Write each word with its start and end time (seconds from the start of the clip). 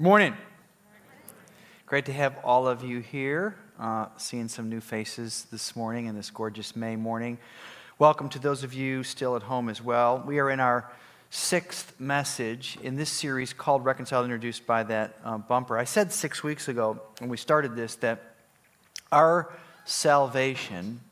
Morning. 0.00 0.34
Great 1.86 2.06
to 2.06 2.12
have 2.12 2.36
all 2.42 2.66
of 2.66 2.82
you 2.82 2.98
here. 2.98 3.54
Uh, 3.78 4.06
seeing 4.16 4.48
some 4.48 4.68
new 4.68 4.80
faces 4.80 5.46
this 5.52 5.76
morning 5.76 6.08
and 6.08 6.18
this 6.18 6.30
gorgeous 6.30 6.74
May 6.74 6.96
morning. 6.96 7.38
Welcome 8.00 8.28
to 8.30 8.40
those 8.40 8.64
of 8.64 8.74
you 8.74 9.04
still 9.04 9.36
at 9.36 9.42
home 9.42 9.68
as 9.68 9.80
well. 9.80 10.20
We 10.26 10.40
are 10.40 10.50
in 10.50 10.58
our 10.58 10.90
sixth 11.30 11.94
message 12.00 12.76
in 12.82 12.96
this 12.96 13.08
series 13.08 13.52
called 13.52 13.84
Reconciled, 13.84 14.24
introduced 14.24 14.66
by 14.66 14.82
that 14.82 15.16
uh, 15.24 15.38
bumper. 15.38 15.78
I 15.78 15.84
said 15.84 16.12
six 16.12 16.42
weeks 16.42 16.66
ago 16.66 17.00
when 17.20 17.30
we 17.30 17.36
started 17.36 17.76
this 17.76 17.94
that 17.96 18.34
our 19.12 19.52
salvation, 19.84 21.02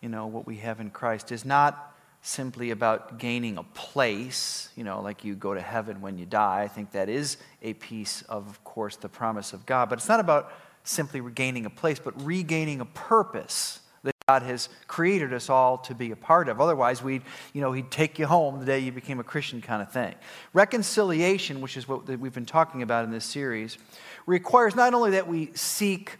you 0.00 0.08
know, 0.08 0.28
what 0.28 0.46
we 0.46 0.58
have 0.58 0.78
in 0.78 0.90
Christ, 0.90 1.32
is 1.32 1.44
not 1.44 1.93
simply 2.26 2.70
about 2.70 3.18
gaining 3.18 3.58
a 3.58 3.62
place, 3.62 4.70
you 4.76 4.82
know, 4.82 5.02
like 5.02 5.24
you 5.24 5.34
go 5.34 5.52
to 5.52 5.60
heaven 5.60 6.00
when 6.00 6.16
you 6.16 6.24
die. 6.24 6.62
I 6.62 6.68
think 6.68 6.92
that 6.92 7.10
is 7.10 7.36
a 7.60 7.74
piece 7.74 8.22
of, 8.22 8.48
of 8.48 8.64
course, 8.64 8.96
the 8.96 9.10
promise 9.10 9.52
of 9.52 9.66
God. 9.66 9.90
But 9.90 9.98
it's 9.98 10.08
not 10.08 10.20
about 10.20 10.50
simply 10.84 11.20
regaining 11.20 11.66
a 11.66 11.70
place, 11.70 11.98
but 11.98 12.18
regaining 12.24 12.80
a 12.80 12.86
purpose 12.86 13.80
that 14.04 14.14
God 14.26 14.42
has 14.42 14.70
created 14.86 15.34
us 15.34 15.50
all 15.50 15.76
to 15.78 15.94
be 15.94 16.12
a 16.12 16.16
part 16.16 16.48
of. 16.48 16.62
Otherwise, 16.62 17.02
we'd, 17.02 17.22
you 17.52 17.60
know, 17.60 17.72
he'd 17.72 17.90
take 17.90 18.18
you 18.18 18.26
home 18.26 18.58
the 18.58 18.64
day 18.64 18.78
you 18.78 18.90
became 18.90 19.20
a 19.20 19.24
Christian 19.24 19.60
kind 19.60 19.82
of 19.82 19.92
thing. 19.92 20.14
Reconciliation, 20.54 21.60
which 21.60 21.76
is 21.76 21.86
what 21.86 22.08
we've 22.08 22.32
been 22.32 22.46
talking 22.46 22.80
about 22.80 23.04
in 23.04 23.10
this 23.10 23.26
series, 23.26 23.76
requires 24.24 24.74
not 24.74 24.94
only 24.94 25.10
that 25.10 25.28
we 25.28 25.50
seek 25.52 26.16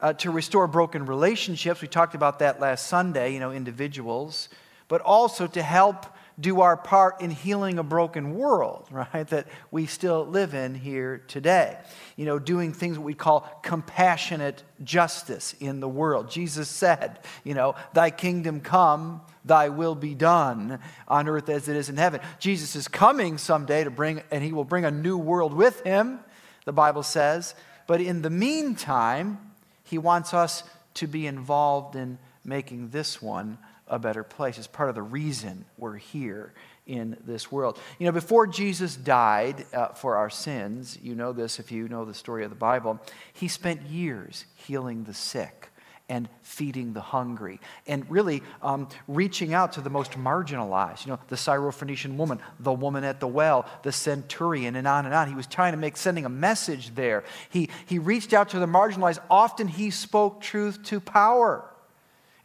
uh, 0.00 0.12
to 0.14 0.32
restore 0.32 0.66
broken 0.66 1.06
relationships, 1.06 1.80
we 1.80 1.86
talked 1.86 2.16
about 2.16 2.40
that 2.40 2.60
last 2.60 2.88
Sunday, 2.88 3.32
you 3.32 3.38
know, 3.38 3.52
individuals, 3.52 4.48
but 4.88 5.00
also 5.00 5.46
to 5.46 5.62
help 5.62 6.06
do 6.38 6.60
our 6.60 6.76
part 6.76 7.22
in 7.22 7.30
healing 7.30 7.78
a 7.78 7.82
broken 7.82 8.34
world, 8.34 8.86
right, 8.90 9.26
that 9.28 9.46
we 9.70 9.86
still 9.86 10.26
live 10.26 10.54
in 10.54 10.74
here 10.74 11.22
today. 11.28 11.78
You 12.16 12.26
know, 12.26 12.38
doing 12.38 12.72
things 12.72 12.96
that 12.96 13.02
we 13.02 13.14
call 13.14 13.40
compassionate 13.62 14.62
justice 14.84 15.54
in 15.60 15.80
the 15.80 15.88
world. 15.88 16.30
Jesus 16.30 16.68
said, 16.68 17.20
you 17.44 17.54
know, 17.54 17.74
thy 17.94 18.10
kingdom 18.10 18.60
come, 18.60 19.22
thy 19.44 19.68
will 19.68 19.94
be 19.94 20.14
done 20.14 20.78
on 21.08 21.28
earth 21.28 21.48
as 21.48 21.68
it 21.68 21.76
is 21.76 21.88
in 21.88 21.96
heaven. 21.96 22.20
Jesus 22.38 22.76
is 22.76 22.88
coming 22.88 23.38
someday 23.38 23.84
to 23.84 23.90
bring, 23.90 24.22
and 24.30 24.42
he 24.44 24.52
will 24.52 24.64
bring 24.64 24.84
a 24.84 24.90
new 24.90 25.16
world 25.16 25.54
with 25.54 25.82
him, 25.82 26.20
the 26.64 26.72
Bible 26.72 27.02
says. 27.02 27.54
But 27.86 28.00
in 28.00 28.22
the 28.22 28.30
meantime, 28.30 29.38
he 29.84 29.96
wants 29.96 30.34
us 30.34 30.64
to 30.94 31.06
be 31.06 31.26
involved 31.26 31.94
in 31.94 32.18
making 32.44 32.90
this 32.90 33.22
one 33.22 33.58
a 33.88 33.98
better 33.98 34.22
place. 34.22 34.58
It's 34.58 34.66
part 34.66 34.88
of 34.88 34.94
the 34.94 35.02
reason 35.02 35.64
we're 35.78 35.96
here 35.96 36.52
in 36.86 37.16
this 37.24 37.50
world. 37.50 37.78
You 37.98 38.06
know, 38.06 38.12
before 38.12 38.46
Jesus 38.46 38.96
died 38.96 39.64
uh, 39.72 39.88
for 39.88 40.16
our 40.16 40.30
sins, 40.30 40.98
you 41.02 41.14
know 41.14 41.32
this 41.32 41.58
if 41.58 41.72
you 41.72 41.88
know 41.88 42.04
the 42.04 42.14
story 42.14 42.44
of 42.44 42.50
the 42.50 42.56
Bible, 42.56 43.00
he 43.32 43.48
spent 43.48 43.82
years 43.82 44.44
healing 44.54 45.04
the 45.04 45.14
sick 45.14 45.70
and 46.08 46.28
feeding 46.42 46.92
the 46.92 47.00
hungry 47.00 47.60
and 47.86 48.08
really 48.08 48.42
um, 48.62 48.88
reaching 49.08 49.54
out 49.54 49.72
to 49.72 49.80
the 49.80 49.90
most 49.90 50.12
marginalized. 50.12 51.04
You 51.04 51.12
know, 51.12 51.18
the 51.28 51.36
Syrophoenician 51.36 52.16
woman, 52.16 52.38
the 52.60 52.72
woman 52.72 53.02
at 53.02 53.18
the 53.18 53.26
well, 53.26 53.66
the 53.82 53.90
centurion, 53.90 54.76
and 54.76 54.86
on 54.86 55.04
and 55.04 55.14
on. 55.14 55.28
He 55.28 55.34
was 55.34 55.48
trying 55.48 55.72
to 55.72 55.78
make, 55.78 55.96
sending 55.96 56.24
a 56.24 56.28
message 56.28 56.94
there. 56.94 57.24
He, 57.50 57.70
he 57.86 57.98
reached 57.98 58.32
out 58.32 58.50
to 58.50 58.60
the 58.60 58.66
marginalized. 58.66 59.18
Often 59.28 59.68
he 59.68 59.90
spoke 59.90 60.40
truth 60.40 60.82
to 60.84 61.00
power. 61.00 61.68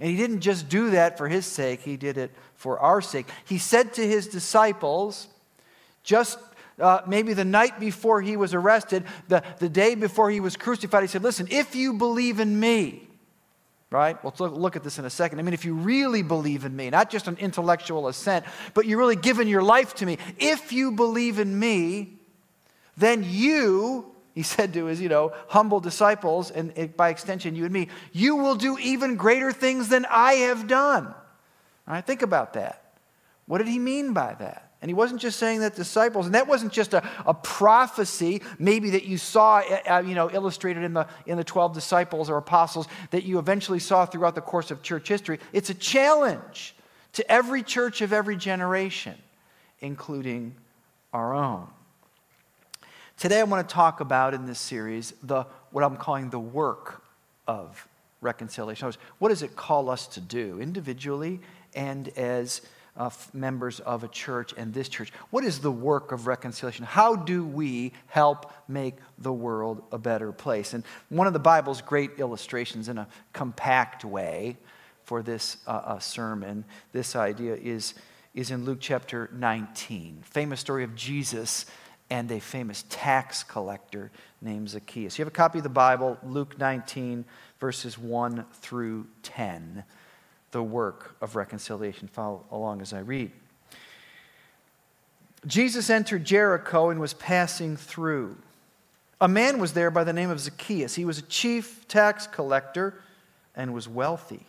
And 0.02 0.10
he 0.10 0.18
didn't 0.18 0.42
just 0.42 0.68
do 0.68 0.90
that 0.90 1.20
for 1.20 1.28
his 1.28 1.46
sake, 1.46 1.82
he 1.82 1.96
did 1.96 2.18
it 2.18 2.32
for 2.56 2.80
our 2.80 3.02
sake. 3.02 3.28
He 3.46 3.60
said 3.60 3.94
to 3.94 4.06
his 4.06 4.28
disciples, 4.28 5.28
just 6.04 6.40
uh, 6.80 7.02
maybe 7.06 7.34
the 7.34 7.46
night 7.46 7.80
before 7.80 8.20
he 8.20 8.36
was 8.36 8.56
arrested, 8.56 9.04
the, 9.28 9.44
the 9.60 9.70
day 9.70 9.94
before 9.94 10.32
he 10.32 10.40
was 10.40 10.58
crucified, 10.58 11.04
he 11.04 11.08
said, 11.08 11.22
Listen, 11.22 11.48
if 11.52 11.76
you 11.76 11.94
believe 11.94 12.40
in 12.40 12.60
me, 12.60 13.08
right? 13.92 14.18
We'll 14.24 14.34
look, 14.50 14.76
at 14.76 14.84
this 14.84 14.98
in 14.98 15.06
a 15.06 15.10
second. 15.10 15.38
I 15.38 15.44
mean, 15.44 15.54
if 15.54 15.66
you 15.66 15.76
really 15.76 16.24
believe 16.24 16.66
in 16.66 16.76
me, 16.76 16.90
not 16.90 17.12
just 17.12 17.28
an 17.28 17.38
intellectual 17.38 18.08
assent, 18.08 18.46
but 18.74 18.88
you're 18.88 18.98
really 18.98 19.16
giving 19.16 19.48
your 19.48 19.62
life 19.62 19.94
to 19.96 20.06
me, 20.08 20.18
if 20.40 20.74
you 20.74 20.94
believe 20.94 21.38
in 21.38 21.60
me, 21.60 22.14
then 22.98 23.24
you 23.24 24.11
he 24.34 24.44
said 24.44 24.74
to 24.74 24.86
his, 24.86 25.02
you 25.02 25.10
know, 25.10 25.34
humble 25.48 25.80
disciples, 25.80 26.52
and 26.52 26.96
by 26.96 27.10
extension, 27.10 27.56
you 27.56 27.66
and 27.66 27.74
me, 27.74 27.90
you 28.12 28.38
will 28.38 28.56
do 28.56 28.78
even 28.80 29.16
greater 29.16 29.52
things 29.52 29.90
than 29.90 30.06
I 30.10 30.34
have 30.34 30.68
done. 30.68 31.08
All 31.08 31.94
right, 31.94 32.06
think 32.06 32.22
about 32.22 32.54
that. 32.54 32.94
What 33.46 33.58
did 33.58 33.68
he 33.68 33.80
mean 33.80 34.14
by 34.14 34.36
that? 34.36 34.72
And 34.82 34.90
he 34.90 34.94
wasn't 34.96 35.22
just 35.22 35.38
saying 35.38 35.60
that 35.60 35.76
disciples, 35.76 36.26
and 36.26 36.34
that 36.34 36.48
wasn't 36.48 36.72
just 36.72 36.94
a, 36.94 37.08
a 37.26 37.34
prophecy, 37.34 38.42
maybe 38.58 38.92
that 38.92 39.04
you 39.04 39.18
saw, 39.18 39.58
uh, 39.58 39.98
uh 39.98 40.04
you 40.06 40.16
know, 40.16 40.32
illustrated 40.32 40.84
in 40.84 40.94
the, 40.94 41.08
in 41.28 41.38
the 41.38 41.44
12 41.44 41.74
disciples 41.74 42.30
or 42.30 42.38
apostles 42.38 42.88
that 43.12 43.24
you 43.24 43.38
eventually 43.38 43.80
saw 43.80 44.06
throughout 44.06 44.34
the 44.34 44.42
course 44.42 44.72
of 44.72 44.82
church 44.82 45.08
history. 45.08 45.40
It's 45.54 45.70
a 45.70 45.76
challenge 45.76 46.74
to 47.14 47.32
every 47.32 47.62
church 47.62 48.02
of 48.02 48.12
every 48.12 48.38
generation, 48.38 49.16
including 49.82 50.56
our 51.14 51.34
own. 51.34 51.68
Today, 53.22 53.40
I 53.40 53.44
want 53.44 53.70
to 53.70 53.72
talk 53.72 54.00
about 54.00 54.34
in 54.34 54.48
this 54.48 54.60
series 54.60 55.14
the, 55.22 55.46
what 55.70 55.84
I'm 55.84 55.96
calling 55.96 56.32
the 56.32 56.40
work 56.40 57.04
of 57.48 57.88
reconciliation. 58.20 58.92
What 59.20 59.30
does 59.30 59.44
it 59.44 59.56
call 59.56 59.92
us 59.92 60.08
to 60.08 60.20
do 60.20 60.60
individually 60.60 61.40
and 61.76 62.08
as 62.18 62.64
uh, 62.98 63.12
members 63.32 63.80
of 63.82 64.04
a 64.04 64.08
church 64.08 64.56
and 64.58 64.74
this 64.74 64.90
church? 64.90 65.14
What 65.30 65.44
is 65.44 65.60
the 65.60 65.72
work 65.72 66.12
of 66.12 66.26
reconciliation? 66.26 66.84
How 66.84 67.16
do 67.16 67.46
we 67.46 67.94
help 68.08 68.52
make 68.68 68.96
the 69.20 69.32
world 69.32 69.84
a 69.92 70.00
better 70.00 70.32
place? 70.32 70.74
And 70.74 70.84
one 71.10 71.28
of 71.28 71.34
the 71.34 71.38
Bible's 71.38 71.84
great 71.84 72.14
illustrations 72.18 72.90
in 72.90 72.98
a 72.98 73.08
compact 73.34 74.04
way 74.04 74.58
for 75.04 75.22
this 75.22 75.58
uh, 75.68 75.70
uh, 75.70 76.00
sermon, 76.00 76.66
this 76.92 77.16
idea 77.16 77.54
is, 77.54 77.94
is 78.34 78.50
in 78.50 78.66
Luke 78.66 78.80
chapter 78.82 79.30
19. 79.32 80.24
Famous 80.24 80.60
story 80.60 80.84
of 80.84 80.96
Jesus 80.96 81.68
and 82.12 82.30
a 82.30 82.42
famous 82.42 82.84
tax 82.90 83.42
collector 83.42 84.12
named 84.42 84.70
Zacchaeus. 84.70 85.18
You 85.18 85.24
have 85.24 85.32
a 85.32 85.36
copy 85.36 85.60
of 85.60 85.64
the 85.64 85.70
Bible, 85.70 86.18
Luke 86.24 86.60
19, 86.60 87.24
verses 87.60 87.98
1 87.98 88.46
through 88.52 89.08
10, 89.24 89.86
the 90.52 90.62
work 90.62 91.16
of 91.22 91.38
reconciliation. 91.38 92.10
Follow 92.10 92.44
along 92.52 92.82
as 92.82 92.92
I 92.92 93.00
read. 93.00 93.32
Jesus 95.48 95.90
entered 95.90 96.26
Jericho 96.26 96.90
and 96.90 97.00
was 97.00 97.14
passing 97.14 97.78
through. 97.78 98.38
A 99.22 99.30
man 99.30 99.58
was 99.58 99.72
there 99.72 99.90
by 99.90 100.04
the 100.04 100.14
name 100.14 100.30
of 100.30 100.40
Zacchaeus. 100.42 100.96
He 100.96 101.06
was 101.06 101.20
a 101.20 101.24
chief 101.24 101.88
tax 101.88 102.28
collector 102.28 103.02
and 103.56 103.74
was 103.74 103.88
wealthy. 103.88 104.46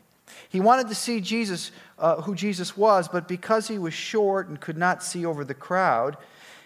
He 0.48 0.58
wanted 0.58 0.88
to 0.88 0.96
see 0.96 1.20
Jesus, 1.20 1.70
uh, 1.96 2.22
who 2.22 2.34
Jesus 2.34 2.76
was, 2.76 3.06
but 3.06 3.28
because 3.28 3.68
he 3.68 3.78
was 3.78 3.94
short 3.94 4.48
and 4.48 4.60
could 4.60 4.76
not 4.76 5.04
see 5.04 5.24
over 5.24 5.44
the 5.44 5.54
crowd, 5.54 6.16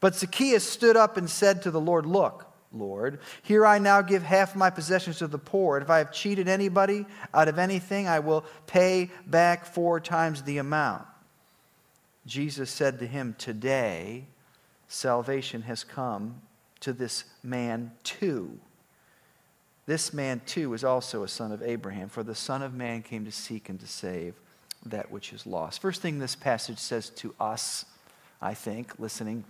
But 0.00 0.14
Zacchaeus 0.14 0.64
stood 0.64 0.96
up 0.96 1.16
and 1.16 1.28
said 1.28 1.62
to 1.62 1.70
the 1.70 1.80
Lord, 1.80 2.06
Look, 2.06 2.46
Lord, 2.72 3.20
here 3.42 3.66
I 3.66 3.78
now 3.78 4.02
give 4.02 4.22
half 4.22 4.54
my 4.54 4.70
possessions 4.70 5.18
to 5.18 5.26
the 5.26 5.38
poor. 5.38 5.76
And 5.76 5.84
if 5.84 5.90
I 5.90 5.98
have 5.98 6.12
cheated 6.12 6.48
anybody 6.48 7.06
out 7.32 7.48
of 7.48 7.58
anything, 7.58 8.06
I 8.06 8.18
will 8.20 8.44
pay 8.66 9.10
back 9.26 9.64
four 9.64 10.00
times 10.00 10.42
the 10.42 10.58
amount. 10.58 11.06
Jesus 12.26 12.70
said 12.70 12.98
to 12.98 13.06
him, 13.06 13.34
Today 13.38 14.26
salvation 14.86 15.62
has 15.62 15.82
come 15.82 16.42
to 16.80 16.92
this 16.92 17.24
man 17.42 17.92
too. 18.04 18.58
This 19.86 20.12
man 20.12 20.42
too 20.44 20.74
is 20.74 20.84
also 20.84 21.22
a 21.22 21.28
son 21.28 21.50
of 21.50 21.62
Abraham, 21.62 22.10
for 22.10 22.22
the 22.22 22.34
Son 22.34 22.62
of 22.62 22.74
Man 22.74 23.02
came 23.02 23.24
to 23.24 23.32
seek 23.32 23.70
and 23.70 23.80
to 23.80 23.86
save 23.86 24.34
that 24.84 25.10
which 25.10 25.32
is 25.32 25.46
lost. 25.46 25.80
First 25.80 26.02
thing 26.02 26.18
this 26.18 26.36
passage 26.36 26.78
says 26.78 27.08
to 27.10 27.34
us, 27.40 27.86
I 28.42 28.52
think, 28.52 28.98
listening 28.98 29.44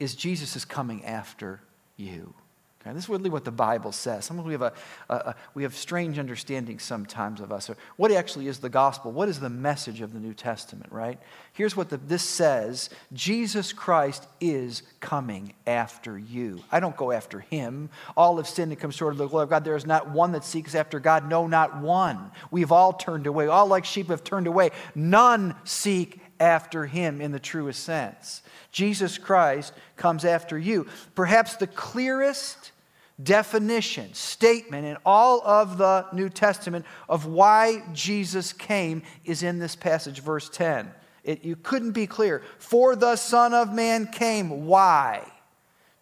is 0.00 0.16
Jesus 0.16 0.56
is 0.56 0.64
coming 0.64 1.04
after 1.04 1.60
you. 1.96 2.34
Okay, 2.82 2.94
this 2.94 3.04
is 3.04 3.08
really 3.10 3.28
what 3.28 3.44
the 3.44 3.50
Bible 3.50 3.92
says. 3.92 4.24
Sometimes 4.24 4.46
we 4.46 4.52
have, 4.54 4.62
a, 4.62 4.72
a, 5.10 5.14
a, 5.14 5.34
we 5.52 5.64
have 5.64 5.74
strange 5.76 6.18
understandings 6.18 6.82
sometimes 6.82 7.42
of 7.42 7.52
us. 7.52 7.70
What 7.96 8.10
actually 8.10 8.46
is 8.46 8.58
the 8.58 8.70
gospel? 8.70 9.12
What 9.12 9.28
is 9.28 9.38
the 9.38 9.50
message 9.50 10.00
of 10.00 10.14
the 10.14 10.18
New 10.18 10.32
Testament, 10.32 10.90
right? 10.90 11.18
Here's 11.52 11.76
what 11.76 11.90
the, 11.90 11.98
this 11.98 12.22
says 12.22 12.88
Jesus 13.12 13.74
Christ 13.74 14.26
is 14.40 14.82
coming 15.00 15.52
after 15.66 16.18
you. 16.18 16.62
I 16.72 16.80
don't 16.80 16.96
go 16.96 17.12
after 17.12 17.40
him. 17.40 17.90
All 18.16 18.38
have 18.38 18.48
sinned 18.48 18.72
and 18.72 18.80
come 18.80 18.90
short 18.90 19.12
of 19.12 19.18
the 19.18 19.26
glory 19.26 19.42
of 19.42 19.50
God. 19.50 19.62
There 19.62 19.76
is 19.76 19.84
not 19.84 20.10
one 20.10 20.32
that 20.32 20.44
seeks 20.44 20.74
after 20.74 21.00
God. 21.00 21.28
No, 21.28 21.46
not 21.46 21.82
one. 21.82 22.30
We've 22.50 22.72
all 22.72 22.94
turned 22.94 23.26
away. 23.26 23.46
All 23.48 23.66
like 23.66 23.84
sheep 23.84 24.08
have 24.08 24.24
turned 24.24 24.46
away. 24.46 24.70
None 24.94 25.54
seek 25.64 26.18
after 26.40 26.86
him 26.86 27.20
in 27.20 27.30
the 27.30 27.38
truest 27.38 27.84
sense. 27.84 28.42
Jesus 28.72 29.18
Christ 29.18 29.72
comes 29.96 30.24
after 30.24 30.58
you. 30.58 30.86
Perhaps 31.14 31.56
the 31.56 31.66
clearest 31.66 32.72
definition, 33.22 34.12
statement 34.14 34.86
in 34.86 34.96
all 35.04 35.42
of 35.46 35.78
the 35.78 36.06
New 36.12 36.30
Testament 36.30 36.86
of 37.08 37.26
why 37.26 37.82
Jesus 37.92 38.52
came 38.52 39.02
is 39.24 39.42
in 39.42 39.58
this 39.58 39.76
passage, 39.76 40.20
verse 40.20 40.48
10. 40.48 40.90
It, 41.22 41.44
you 41.44 41.56
couldn't 41.56 41.92
be 41.92 42.06
clear. 42.06 42.42
For 42.58 42.96
the 42.96 43.16
Son 43.16 43.52
of 43.52 43.74
Man 43.74 44.06
came. 44.06 44.66
Why? 44.66 45.30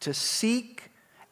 To 0.00 0.14
seek 0.14 0.77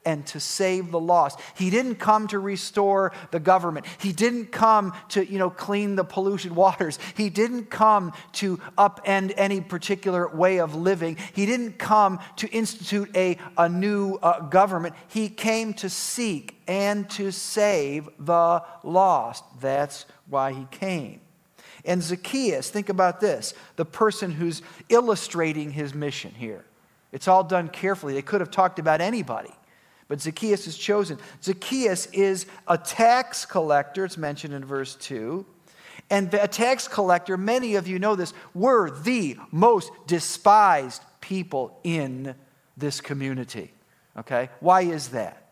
and 0.06 0.25
to 0.29 0.41
save 0.41 0.91
the 0.91 1.00
lost. 1.00 1.38
He 1.55 1.69
didn't 1.69 1.97
come 1.97 2.29
to 2.29 2.38
restore 2.38 3.12
the 3.32 3.41
government. 3.41 3.85
He 3.99 4.12
didn't 4.12 4.53
come 4.53 4.94
to, 5.11 5.26
you 5.26 5.38
know, 5.38 5.50
clean 5.50 5.97
the 5.97 6.05
polluted 6.05 6.53
waters. 6.53 6.99
He 7.17 7.29
didn't 7.29 7.67
come 7.69 8.12
to 8.35 8.56
upend 8.79 9.35
any 9.37 9.61
particular 9.61 10.29
way 10.29 10.61
of 10.61 10.75
living. 10.75 11.19
He 11.35 11.44
didn't 11.44 11.79
come 11.79 12.20
to 12.37 12.49
institute 12.49 13.14
a, 13.14 13.37
a 13.58 13.69
new 13.69 14.14
uh, 14.23 14.41
government. 14.41 14.94
He 15.08 15.29
came 15.29 15.75
to 15.75 15.91
seek 15.91 16.56
and 16.69 17.11
to 17.11 17.32
save 17.32 18.08
the 18.19 18.62
lost. 18.82 19.44
That's 19.61 20.06
why 20.29 20.53
he 20.53 20.67
came. 20.70 21.20
And 21.85 22.03
Zacchaeus, 22.03 22.70
think 22.70 22.88
about 22.88 23.20
this 23.20 23.55
the 23.76 23.85
person 23.85 24.31
who's 24.31 24.62
illustrating 24.88 25.73
his 25.73 25.94
mission 25.94 26.32
here. 26.32 26.64
It's 27.12 27.29
all 27.29 27.44
done 27.44 27.69
carefully. 27.69 28.14
They 28.14 28.23
could 28.23 28.41
have 28.41 28.50
talked 28.50 28.79
about 28.79 29.00
anybody. 29.00 29.53
But 30.08 30.20
Zacchaeus 30.20 30.67
is 30.67 30.76
chosen. 30.79 31.19
Zacchaeus 31.43 32.06
is 32.06 32.47
a 32.69 32.79
tax 32.79 33.44
collector, 33.44 34.05
it's 34.05 34.17
mentioned 34.17 34.55
in 34.55 34.64
verse 34.64 34.94
2. 34.97 35.44
And 36.11 36.32
a 36.35 36.47
tax 36.47 36.87
collector, 36.87 37.37
many 37.37 37.75
of 37.75 37.88
you 37.88 37.99
know 37.99 38.14
this, 38.14 38.32
were 38.55 38.91
the 38.91 39.37
most 39.50 39.91
despised 40.06 41.03
people 41.20 41.81
in 41.82 42.35
this 42.76 43.00
community. 43.00 43.73
Okay? 44.17 44.49
Why 44.61 44.82
is 44.82 45.08
that? 45.08 45.43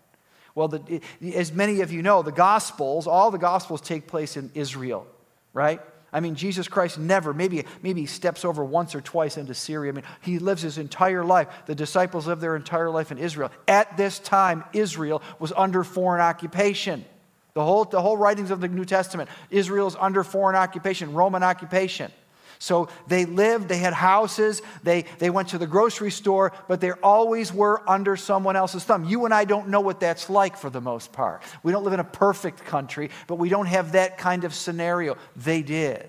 Well, 0.55 0.69
the, 0.69 1.01
as 1.35 1.53
many 1.53 1.81
of 1.81 1.93
you 1.93 2.03
know, 2.03 2.23
the 2.23 2.31
Gospels, 2.31 3.09
all 3.09 3.33
the 3.33 3.39
Gospels 3.39 3.81
take 3.81 4.07
place 4.07 4.37
in 4.37 4.53
Israel, 4.55 5.07
right? 5.53 5.81
I 6.15 6.21
mean, 6.21 6.37
Jesus 6.37 6.69
Christ 6.69 6.97
never, 6.97 7.35
maybe, 7.35 7.65
maybe 7.83 8.03
he 8.03 8.07
steps 8.07 8.45
over 8.45 8.65
once 8.65 8.95
or 8.95 9.01
twice 9.01 9.37
into 9.37 9.53
Syria. 9.53 9.91
I 9.91 9.97
mean, 9.97 10.05
he 10.21 10.39
lives 10.39 10.63
his 10.63 10.79
entire 10.79 11.25
life. 11.25 11.49
The 11.67 11.75
disciples 11.75 12.29
live 12.29 12.39
their 12.39 12.55
entire 12.55 12.89
life 12.89 13.11
in 13.11 13.19
Israel. 13.19 13.51
At 13.67 13.97
this 13.97 14.21
time, 14.21 14.63
Israel 14.73 15.23
was 15.41 15.53
under 15.57 15.83
foreign 15.83 16.21
occupation. 16.21 17.05
The 17.55 17.65
whole, 17.65 17.85
the 17.85 18.01
whole 18.01 18.17
writings 18.17 18.53
of 18.53 18.61
the 18.61 18.69
New 18.69 18.85
Testament, 18.85 19.29
Israel 19.51 19.89
is 19.89 19.97
under 19.99 20.23
foreign 20.23 20.55
occupation, 20.55 21.15
Roman 21.15 21.43
occupation. 21.43 22.13
So 22.65 22.89
they 23.07 23.27
lived, 23.27 23.69
they 23.69 23.77
had 23.77 23.93
houses, 23.93 24.63
they, 24.83 25.05
they 25.19 25.29
went 25.29 25.49
to 25.49 25.59
the 25.59 25.67
grocery 25.67 26.11
store, 26.11 26.51
but 26.67 26.81
they 26.81 26.93
always 26.93 27.53
were 27.53 27.83
under 27.87 28.17
someone 28.17 28.57
else's 28.57 28.83
thumb. 28.85 29.05
You 29.05 29.27
and 29.27 29.35
I 29.35 29.45
don't 29.45 29.69
know 29.69 29.83
what 29.83 30.01
that's 30.01 30.31
like 30.31 30.57
for 30.57 30.71
the 30.71 30.81
most 30.81 31.13
part. 31.13 31.43
We 31.63 31.73
don't 31.73 31.85
live 31.85 31.93
in 31.93 32.01
a 32.01 32.05
perfect 32.05 32.65
country, 32.65 33.11
but 33.27 33.35
we 33.35 33.51
don't 33.51 33.67
have 33.67 33.93
that 33.93 34.17
kind 34.17 34.45
of 34.45 34.55
scenario. 34.55 35.19
They 35.37 35.61
did. 35.61 36.09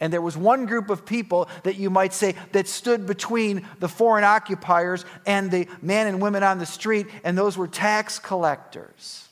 And 0.00 0.10
there 0.10 0.22
was 0.22 0.34
one 0.34 0.64
group 0.64 0.88
of 0.88 1.04
people 1.04 1.50
that 1.64 1.76
you 1.76 1.90
might 1.90 2.14
say 2.14 2.36
that 2.52 2.68
stood 2.68 3.06
between 3.06 3.66
the 3.78 3.88
foreign 3.88 4.24
occupiers 4.24 5.04
and 5.26 5.50
the 5.50 5.68
men 5.82 6.06
and 6.06 6.22
women 6.22 6.42
on 6.42 6.58
the 6.58 6.64
street, 6.64 7.06
and 7.22 7.36
those 7.36 7.58
were 7.58 7.68
tax 7.68 8.18
collectors. 8.18 9.28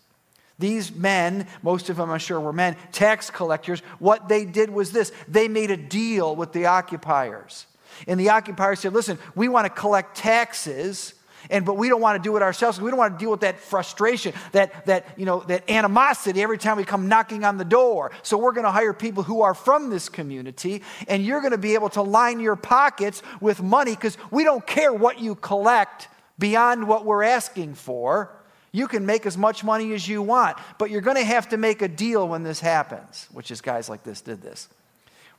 These 0.60 0.94
men, 0.94 1.46
most 1.62 1.88
of 1.88 1.96
them 1.96 2.10
I'm 2.10 2.18
sure 2.18 2.38
were 2.38 2.52
men, 2.52 2.76
tax 2.92 3.30
collectors, 3.30 3.80
what 3.98 4.28
they 4.28 4.44
did 4.44 4.68
was 4.70 4.92
this 4.92 5.10
they 5.26 5.48
made 5.48 5.70
a 5.70 5.76
deal 5.76 6.36
with 6.36 6.52
the 6.52 6.66
occupiers. 6.66 7.66
And 8.06 8.20
the 8.20 8.28
occupiers 8.28 8.80
said, 8.80 8.92
listen, 8.92 9.18
we 9.34 9.48
want 9.48 9.64
to 9.64 9.70
collect 9.70 10.16
taxes. 10.16 11.14
And 11.48 11.64
but 11.64 11.78
we 11.78 11.88
don't 11.88 12.02
want 12.02 12.22
to 12.22 12.28
do 12.28 12.36
it 12.36 12.42
ourselves. 12.42 12.78
We 12.78 12.90
don't 12.90 12.98
want 12.98 13.18
to 13.18 13.24
deal 13.24 13.30
with 13.30 13.40
that 13.40 13.58
frustration, 13.58 14.34
that 14.52 14.84
that 14.84 15.06
you 15.16 15.24
know, 15.24 15.40
that 15.48 15.70
animosity 15.70 16.42
every 16.42 16.58
time 16.58 16.76
we 16.76 16.84
come 16.84 17.08
knocking 17.08 17.44
on 17.44 17.56
the 17.56 17.64
door. 17.64 18.12
So 18.22 18.36
we're 18.36 18.52
going 18.52 18.66
to 18.66 18.70
hire 18.70 18.92
people 18.92 19.22
who 19.22 19.40
are 19.40 19.54
from 19.54 19.88
this 19.88 20.10
community, 20.10 20.82
and 21.08 21.24
you're 21.24 21.40
going 21.40 21.52
to 21.52 21.58
be 21.58 21.72
able 21.72 21.88
to 21.90 22.02
line 22.02 22.40
your 22.40 22.56
pockets 22.56 23.22
with 23.40 23.62
money 23.62 23.94
because 23.94 24.18
we 24.30 24.44
don't 24.44 24.66
care 24.66 24.92
what 24.92 25.18
you 25.18 25.34
collect 25.34 26.08
beyond 26.38 26.86
what 26.86 27.06
we're 27.06 27.22
asking 27.22 27.72
for. 27.74 28.30
You 28.72 28.86
can 28.86 29.04
make 29.04 29.26
as 29.26 29.36
much 29.36 29.64
money 29.64 29.92
as 29.94 30.06
you 30.06 30.22
want, 30.22 30.56
but 30.78 30.90
you're 30.90 31.00
going 31.00 31.16
to 31.16 31.24
have 31.24 31.48
to 31.48 31.56
make 31.56 31.82
a 31.82 31.88
deal 31.88 32.28
when 32.28 32.42
this 32.42 32.60
happens, 32.60 33.28
which 33.32 33.50
is 33.50 33.60
guys 33.60 33.88
like 33.88 34.04
this 34.04 34.20
did 34.20 34.40
this. 34.40 34.68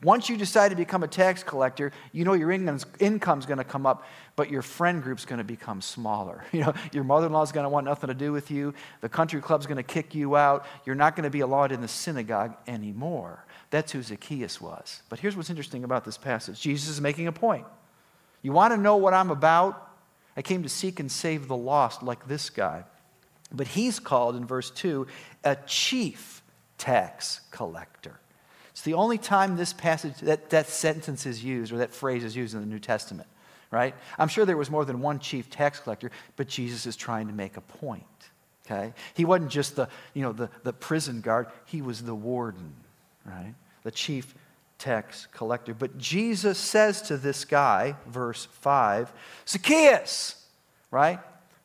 Once 0.03 0.29
you 0.29 0.35
decide 0.35 0.69
to 0.69 0.75
become 0.75 1.03
a 1.03 1.07
tax 1.07 1.43
collector, 1.43 1.91
you 2.11 2.25
know 2.25 2.33
your 2.33 2.51
income's, 2.51 2.87
income's 2.99 3.45
going 3.45 3.59
to 3.59 3.63
come 3.63 3.85
up, 3.85 4.03
but 4.35 4.49
your 4.49 4.63
friend 4.63 5.03
group's 5.03 5.25
going 5.25 5.37
to 5.37 5.43
become 5.43 5.79
smaller. 5.79 6.43
You 6.51 6.61
know, 6.61 6.73
your 6.91 7.03
mother-in-law's 7.03 7.51
going 7.51 7.65
to 7.65 7.69
want 7.69 7.85
nothing 7.85 8.07
to 8.07 8.13
do 8.13 8.31
with 8.31 8.49
you. 8.49 8.73
The 9.01 9.09
country 9.09 9.39
club's 9.41 9.67
going 9.67 9.77
to 9.77 9.83
kick 9.83 10.15
you 10.15 10.35
out. 10.35 10.65
You're 10.85 10.95
not 10.95 11.15
going 11.15 11.23
to 11.23 11.29
be 11.29 11.41
allowed 11.41 11.71
in 11.71 11.81
the 11.81 11.87
synagogue 11.87 12.55
anymore. 12.67 13.45
That's 13.69 13.91
who 13.91 14.01
Zacchaeus 14.01 14.59
was. 14.59 15.01
But 15.07 15.19
here's 15.19 15.37
what's 15.37 15.49
interesting 15.49 15.83
about 15.83 16.03
this 16.03 16.17
passage. 16.17 16.59
Jesus 16.59 16.89
is 16.89 16.99
making 16.99 17.27
a 17.27 17.31
point. 17.31 17.65
You 18.41 18.51
want 18.51 18.73
to 18.73 18.77
know 18.77 18.97
what 18.97 19.13
I'm 19.13 19.29
about? 19.29 19.89
I 20.35 20.41
came 20.41 20.63
to 20.63 20.69
seek 20.69 20.99
and 20.99 21.11
save 21.11 21.47
the 21.47 21.55
lost 21.55 22.01
like 22.01 22.27
this 22.27 22.49
guy. 22.49 22.83
But 23.51 23.67
he's 23.67 23.99
called 23.99 24.35
in 24.35 24.45
verse 24.45 24.71
2 24.71 25.07
a 25.43 25.55
chief 25.65 26.41
tax 26.77 27.41
collector. 27.51 28.19
It's 28.71 28.81
the 28.81 28.93
only 28.93 29.17
time 29.17 29.57
this 29.57 29.73
passage, 29.73 30.17
that, 30.21 30.49
that 30.49 30.67
sentence 30.67 31.25
is 31.25 31.43
used 31.43 31.71
or 31.71 31.77
that 31.77 31.93
phrase 31.93 32.23
is 32.23 32.35
used 32.35 32.55
in 32.55 32.61
the 32.61 32.65
New 32.65 32.79
Testament, 32.79 33.27
right? 33.69 33.93
I'm 34.17 34.29
sure 34.29 34.45
there 34.45 34.57
was 34.57 34.71
more 34.71 34.85
than 34.85 35.01
one 35.01 35.19
chief 35.19 35.49
tax 35.49 35.79
collector, 35.79 36.09
but 36.37 36.47
Jesus 36.47 36.85
is 36.85 36.95
trying 36.95 37.27
to 37.27 37.33
make 37.33 37.57
a 37.57 37.61
point, 37.61 38.03
okay? 38.65 38.93
He 39.13 39.25
wasn't 39.25 39.51
just 39.51 39.75
the, 39.75 39.89
you 40.13 40.21
know, 40.21 40.31
the, 40.31 40.49
the 40.63 40.73
prison 40.73 41.21
guard, 41.21 41.47
he 41.65 41.81
was 41.81 42.01
the 42.01 42.15
warden, 42.15 42.73
right? 43.25 43.53
The 43.83 43.91
chief 43.91 44.33
tax 44.79 45.27
collector. 45.31 45.73
But 45.73 45.97
Jesus 45.97 46.57
says 46.57 47.01
to 47.03 47.17
this 47.17 47.45
guy, 47.45 47.95
verse 48.07 48.45
5, 48.45 49.11
Zacchaeus, 49.47 50.43
right? 50.89 51.19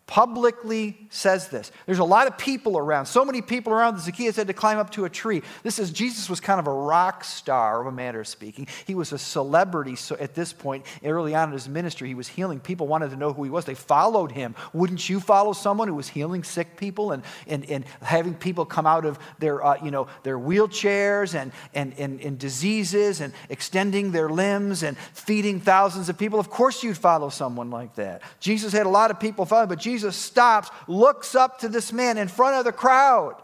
Publicly 0.06 0.96
says 1.10 1.48
this. 1.48 1.72
There's 1.84 1.98
a 1.98 2.04
lot 2.04 2.28
of 2.28 2.38
people 2.38 2.78
around, 2.78 3.06
so 3.06 3.24
many 3.24 3.42
people 3.42 3.72
around 3.72 3.96
that 3.96 4.02
Zacchaeus 4.02 4.36
had 4.36 4.46
to 4.46 4.52
climb 4.52 4.78
up 4.78 4.90
to 4.90 5.04
a 5.04 5.10
tree. 5.10 5.42
This 5.64 5.80
is 5.80 5.90
Jesus 5.90 6.30
was 6.30 6.38
kind 6.38 6.60
of 6.60 6.68
a 6.68 6.72
rock 6.72 7.24
star, 7.24 7.80
of 7.80 7.88
a 7.88 7.92
manner 7.92 8.20
of 8.20 8.28
speaking. 8.28 8.68
He 8.86 8.94
was 8.94 9.12
a 9.12 9.18
celebrity 9.18 9.96
so 9.96 10.16
at 10.20 10.34
this 10.34 10.52
point, 10.52 10.86
early 11.04 11.34
on 11.34 11.48
in 11.48 11.52
his 11.52 11.68
ministry. 11.68 12.06
He 12.06 12.14
was 12.14 12.28
healing. 12.28 12.60
People 12.60 12.86
wanted 12.86 13.10
to 13.10 13.16
know 13.16 13.32
who 13.32 13.42
he 13.42 13.50
was. 13.50 13.64
They 13.64 13.74
followed 13.74 14.30
him. 14.30 14.54
Wouldn't 14.72 15.08
you 15.08 15.18
follow 15.18 15.52
someone 15.52 15.88
who 15.88 15.94
was 15.94 16.08
healing 16.08 16.44
sick 16.44 16.76
people 16.76 17.10
and, 17.10 17.24
and, 17.48 17.68
and 17.68 17.84
having 18.00 18.34
people 18.34 18.64
come 18.64 18.86
out 18.86 19.04
of 19.04 19.18
their, 19.40 19.64
uh, 19.64 19.82
you 19.82 19.90
know, 19.90 20.06
their 20.22 20.38
wheelchairs 20.38 21.34
and, 21.34 21.50
and, 21.74 21.94
and, 21.98 22.20
and 22.20 22.38
diseases 22.38 23.20
and 23.20 23.32
extending 23.50 24.12
their 24.12 24.28
limbs 24.28 24.84
and 24.84 24.96
feeding 25.14 25.58
thousands 25.58 26.08
of 26.08 26.16
people? 26.16 26.38
Of 26.38 26.48
course 26.48 26.84
you'd 26.84 26.96
follow 26.96 27.28
someone 27.28 27.70
like 27.70 27.96
that. 27.96 28.22
Jesus 28.38 28.72
had 28.72 28.86
a 28.86 28.90
lot 28.90 29.10
of 29.10 29.18
people 29.18 29.44
following, 29.44 29.68
but 29.68 29.80
Jesus 29.80 29.95
Jesus 29.96 30.14
stops, 30.14 30.68
looks 30.86 31.34
up 31.34 31.60
to 31.60 31.70
this 31.70 31.90
man 31.90 32.18
in 32.18 32.28
front 32.28 32.54
of 32.56 32.66
the 32.66 32.72
crowd. 32.72 33.42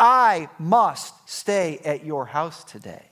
I 0.00 0.48
must 0.58 1.14
stay 1.30 1.78
at 1.84 2.04
your 2.04 2.26
house 2.26 2.64
today. 2.64 3.04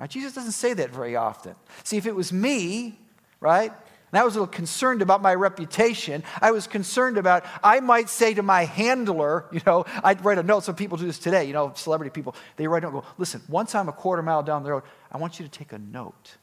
Right? 0.00 0.10
Jesus 0.10 0.34
doesn't 0.34 0.52
say 0.52 0.74
that 0.74 0.90
very 0.90 1.14
often. 1.14 1.54
See, 1.84 1.98
if 1.98 2.06
it 2.06 2.16
was 2.16 2.32
me, 2.32 2.98
right, 3.38 3.70
and 4.10 4.18
I 4.18 4.24
was 4.24 4.34
a 4.34 4.40
little 4.40 4.52
concerned 4.52 5.02
about 5.02 5.22
my 5.22 5.36
reputation. 5.36 6.24
I 6.40 6.50
was 6.50 6.66
concerned 6.66 7.16
about, 7.16 7.44
I 7.62 7.78
might 7.78 8.08
say 8.08 8.34
to 8.34 8.42
my 8.42 8.64
handler, 8.64 9.44
you 9.52 9.60
know, 9.64 9.84
I'd 10.02 10.24
write 10.24 10.38
a 10.38 10.42
note. 10.42 10.64
Some 10.64 10.74
people 10.74 10.98
do 10.98 11.06
this 11.06 11.20
today, 11.20 11.44
you 11.44 11.52
know, 11.52 11.72
celebrity 11.76 12.10
people. 12.10 12.34
They 12.56 12.66
write 12.66 12.82
a 12.82 12.90
note, 12.90 13.02
go, 13.02 13.04
listen, 13.18 13.40
once 13.48 13.76
I'm 13.76 13.88
a 13.88 13.92
quarter 13.92 14.22
mile 14.22 14.42
down 14.42 14.64
the 14.64 14.72
road, 14.72 14.82
I 15.12 15.18
want 15.18 15.38
you 15.38 15.46
to 15.46 15.50
take 15.50 15.72
a 15.72 15.78
note 15.78 16.38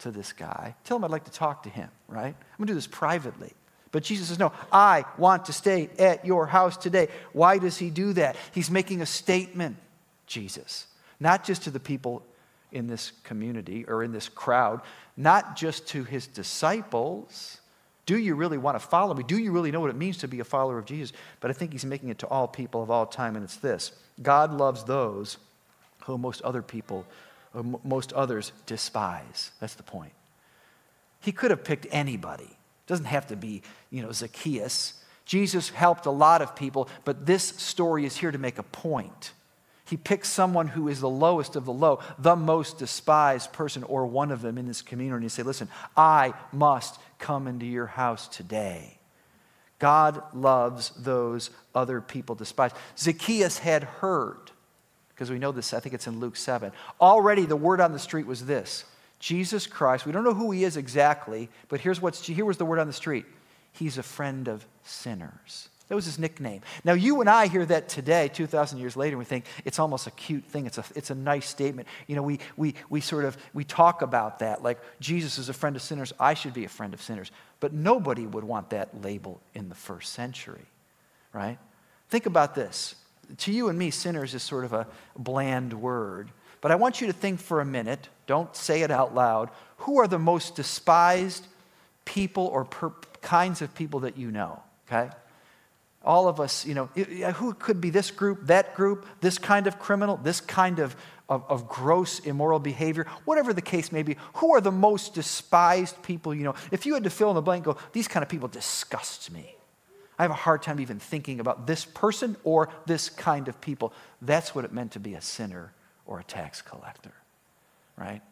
to 0.00 0.10
this 0.10 0.32
guy. 0.32 0.74
Tell 0.82 0.96
him 0.96 1.04
I'd 1.04 1.12
like 1.12 1.26
to 1.26 1.30
talk 1.30 1.62
to 1.62 1.68
him, 1.68 1.88
right? 2.08 2.34
I'm 2.34 2.66
to 2.66 2.66
do 2.66 2.74
this 2.74 2.88
privately. 2.88 3.52
But 3.96 4.02
Jesus 4.02 4.28
says, 4.28 4.38
No, 4.38 4.52
I 4.70 5.06
want 5.16 5.46
to 5.46 5.54
stay 5.54 5.88
at 5.98 6.26
your 6.26 6.44
house 6.44 6.76
today. 6.76 7.08
Why 7.32 7.56
does 7.56 7.78
he 7.78 7.88
do 7.88 8.12
that? 8.12 8.36
He's 8.52 8.70
making 8.70 9.00
a 9.00 9.06
statement, 9.06 9.78
Jesus, 10.26 10.86
not 11.18 11.44
just 11.44 11.62
to 11.62 11.70
the 11.70 11.80
people 11.80 12.22
in 12.70 12.88
this 12.88 13.12
community 13.24 13.86
or 13.88 14.04
in 14.04 14.12
this 14.12 14.28
crowd, 14.28 14.82
not 15.16 15.56
just 15.56 15.86
to 15.86 16.04
his 16.04 16.26
disciples, 16.26 17.62
Do 18.04 18.18
you 18.18 18.34
really 18.34 18.58
want 18.58 18.78
to 18.78 18.86
follow 18.86 19.14
me? 19.14 19.24
Do 19.26 19.38
you 19.38 19.50
really 19.50 19.70
know 19.70 19.80
what 19.80 19.88
it 19.88 19.96
means 19.96 20.18
to 20.18 20.28
be 20.28 20.40
a 20.40 20.44
follower 20.44 20.76
of 20.76 20.84
Jesus? 20.84 21.16
But 21.40 21.50
I 21.50 21.54
think 21.54 21.72
he's 21.72 21.86
making 21.86 22.10
it 22.10 22.18
to 22.18 22.26
all 22.26 22.46
people 22.46 22.82
of 22.82 22.90
all 22.90 23.06
time, 23.06 23.34
and 23.34 23.44
it's 23.44 23.56
this 23.56 23.92
God 24.20 24.52
loves 24.52 24.84
those 24.84 25.38
who 26.04 26.18
most 26.18 26.42
other 26.42 26.60
people, 26.60 27.06
most 27.82 28.12
others 28.12 28.52
despise. 28.66 29.52
That's 29.58 29.74
the 29.74 29.84
point. 29.84 30.12
He 31.22 31.32
could 31.32 31.50
have 31.50 31.64
picked 31.64 31.86
anybody. 31.90 32.55
It 32.86 32.88
doesn't 32.88 33.06
have 33.06 33.26
to 33.28 33.36
be, 33.36 33.62
you 33.90 34.00
know, 34.00 34.12
Zacchaeus. 34.12 34.94
Jesus 35.24 35.70
helped 35.70 36.06
a 36.06 36.10
lot 36.10 36.40
of 36.40 36.54
people, 36.54 36.88
but 37.04 37.26
this 37.26 37.42
story 37.42 38.04
is 38.04 38.16
here 38.16 38.30
to 38.30 38.38
make 38.38 38.58
a 38.58 38.62
point. 38.62 39.32
He 39.86 39.96
picks 39.96 40.28
someone 40.28 40.68
who 40.68 40.86
is 40.86 41.00
the 41.00 41.08
lowest 41.08 41.56
of 41.56 41.64
the 41.64 41.72
low, 41.72 41.98
the 42.18 42.36
most 42.36 42.78
despised 42.78 43.52
person, 43.52 43.82
or 43.82 44.06
one 44.06 44.30
of 44.30 44.40
them 44.40 44.56
in 44.56 44.66
this 44.66 44.82
community, 44.82 45.14
and 45.16 45.22
he 45.24 45.28
say, 45.28 45.42
Listen, 45.42 45.68
I 45.96 46.34
must 46.52 47.00
come 47.18 47.48
into 47.48 47.66
your 47.66 47.86
house 47.86 48.28
today. 48.28 48.98
God 49.78 50.22
loves 50.32 50.90
those 50.90 51.50
other 51.74 52.00
people 52.00 52.34
despised. 52.34 52.76
Zacchaeus 52.96 53.58
had 53.58 53.82
heard, 53.82 54.50
because 55.08 55.30
we 55.30 55.38
know 55.38 55.52
this, 55.52 55.74
I 55.74 55.80
think 55.80 55.94
it's 55.94 56.06
in 56.06 56.20
Luke 56.20 56.36
7. 56.36 56.72
Already 57.00 57.46
the 57.46 57.56
word 57.56 57.80
on 57.80 57.92
the 57.92 57.98
street 57.98 58.26
was 58.26 58.46
this 58.46 58.84
Jesus 59.26 59.66
Christ, 59.66 60.06
we 60.06 60.12
don't 60.12 60.22
know 60.22 60.34
who 60.34 60.52
he 60.52 60.62
is 60.62 60.76
exactly, 60.76 61.48
but 61.68 61.80
here's 61.80 62.00
what's, 62.00 62.24
here 62.24 62.44
was 62.44 62.58
the 62.58 62.64
word 62.64 62.78
on 62.78 62.86
the 62.86 62.92
street 62.92 63.26
He's 63.72 63.98
a 63.98 64.02
friend 64.04 64.46
of 64.46 64.64
sinners. 64.84 65.68
That 65.88 65.96
was 65.96 66.04
his 66.04 66.16
nickname. 66.16 66.60
Now, 66.84 66.92
you 66.92 67.20
and 67.20 67.28
I 67.28 67.48
hear 67.48 67.66
that 67.66 67.88
today, 67.88 68.28
2,000 68.28 68.78
years 68.78 68.96
later, 68.96 69.14
and 69.14 69.18
we 69.18 69.24
think 69.24 69.46
it's 69.64 69.80
almost 69.80 70.06
a 70.06 70.12
cute 70.12 70.44
thing. 70.44 70.66
It's 70.66 70.78
a, 70.78 70.84
it's 70.94 71.10
a 71.10 71.16
nice 71.16 71.48
statement. 71.48 71.88
You 72.06 72.14
know, 72.14 72.22
we, 72.22 72.38
we, 72.56 72.76
we 72.88 73.00
sort 73.00 73.24
of, 73.24 73.36
we 73.52 73.64
talk 73.64 74.00
about 74.00 74.38
that, 74.38 74.62
like 74.62 74.78
Jesus 75.00 75.38
is 75.38 75.48
a 75.48 75.52
friend 75.52 75.74
of 75.74 75.82
sinners. 75.82 76.12
I 76.20 76.34
should 76.34 76.54
be 76.54 76.64
a 76.64 76.68
friend 76.68 76.94
of 76.94 77.02
sinners. 77.02 77.32
But 77.58 77.72
nobody 77.72 78.28
would 78.28 78.44
want 78.44 78.70
that 78.70 79.02
label 79.02 79.40
in 79.54 79.68
the 79.68 79.74
first 79.74 80.12
century, 80.12 80.66
right? 81.32 81.58
Think 82.10 82.26
about 82.26 82.54
this. 82.54 82.94
To 83.38 83.52
you 83.52 83.70
and 83.70 83.76
me, 83.76 83.90
sinners 83.90 84.34
is 84.34 84.44
sort 84.44 84.64
of 84.64 84.72
a 84.72 84.86
bland 85.18 85.72
word. 85.72 86.30
But 86.60 86.70
I 86.70 86.76
want 86.76 87.00
you 87.00 87.08
to 87.08 87.12
think 87.12 87.40
for 87.40 87.60
a 87.60 87.64
minute, 87.64 88.08
don't 88.26 88.54
say 88.54 88.82
it 88.82 88.90
out 88.90 89.14
loud. 89.14 89.50
Who 89.78 89.98
are 89.98 90.08
the 90.08 90.18
most 90.18 90.56
despised 90.56 91.46
people 92.04 92.46
or 92.46 92.64
per- 92.64 92.92
kinds 93.22 93.62
of 93.62 93.74
people 93.74 94.00
that 94.00 94.16
you 94.16 94.30
know, 94.30 94.62
okay? 94.88 95.10
all 96.06 96.28
of 96.28 96.40
us, 96.40 96.64
you 96.64 96.74
know, 96.74 96.86
who 96.86 97.52
could 97.52 97.80
be 97.80 97.90
this 97.90 98.12
group, 98.12 98.46
that 98.46 98.74
group, 98.74 99.04
this 99.20 99.38
kind 99.38 99.66
of 99.66 99.78
criminal, 99.80 100.16
this 100.16 100.40
kind 100.40 100.78
of, 100.78 100.94
of, 101.28 101.44
of, 101.48 101.68
gross 101.68 102.20
immoral 102.20 102.60
behavior, 102.60 103.06
whatever 103.24 103.52
the 103.52 103.60
case 103.60 103.90
may 103.90 104.04
be, 104.04 104.16
who 104.34 104.54
are 104.54 104.60
the 104.60 104.70
most 104.70 105.14
despised 105.14 106.00
people 106.02 106.32
you 106.32 106.44
know? 106.44 106.54
If 106.70 106.86
you 106.86 106.94
had 106.94 107.02
to 107.04 107.10
fill 107.10 107.30
in 107.30 107.34
the 107.34 107.42
blank, 107.42 107.64
go, 107.64 107.76
these 107.92 108.06
kind 108.06 108.22
of 108.22 108.28
people 108.28 108.46
disgust 108.46 109.32
me. 109.32 109.56
I 110.16 110.22
have 110.22 110.30
a 110.30 110.34
hard 110.34 110.62
time 110.62 110.78
even 110.80 111.00
thinking 111.00 111.40
about 111.40 111.66
this 111.66 111.84
person 111.84 112.36
or 112.44 112.70
this 112.86 113.10
kind 113.10 113.48
of 113.48 113.60
people. 113.60 113.92
That's 114.22 114.54
what 114.54 114.64
it 114.64 114.72
meant 114.72 114.92
to 114.92 115.00
be 115.00 115.14
a 115.14 115.20
sinner 115.20 115.72
or 116.06 116.20
a 116.20 116.24
tax 116.24 116.62
collector, 116.62 117.12
right? 117.96 118.22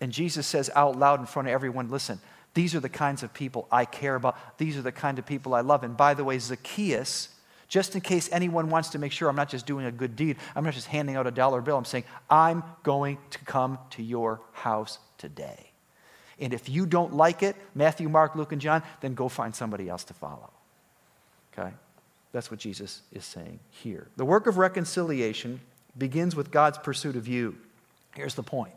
And 0.00 0.12
Jesus 0.12 0.46
says 0.46 0.70
out 0.74 0.98
loud 0.98 1.20
in 1.20 1.26
front 1.26 1.48
of 1.48 1.54
everyone, 1.54 1.90
listen, 1.90 2.20
these 2.54 2.74
are 2.74 2.80
the 2.80 2.88
kinds 2.88 3.22
of 3.22 3.32
people 3.32 3.66
I 3.70 3.84
care 3.84 4.14
about. 4.14 4.36
These 4.58 4.76
are 4.76 4.82
the 4.82 4.92
kind 4.92 5.18
of 5.18 5.26
people 5.26 5.54
I 5.54 5.60
love. 5.60 5.84
And 5.84 5.96
by 5.96 6.14
the 6.14 6.24
way, 6.24 6.38
Zacchaeus, 6.38 7.28
just 7.68 7.94
in 7.94 8.00
case 8.00 8.28
anyone 8.32 8.68
wants 8.68 8.90
to 8.90 8.98
make 8.98 9.12
sure 9.12 9.28
I'm 9.28 9.36
not 9.36 9.48
just 9.48 9.64
doing 9.64 9.86
a 9.86 9.92
good 9.92 10.16
deed, 10.16 10.36
I'm 10.54 10.64
not 10.64 10.74
just 10.74 10.88
handing 10.88 11.16
out 11.16 11.26
a 11.26 11.30
dollar 11.30 11.60
bill, 11.62 11.78
I'm 11.78 11.84
saying, 11.84 12.04
I'm 12.28 12.62
going 12.82 13.18
to 13.30 13.38
come 13.44 13.78
to 13.90 14.02
your 14.02 14.40
house 14.52 14.98
today. 15.16 15.70
And 16.38 16.52
if 16.52 16.68
you 16.68 16.86
don't 16.86 17.14
like 17.14 17.42
it, 17.42 17.56
Matthew, 17.74 18.08
Mark, 18.08 18.34
Luke, 18.34 18.52
and 18.52 18.60
John, 18.60 18.82
then 19.00 19.14
go 19.14 19.28
find 19.28 19.54
somebody 19.54 19.88
else 19.88 20.04
to 20.04 20.14
follow. 20.14 20.50
Okay? 21.56 21.70
That's 22.32 22.50
what 22.50 22.58
Jesus 22.58 23.02
is 23.12 23.24
saying 23.24 23.60
here. 23.70 24.08
The 24.16 24.24
work 24.24 24.46
of 24.46 24.58
reconciliation 24.58 25.60
begins 25.96 26.34
with 26.34 26.50
God's 26.50 26.78
pursuit 26.78 27.14
of 27.14 27.28
you. 27.28 27.56
Here's 28.14 28.34
the 28.34 28.42
point 28.42 28.74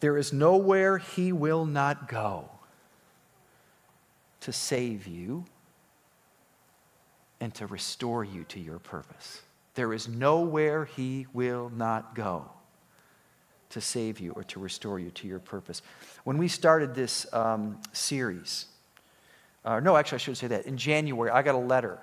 there 0.00 0.16
is 0.16 0.32
nowhere 0.32 0.98
he 0.98 1.32
will 1.32 1.64
not 1.64 2.08
go 2.08 2.48
to 4.40 4.52
save 4.52 5.06
you 5.06 5.44
and 7.40 7.54
to 7.54 7.66
restore 7.66 8.24
you 8.24 8.44
to 8.44 8.60
your 8.60 8.78
purpose. 8.78 9.42
There 9.74 9.92
is 9.92 10.08
nowhere 10.08 10.84
he 10.84 11.26
will 11.32 11.70
not 11.74 12.14
go 12.14 12.50
to 13.70 13.80
save 13.80 14.18
you 14.18 14.32
or 14.32 14.44
to 14.44 14.60
restore 14.60 14.98
you 14.98 15.10
to 15.10 15.28
your 15.28 15.38
purpose. 15.38 15.82
When 16.24 16.38
we 16.38 16.48
started 16.48 16.94
this 16.94 17.26
um, 17.32 17.78
series, 17.92 18.66
uh, 19.64 19.80
no, 19.80 19.96
actually, 19.96 20.16
I 20.16 20.18
should 20.18 20.36
say 20.36 20.46
that. 20.46 20.66
In 20.66 20.76
January, 20.76 21.30
I 21.30 21.42
got 21.42 21.54
a 21.54 21.58
letter 21.58 21.98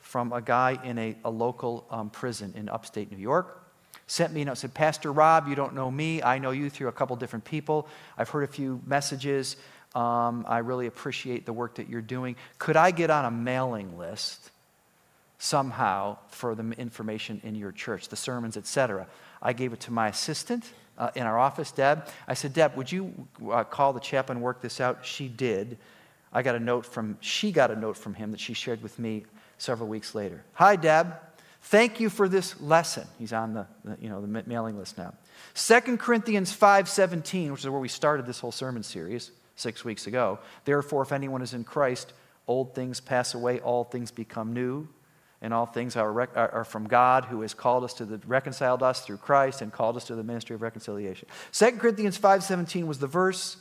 from 0.00 0.32
a 0.32 0.40
guy 0.40 0.78
in 0.84 0.98
a, 0.98 1.16
a 1.24 1.30
local 1.30 1.86
um, 1.90 2.10
prison 2.10 2.52
in 2.56 2.68
upstate 2.68 3.10
New 3.10 3.18
York 3.18 3.67
sent 4.08 4.32
me 4.32 4.42
a 4.42 4.46
note 4.46 4.58
said, 4.58 4.74
Pastor 4.74 5.12
Rob, 5.12 5.46
you 5.48 5.54
don't 5.54 5.74
know 5.74 5.90
me. 5.90 6.22
I 6.22 6.38
know 6.38 6.50
you 6.50 6.70
through 6.70 6.88
a 6.88 6.92
couple 6.92 7.14
different 7.16 7.44
people. 7.44 7.86
I've 8.16 8.30
heard 8.30 8.42
a 8.42 8.52
few 8.52 8.80
messages. 8.86 9.56
Um, 9.94 10.44
I 10.48 10.58
really 10.58 10.86
appreciate 10.86 11.46
the 11.46 11.52
work 11.52 11.76
that 11.76 11.88
you're 11.88 12.00
doing. 12.00 12.34
Could 12.58 12.76
I 12.76 12.90
get 12.90 13.10
on 13.10 13.26
a 13.26 13.30
mailing 13.30 13.98
list 13.98 14.50
somehow 15.38 16.16
for 16.28 16.54
the 16.54 16.70
information 16.72 17.40
in 17.44 17.54
your 17.54 17.70
church, 17.70 18.08
the 18.08 18.16
sermons, 18.16 18.56
etc.? 18.56 19.06
I 19.42 19.52
gave 19.52 19.74
it 19.74 19.80
to 19.80 19.92
my 19.92 20.08
assistant 20.08 20.72
uh, 20.96 21.10
in 21.14 21.24
our 21.24 21.38
office, 21.38 21.70
Deb. 21.70 22.08
I 22.26 22.34
said, 22.34 22.54
Deb, 22.54 22.76
would 22.76 22.90
you 22.90 23.28
uh, 23.50 23.64
call 23.64 23.92
the 23.92 24.00
chaplain 24.00 24.38
and 24.38 24.44
work 24.44 24.62
this 24.62 24.80
out? 24.80 25.04
She 25.04 25.28
did. 25.28 25.76
I 26.32 26.42
got 26.42 26.54
a 26.54 26.60
note 26.60 26.86
from, 26.86 27.18
she 27.20 27.52
got 27.52 27.70
a 27.70 27.76
note 27.76 27.96
from 27.96 28.14
him 28.14 28.30
that 28.30 28.40
she 28.40 28.54
shared 28.54 28.82
with 28.82 28.98
me 28.98 29.24
several 29.58 29.88
weeks 29.88 30.14
later. 30.14 30.42
Hi, 30.54 30.76
Deb. 30.76 31.14
Thank 31.68 32.00
you 32.00 32.08
for 32.08 32.30
this 32.30 32.58
lesson. 32.62 33.06
He's 33.18 33.34
on 33.34 33.52
the, 33.52 33.66
you 34.00 34.08
know, 34.08 34.22
the 34.22 34.42
mailing 34.46 34.78
list 34.78 34.96
now. 34.96 35.12
2 35.54 35.98
Corinthians 35.98 36.50
5.17, 36.50 37.50
which 37.50 37.60
is 37.60 37.68
where 37.68 37.78
we 37.78 37.88
started 37.88 38.24
this 38.24 38.40
whole 38.40 38.52
sermon 38.52 38.82
series 38.82 39.32
six 39.54 39.84
weeks 39.84 40.06
ago. 40.06 40.38
Therefore, 40.64 41.02
if 41.02 41.12
anyone 41.12 41.42
is 41.42 41.52
in 41.52 41.64
Christ, 41.64 42.14
old 42.46 42.74
things 42.74 43.00
pass 43.00 43.34
away, 43.34 43.60
all 43.60 43.84
things 43.84 44.10
become 44.10 44.54
new, 44.54 44.88
and 45.42 45.52
all 45.52 45.66
things 45.66 45.94
are, 45.94 46.18
are, 46.18 46.50
are 46.54 46.64
from 46.64 46.88
God 46.88 47.26
who 47.26 47.42
has 47.42 47.52
called 47.52 47.84
us 47.84 47.92
to 47.94 48.06
the, 48.06 48.18
reconciled 48.26 48.82
us 48.82 49.04
through 49.04 49.18
Christ 49.18 49.60
and 49.60 49.70
called 49.70 49.98
us 49.98 50.04
to 50.04 50.14
the 50.14 50.24
ministry 50.24 50.54
of 50.54 50.62
reconciliation. 50.62 51.28
2 51.52 51.72
Corinthians 51.72 52.18
5.17 52.18 52.86
was 52.86 52.98
the 52.98 53.06
verse 53.06 53.58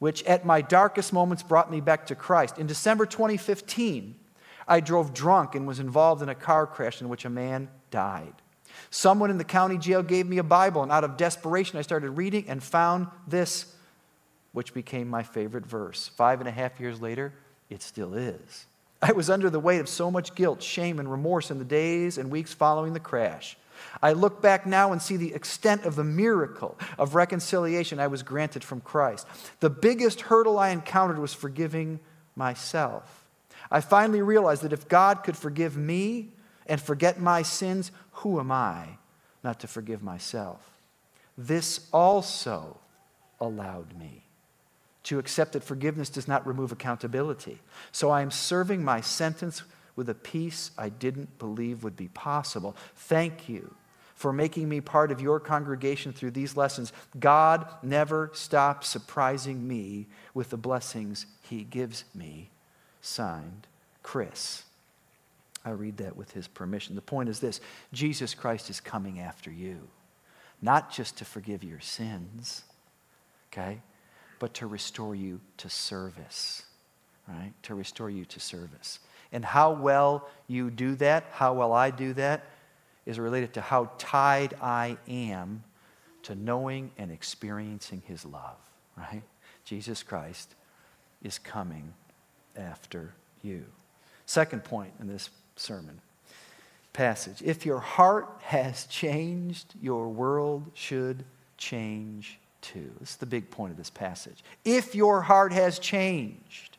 which 0.00 0.24
at 0.24 0.44
my 0.44 0.60
darkest 0.60 1.12
moments 1.12 1.44
brought 1.44 1.70
me 1.70 1.80
back 1.80 2.06
to 2.06 2.16
Christ. 2.16 2.58
In 2.58 2.66
December 2.66 3.06
2015, 3.06 4.16
I 4.66 4.80
drove 4.80 5.12
drunk 5.12 5.54
and 5.54 5.66
was 5.66 5.80
involved 5.80 6.22
in 6.22 6.28
a 6.28 6.34
car 6.34 6.66
crash 6.66 7.00
in 7.00 7.08
which 7.08 7.24
a 7.24 7.30
man 7.30 7.68
died. 7.90 8.34
Someone 8.90 9.30
in 9.30 9.38
the 9.38 9.44
county 9.44 9.78
jail 9.78 10.02
gave 10.02 10.26
me 10.26 10.38
a 10.38 10.42
Bible, 10.42 10.82
and 10.82 10.90
out 10.90 11.04
of 11.04 11.16
desperation, 11.16 11.78
I 11.78 11.82
started 11.82 12.10
reading 12.10 12.46
and 12.48 12.62
found 12.62 13.08
this, 13.26 13.72
which 14.52 14.74
became 14.74 15.08
my 15.08 15.22
favorite 15.22 15.66
verse. 15.66 16.10
Five 16.16 16.40
and 16.40 16.48
a 16.48 16.52
half 16.52 16.80
years 16.80 17.00
later, 17.00 17.32
it 17.70 17.82
still 17.82 18.14
is. 18.14 18.66
I 19.02 19.12
was 19.12 19.28
under 19.28 19.50
the 19.50 19.60
weight 19.60 19.80
of 19.80 19.88
so 19.88 20.10
much 20.10 20.34
guilt, 20.34 20.62
shame, 20.62 20.98
and 20.98 21.10
remorse 21.10 21.50
in 21.50 21.58
the 21.58 21.64
days 21.64 22.18
and 22.18 22.30
weeks 22.30 22.54
following 22.54 22.94
the 22.94 23.00
crash. 23.00 23.56
I 24.02 24.12
look 24.12 24.40
back 24.40 24.66
now 24.66 24.92
and 24.92 25.02
see 25.02 25.16
the 25.16 25.34
extent 25.34 25.84
of 25.84 25.96
the 25.96 26.04
miracle 26.04 26.78
of 26.98 27.14
reconciliation 27.14 27.98
I 28.00 28.06
was 28.06 28.22
granted 28.22 28.64
from 28.64 28.80
Christ. 28.80 29.26
The 29.60 29.70
biggest 29.70 30.22
hurdle 30.22 30.58
I 30.58 30.70
encountered 30.70 31.18
was 31.18 31.34
forgiving 31.34 32.00
myself. 32.36 33.23
I 33.70 33.80
finally 33.80 34.22
realized 34.22 34.62
that 34.62 34.72
if 34.72 34.88
God 34.88 35.22
could 35.24 35.36
forgive 35.36 35.76
me 35.76 36.30
and 36.66 36.80
forget 36.80 37.20
my 37.20 37.42
sins, 37.42 37.90
who 38.12 38.40
am 38.40 38.50
I 38.50 38.98
not 39.42 39.60
to 39.60 39.66
forgive 39.66 40.02
myself? 40.02 40.60
This 41.36 41.88
also 41.92 42.78
allowed 43.40 43.98
me 43.98 44.24
to 45.04 45.18
accept 45.18 45.52
that 45.52 45.64
forgiveness 45.64 46.08
does 46.08 46.26
not 46.26 46.46
remove 46.46 46.72
accountability. 46.72 47.60
So 47.92 48.10
I 48.10 48.22
am 48.22 48.30
serving 48.30 48.82
my 48.82 49.00
sentence 49.00 49.62
with 49.96 50.08
a 50.08 50.14
peace 50.14 50.70
I 50.78 50.88
didn't 50.88 51.38
believe 51.38 51.84
would 51.84 51.96
be 51.96 52.08
possible. 52.08 52.76
Thank 52.96 53.48
you 53.48 53.74
for 54.14 54.32
making 54.32 54.68
me 54.68 54.80
part 54.80 55.10
of 55.10 55.20
your 55.20 55.40
congregation 55.40 56.12
through 56.12 56.30
these 56.30 56.56
lessons. 56.56 56.92
God 57.18 57.66
never 57.82 58.30
stops 58.32 58.88
surprising 58.88 59.66
me 59.68 60.06
with 60.32 60.50
the 60.50 60.56
blessings 60.56 61.26
he 61.42 61.64
gives 61.64 62.04
me 62.14 62.50
signed 63.04 63.66
Chris. 64.02 64.64
I 65.64 65.70
read 65.70 65.98
that 65.98 66.16
with 66.16 66.32
his 66.32 66.48
permission. 66.48 66.94
The 66.94 67.00
point 67.02 67.28
is 67.28 67.40
this 67.40 67.60
Jesus 67.92 68.34
Christ 68.34 68.70
is 68.70 68.80
coming 68.80 69.20
after 69.20 69.50
you, 69.50 69.88
not 70.60 70.92
just 70.92 71.18
to 71.18 71.24
forgive 71.24 71.64
your 71.64 71.80
sins, 71.80 72.64
okay, 73.52 73.80
but 74.38 74.54
to 74.54 74.66
restore 74.66 75.14
you 75.14 75.40
to 75.58 75.70
service, 75.70 76.64
right? 77.28 77.52
To 77.64 77.74
restore 77.74 78.10
you 78.10 78.24
to 78.26 78.40
service. 78.40 79.00
And 79.32 79.44
how 79.44 79.72
well 79.72 80.28
you 80.46 80.70
do 80.70 80.94
that, 80.96 81.24
how 81.30 81.54
well 81.54 81.72
I 81.72 81.90
do 81.90 82.12
that, 82.14 82.44
is 83.06 83.18
related 83.18 83.54
to 83.54 83.60
how 83.60 83.90
tied 83.98 84.54
I 84.62 84.96
am 85.08 85.64
to 86.22 86.34
knowing 86.34 86.90
and 86.96 87.10
experiencing 87.10 88.02
his 88.06 88.24
love, 88.24 88.56
right? 88.96 89.22
Jesus 89.64 90.02
Christ 90.02 90.54
is 91.22 91.38
coming 91.38 91.94
after 92.56 93.12
you. 93.42 93.64
Second 94.26 94.64
point 94.64 94.92
in 95.00 95.06
this 95.06 95.30
sermon 95.56 96.00
passage 96.92 97.42
if 97.42 97.66
your 97.66 97.80
heart 97.80 98.28
has 98.42 98.86
changed, 98.86 99.74
your 99.82 100.08
world 100.08 100.70
should 100.74 101.24
change 101.58 102.38
too. 102.60 102.90
This 103.00 103.10
is 103.10 103.16
the 103.16 103.26
big 103.26 103.50
point 103.50 103.72
of 103.72 103.76
this 103.76 103.90
passage. 103.90 104.42
If 104.64 104.94
your 104.94 105.20
heart 105.20 105.52
has 105.52 105.78
changed, 105.78 106.78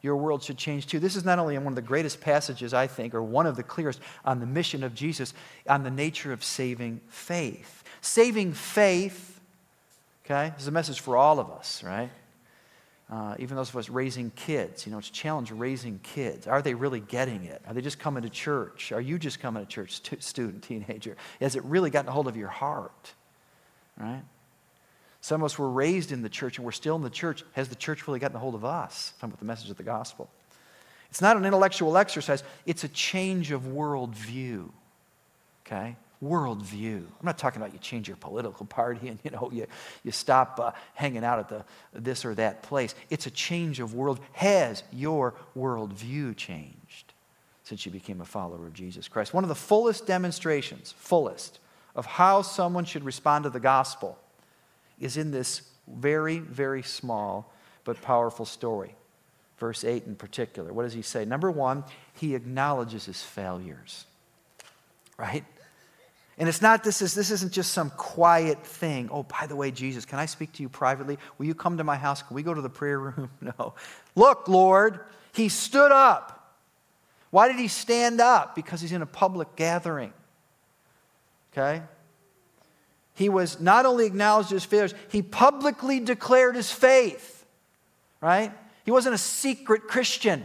your 0.00 0.16
world 0.16 0.42
should 0.42 0.56
change 0.56 0.86
too. 0.86 0.98
This 1.00 1.16
is 1.16 1.24
not 1.24 1.38
only 1.38 1.58
one 1.58 1.68
of 1.68 1.74
the 1.74 1.82
greatest 1.82 2.20
passages, 2.20 2.72
I 2.72 2.86
think, 2.86 3.14
or 3.14 3.22
one 3.22 3.46
of 3.46 3.56
the 3.56 3.62
clearest 3.62 4.00
on 4.24 4.40
the 4.40 4.46
mission 4.46 4.84
of 4.84 4.94
Jesus, 4.94 5.34
on 5.68 5.82
the 5.82 5.90
nature 5.90 6.32
of 6.32 6.44
saving 6.44 7.00
faith. 7.08 7.82
Saving 8.00 8.52
faith, 8.52 9.40
okay, 10.24 10.52
this 10.54 10.62
is 10.62 10.68
a 10.68 10.72
message 10.72 11.00
for 11.00 11.16
all 11.16 11.40
of 11.40 11.50
us, 11.50 11.82
right? 11.82 12.10
Uh, 13.08 13.36
even 13.38 13.56
those 13.56 13.68
of 13.68 13.76
us 13.76 13.88
raising 13.88 14.30
kids, 14.32 14.84
you 14.84 14.90
know, 14.90 14.98
it's 14.98 15.10
a 15.10 15.12
challenge 15.12 15.52
raising 15.52 16.00
kids. 16.00 16.48
Are 16.48 16.60
they 16.60 16.74
really 16.74 16.98
getting 16.98 17.44
it? 17.44 17.62
Are 17.66 17.72
they 17.72 17.80
just 17.80 18.00
coming 18.00 18.24
to 18.24 18.28
church? 18.28 18.90
Are 18.90 19.00
you 19.00 19.18
just 19.18 19.38
coming 19.38 19.64
to 19.64 19.70
church, 19.70 20.02
student, 20.20 20.62
teenager? 20.68 21.16
Has 21.40 21.54
it 21.54 21.64
really 21.64 21.90
gotten 21.90 22.08
a 22.08 22.12
hold 22.12 22.26
of 22.26 22.36
your 22.36 22.48
heart? 22.48 23.12
Right? 23.96 24.22
Some 25.20 25.40
of 25.40 25.46
us 25.46 25.58
were 25.58 25.70
raised 25.70 26.10
in 26.10 26.22
the 26.22 26.28
church 26.28 26.58
and 26.58 26.64
we're 26.64 26.72
still 26.72 26.96
in 26.96 27.02
the 27.02 27.10
church. 27.10 27.44
Has 27.52 27.68
the 27.68 27.76
church 27.76 28.06
really 28.08 28.18
gotten 28.18 28.36
a 28.36 28.40
hold 28.40 28.56
of 28.56 28.64
us? 28.64 29.12
Talking 29.20 29.30
about 29.30 29.38
the 29.38 29.46
message 29.46 29.70
of 29.70 29.76
the 29.76 29.82
gospel. 29.84 30.28
It's 31.10 31.22
not 31.22 31.36
an 31.36 31.44
intellectual 31.44 31.96
exercise, 31.96 32.42
it's 32.66 32.82
a 32.82 32.88
change 32.88 33.52
of 33.52 33.62
worldview. 33.62 34.68
Okay? 35.64 35.96
Worldview. 36.22 36.98
I'm 36.98 37.24
not 37.24 37.38
talking 37.38 37.60
about 37.60 37.72
you 37.72 37.78
change 37.78 38.08
your 38.08 38.16
political 38.16 38.66
party 38.66 39.08
and 39.08 39.18
you 39.22 39.30
know 39.30 39.50
you, 39.52 39.66
you 40.02 40.12
stop 40.12 40.58
uh, 40.60 40.72
hanging 40.94 41.24
out 41.24 41.38
at 41.38 41.48
the 41.48 41.64
this 41.92 42.24
or 42.24 42.34
that 42.34 42.62
place. 42.62 42.94
It's 43.10 43.26
a 43.26 43.30
change 43.30 43.80
of 43.80 43.94
world. 43.94 44.20
Has 44.32 44.82
your 44.92 45.34
worldview 45.56 46.36
changed 46.36 47.12
since 47.64 47.84
you 47.84 47.92
became 47.92 48.20
a 48.20 48.24
follower 48.24 48.66
of 48.66 48.72
Jesus 48.72 49.08
Christ? 49.08 49.34
One 49.34 49.44
of 49.44 49.48
the 49.48 49.54
fullest 49.54 50.06
demonstrations, 50.06 50.94
fullest, 50.96 51.58
of 51.94 52.06
how 52.06 52.42
someone 52.42 52.84
should 52.84 53.04
respond 53.04 53.44
to 53.44 53.50
the 53.50 53.60
gospel 53.60 54.18
is 54.98 55.16
in 55.16 55.30
this 55.30 55.62
very, 55.88 56.38
very 56.38 56.82
small 56.82 57.52
but 57.84 58.00
powerful 58.02 58.44
story. 58.44 58.94
Verse 59.58 59.84
8 59.84 60.04
in 60.06 60.16
particular. 60.16 60.72
What 60.72 60.82
does 60.82 60.92
he 60.92 61.02
say? 61.02 61.24
Number 61.24 61.50
one, 61.50 61.84
he 62.14 62.34
acknowledges 62.34 63.06
his 63.06 63.22
failures, 63.22 64.04
right? 65.16 65.44
And 66.38 66.48
it's 66.48 66.60
not 66.60 66.84
this 66.84 67.00
is 67.00 67.14
this 67.14 67.30
isn't 67.30 67.52
just 67.52 67.72
some 67.72 67.90
quiet 67.90 68.64
thing. 68.64 69.08
Oh, 69.10 69.22
by 69.22 69.46
the 69.46 69.56
way, 69.56 69.70
Jesus, 69.70 70.04
can 70.04 70.18
I 70.18 70.26
speak 70.26 70.52
to 70.54 70.62
you 70.62 70.68
privately? 70.68 71.18
Will 71.38 71.46
you 71.46 71.54
come 71.54 71.78
to 71.78 71.84
my 71.84 71.96
house? 71.96 72.22
Can 72.22 72.34
we 72.34 72.42
go 72.42 72.52
to 72.52 72.62
the 72.62 72.70
prayer 72.70 72.98
room? 72.98 73.30
No. 73.40 73.74
Look, 74.14 74.48
Lord, 74.48 75.00
he 75.32 75.48
stood 75.48 75.92
up. 75.92 76.54
Why 77.30 77.48
did 77.48 77.58
he 77.58 77.68
stand 77.68 78.20
up? 78.20 78.54
Because 78.54 78.80
he's 78.80 78.92
in 78.92 79.02
a 79.02 79.06
public 79.06 79.56
gathering. 79.56 80.12
Okay? 81.52 81.82
he 83.16 83.30
was 83.30 83.58
not 83.60 83.86
only 83.86 84.04
acknowledged 84.04 84.50
his 84.50 84.64
failures, 84.64 84.94
he 85.10 85.22
publicly 85.22 86.00
declared 86.00 86.54
his 86.54 86.70
faith, 86.70 87.46
right? 88.20 88.52
He 88.84 88.90
wasn't 88.90 89.14
a 89.14 89.18
secret 89.18 89.88
Christian. 89.88 90.44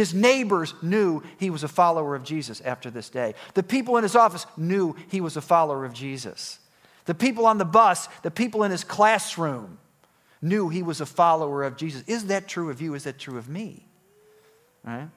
His 0.00 0.14
neighbors 0.14 0.72
knew 0.80 1.22
he 1.36 1.50
was 1.50 1.62
a 1.62 1.68
follower 1.68 2.14
of 2.14 2.24
Jesus 2.24 2.62
after 2.62 2.90
this 2.90 3.10
day. 3.10 3.34
The 3.52 3.62
people 3.62 3.98
in 3.98 4.02
his 4.02 4.16
office 4.16 4.46
knew 4.56 4.96
he 5.10 5.20
was 5.20 5.36
a 5.36 5.42
follower 5.42 5.84
of 5.84 5.92
Jesus. 5.92 6.58
The 7.04 7.14
people 7.14 7.44
on 7.44 7.58
the 7.58 7.66
bus, 7.66 8.08
the 8.22 8.30
people 8.30 8.62
in 8.62 8.70
his 8.70 8.82
classroom 8.82 9.76
knew 10.40 10.70
he 10.70 10.82
was 10.82 11.02
a 11.02 11.04
follower 11.06 11.64
of 11.64 11.76
Jesus. 11.76 12.02
Is 12.06 12.28
that 12.28 12.48
true 12.48 12.70
of 12.70 12.80
you? 12.80 12.94
Is 12.94 13.04
that 13.04 13.18
true 13.18 13.36
of 13.36 13.50
me? 13.50 13.84
Right? 14.84 15.10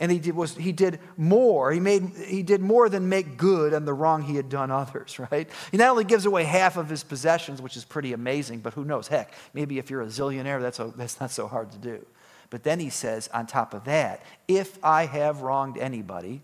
And 0.00 0.10
he 0.10 0.18
did, 0.18 0.34
was, 0.34 0.56
he 0.56 0.72
did 0.72 0.98
more. 1.16 1.70
He, 1.70 1.78
made, 1.78 2.08
he 2.26 2.42
did 2.42 2.60
more 2.60 2.88
than 2.88 3.08
make 3.08 3.36
good 3.36 3.72
on 3.72 3.84
the 3.84 3.94
wrong 3.94 4.22
he 4.22 4.34
had 4.34 4.48
done 4.48 4.72
others, 4.72 5.20
right? 5.30 5.48
He 5.70 5.76
not 5.76 5.90
only 5.90 6.02
gives 6.02 6.26
away 6.26 6.42
half 6.42 6.76
of 6.76 6.88
his 6.88 7.04
possessions, 7.04 7.62
which 7.62 7.76
is 7.76 7.84
pretty 7.84 8.14
amazing, 8.14 8.62
but 8.62 8.74
who 8.74 8.84
knows? 8.84 9.06
Heck, 9.06 9.32
maybe 9.54 9.78
if 9.78 9.90
you're 9.90 10.02
a 10.02 10.06
zillionaire, 10.06 10.60
that's, 10.60 10.80
a, 10.80 10.92
that's 10.96 11.20
not 11.20 11.30
so 11.30 11.46
hard 11.46 11.70
to 11.70 11.78
do. 11.78 12.04
But 12.52 12.64
then 12.64 12.80
he 12.80 12.90
says, 12.90 13.30
on 13.32 13.46
top 13.46 13.72
of 13.72 13.84
that, 13.84 14.22
if 14.46 14.78
I 14.84 15.06
have 15.06 15.40
wronged 15.40 15.78
anybody, 15.78 16.42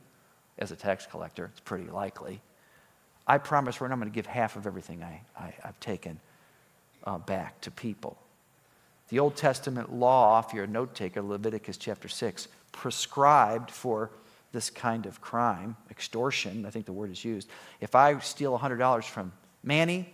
as 0.59 0.73
a 0.73 0.77
tax 0.77 1.05
collector, 1.05 1.51
it's 1.53 1.61
pretty 1.61 1.91
likely, 1.91 2.41
I 3.27 3.37
promise 3.37 3.79
now 3.79 3.89
I'm 3.89 3.99
going 3.99 4.11
to 4.11 4.15
give 4.15 4.25
half 4.25 4.57
of 4.57 4.67
everything 4.67 5.03
I, 5.03 5.21
I, 5.39 5.53
have 5.63 5.79
taken 5.81 6.19
uh, 7.05 7.19
back 7.19 7.61
to 7.61 7.71
people. 7.71 8.17
The 9.11 9.19
Old 9.19 9.37
Testament 9.37 9.93
law, 9.93 10.43
if 10.47 10.55
you're 10.55 10.65
a 10.65 10.67
note 10.67 10.95
taker, 10.95 11.21
Leviticus 11.21 11.77
chapter 11.77 12.09
6, 12.09 12.49
prescribed 12.73 13.71
for 13.71 14.11
this 14.53 14.71
kind 14.71 15.05
of 15.05 15.21
crime, 15.21 15.77
extortion, 15.91 16.65
I 16.65 16.71
think 16.71 16.87
the 16.87 16.93
word 16.93 17.11
is 17.11 17.23
used. 17.23 17.51
If 17.83 17.95
I 17.95 18.19
steal 18.21 18.59
$100 18.59 19.05
from 19.05 19.31
Manny 19.63 20.09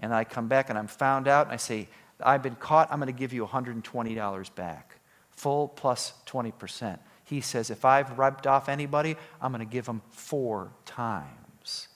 and 0.00 0.12
I 0.12 0.24
come 0.24 0.48
back 0.48 0.68
and 0.68 0.76
I'm 0.76 0.88
found 0.88 1.28
out 1.28 1.46
and 1.46 1.54
I 1.54 1.58
say, 1.58 1.86
I've 2.20 2.42
been 2.42 2.56
caught, 2.56 2.88
I'm 2.90 2.98
going 2.98 3.06
to 3.06 3.16
give 3.16 3.32
you 3.32 3.46
$120 3.46 4.54
back, 4.56 4.97
full 5.38 5.68
plus 5.68 6.12
20%. 6.26 6.98
He 7.24 7.40
says, 7.40 7.70
if 7.70 7.84
I've 7.84 8.18
ripped 8.18 8.46
off 8.46 8.68
anybody, 8.68 9.16
I'm 9.40 9.52
going 9.52 9.64
to 9.64 9.72
give 9.72 9.86
them 9.86 10.02
four 10.10 10.72
times 10.84 11.88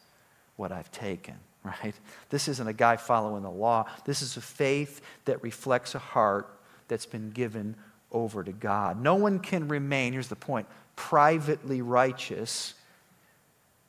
what 0.57 0.71
I've 0.71 0.91
taken, 0.93 1.35
right? 1.65 1.95
This 2.31 2.49
isn't 2.49 2.67
a 2.67 2.73
guy 2.73 2.97
following 2.97 3.43
the 3.43 3.51
law. 3.51 3.87
This 4.05 4.23
is 4.23 4.37
a 4.37 4.41
faith 4.41 5.01
that 5.25 5.43
reflects 5.43 5.95
a 5.95 5.99
heart 5.99 6.49
that's 6.87 7.07
been 7.07 7.31
given 7.31 7.75
over 8.13 8.45
to 8.45 8.53
God. 8.53 9.03
No 9.03 9.17
one 9.17 9.41
can 9.41 9.67
remain, 9.67 10.13
here's 10.13 10.29
the 10.29 10.37
point, 10.37 10.67
privately 10.95 11.83
righteous 11.83 12.75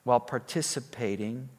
while 0.03 0.19
participating 0.19 1.49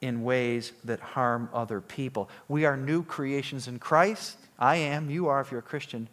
in 0.00 0.24
ways 0.24 0.72
that 0.84 1.00
harm 1.00 1.48
other 1.52 1.80
people. 1.80 2.28
We 2.48 2.64
are 2.64 2.76
new 2.76 3.02
creations 3.04 3.68
in 3.68 3.78
Christ. 3.78 4.38
I 4.58 4.76
am, 4.76 5.08
you 5.08 5.28
are 5.28 5.40
if 5.40 5.50
you're 5.50 5.60
a 5.60 5.62
Christian, 5.62 6.08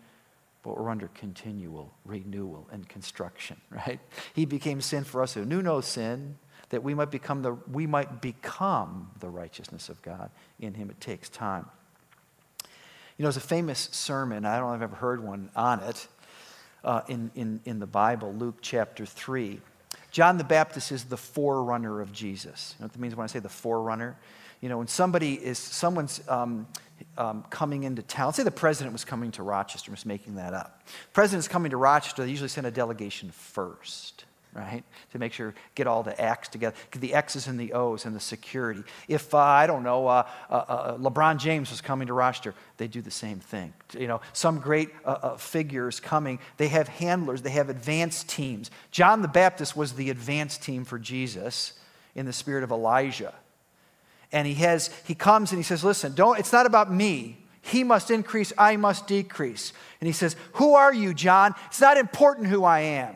but 0.64 0.78
we're 0.78 0.90
under 0.90 1.08
continual 1.10 1.94
renewal 2.06 2.68
and 2.72 2.88
construction, 2.88 3.60
right? 3.70 4.00
He 4.34 4.46
became 4.46 4.82
sin 4.82 5.04
for 5.04 5.22
us 5.22 5.34
who 5.34 5.46
knew 5.46 5.62
no 5.62 5.82
sin, 5.82 6.38
that 6.70 6.84
we 6.84 6.94
might 6.94 7.12
become 7.12 7.42
the 7.42 7.54
we 7.72 7.86
might 7.86 8.22
become 8.22 9.12
the 9.20 9.30
righteousness 9.30 9.90
of 9.90 10.02
God 10.02 10.30
in 10.60 10.74
him. 10.74 10.90
It 10.90 11.02
takes 11.02 11.28
time. 11.28 11.66
You 13.18 13.24
know, 13.24 13.28
there's 13.28 13.38
a 13.38 13.48
famous 13.48 13.90
sermon, 13.92 14.46
I 14.46 14.58
don't 14.58 14.70
know 14.70 14.74
if 14.74 14.78
I've 14.78 14.84
ever 14.84 14.96
heard 14.96 15.24
one 15.24 15.50
on 15.56 15.82
it, 15.82 16.08
uh, 16.84 17.02
in, 17.08 17.30
in, 17.36 17.62
in 17.66 17.80
the 17.80 17.86
Bible, 17.86 18.34
Luke 18.34 18.58
chapter 18.62 19.06
3. 19.06 19.60
John 20.10 20.38
the 20.38 20.44
Baptist 20.44 20.92
is 20.92 21.04
the 21.04 21.18
forerunner 21.18 22.02
of 22.02 22.12
Jesus. 22.12 22.76
You 22.78 22.84
know 22.84 22.86
what 22.86 22.94
that 22.94 23.00
means 23.00 23.16
when 23.16 23.24
I 23.24 23.28
say 23.28 23.40
the 23.40 23.50
forerunner? 23.50 24.18
You 24.62 24.70
know, 24.70 24.78
when 24.78 24.88
somebody 24.88 25.34
is, 25.34 25.58
someone's 25.58 26.22
um, 26.28 26.68
um, 27.18 27.44
coming 27.50 27.84
into 27.84 28.04
town, 28.04 28.34
say 28.34 28.44
the 28.44 28.52
president 28.52 28.94
was 28.94 29.04
coming 29.04 29.32
to 29.32 29.44
Rochester, 29.44 29.92
I'm 29.92 29.96
just 29.96 30.06
making 30.06 30.36
that 30.36 30.54
up. 30.54 30.84
The 30.86 31.14
president's 31.14 31.48
coming 31.48 31.72
to 31.72 31.78
Rochester, 31.78 32.24
they 32.24 32.30
usually 32.30 32.50
send 32.50 32.68
a 32.68 32.72
delegation 32.72 33.32
first 33.32 34.26
right? 34.54 34.84
To 35.12 35.20
make 35.20 35.34
sure, 35.34 35.54
get 35.76 35.88
all 35.88 36.04
the 36.04 36.20
acts 36.20 36.50
together, 36.50 36.76
the 36.98 37.14
X's 37.14 37.48
and 37.48 37.60
the 37.60 37.74
O's 37.74 38.06
and 38.06 38.16
the 38.16 38.20
security. 38.20 38.84
If, 39.08 39.34
uh, 39.34 39.38
I 39.38 39.68
don't 39.68 39.84
know, 39.84 40.08
uh, 40.08 40.28
uh, 40.50 40.54
uh 40.54 40.98
LeBron 40.98 41.38
James 41.38 41.70
was 41.72 41.82
coming 41.82 42.08
to 42.08 42.14
Rochester, 42.14 42.54
they 42.78 42.88
do 42.88 43.02
the 43.02 43.12
same 43.12 43.40
thing. 43.40 43.74
You 43.98 44.08
know, 44.08 44.22
some 44.34 44.60
great 44.60 44.90
uh, 45.06 45.18
uh, 45.22 45.38
figures 45.38 46.00
coming, 46.00 46.40
they 46.58 46.68
have 46.68 46.88
handlers, 46.88 47.42
they 47.42 47.52
have 47.52 47.70
advanced 47.70 48.28
teams. 48.28 48.72
John 48.92 49.22
the 49.22 49.28
Baptist 49.28 49.76
was 49.76 49.94
the 49.94 50.10
advanced 50.10 50.62
team 50.64 50.84
for 50.84 51.00
Jesus 51.00 51.74
in 52.16 52.26
the 52.26 52.34
spirit 52.34 52.64
of 52.64 52.72
Elijah. 52.72 53.34
And 54.32 54.48
he 54.48 54.56
has, 54.56 54.90
he 55.06 55.16
comes 55.16 55.52
and 55.52 55.60
he 55.60 55.64
says, 55.64 55.84
listen, 55.84 56.14
don't, 56.14 56.40
it's 56.40 56.54
not 56.54 56.66
about 56.66 56.92
me. 56.92 57.38
He 57.62 57.84
must 57.84 58.10
increase, 58.10 58.52
I 58.58 58.76
must 58.76 59.08
decrease. 59.08 59.74
And 60.00 60.08
he 60.08 60.14
says, 60.14 60.36
Who 60.54 60.74
are 60.74 60.94
you, 60.94 61.14
John? 61.14 61.54
It's 61.68 61.80
not 61.80 61.98
important 61.98 62.48
who 62.48 62.64
I 62.64 62.80
am. 62.80 63.16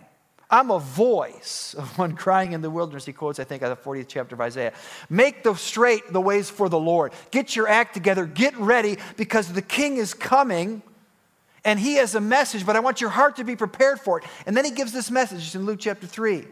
I'm 0.51 0.69
a 0.69 0.80
voice 0.80 1.73
of 1.78 1.97
one 1.97 2.15
crying 2.15 2.54
in 2.54 2.62
the 2.62 2.69
wilderness. 2.69 3.06
He 3.06 3.13
quotes, 3.13 3.39
I 3.39 3.43
think, 3.43 3.63
out 3.63 3.71
of 3.71 3.84
the 3.84 3.89
40th 3.89 4.06
chapter 4.08 4.36
of 4.36 4.41
Isaiah. 4.41 4.73
Make 5.10 5.43
the 5.43 5.56
straight 5.56 6.13
the 6.13 6.21
ways 6.21 6.49
for 6.49 6.69
the 6.69 6.80
Lord. 6.80 7.13
Get 7.32 7.56
your 7.56 7.67
act 7.67 7.93
together. 7.93 8.25
Get 8.25 8.56
ready 8.58 8.97
because 9.17 9.51
the 9.51 9.63
king 9.63 9.97
is 9.97 10.13
coming 10.13 10.84
and 11.63 11.80
he 11.80 11.95
has 11.95 12.13
a 12.13 12.21
message, 12.21 12.63
but 12.63 12.75
I 12.75 12.80
want 12.80 13.01
your 13.01 13.10
heart 13.10 13.38
to 13.38 13.43
be 13.43 13.56
prepared 13.56 13.99
for 13.99 14.19
it. 14.19 14.25
And 14.45 14.56
then 14.56 14.65
he 14.65 14.71
gives 14.71 14.91
this 14.91 15.10
message 15.10 15.56
in 15.56 15.65
Luke 15.65 15.80
chapter 15.80 16.06
3. 16.06 16.45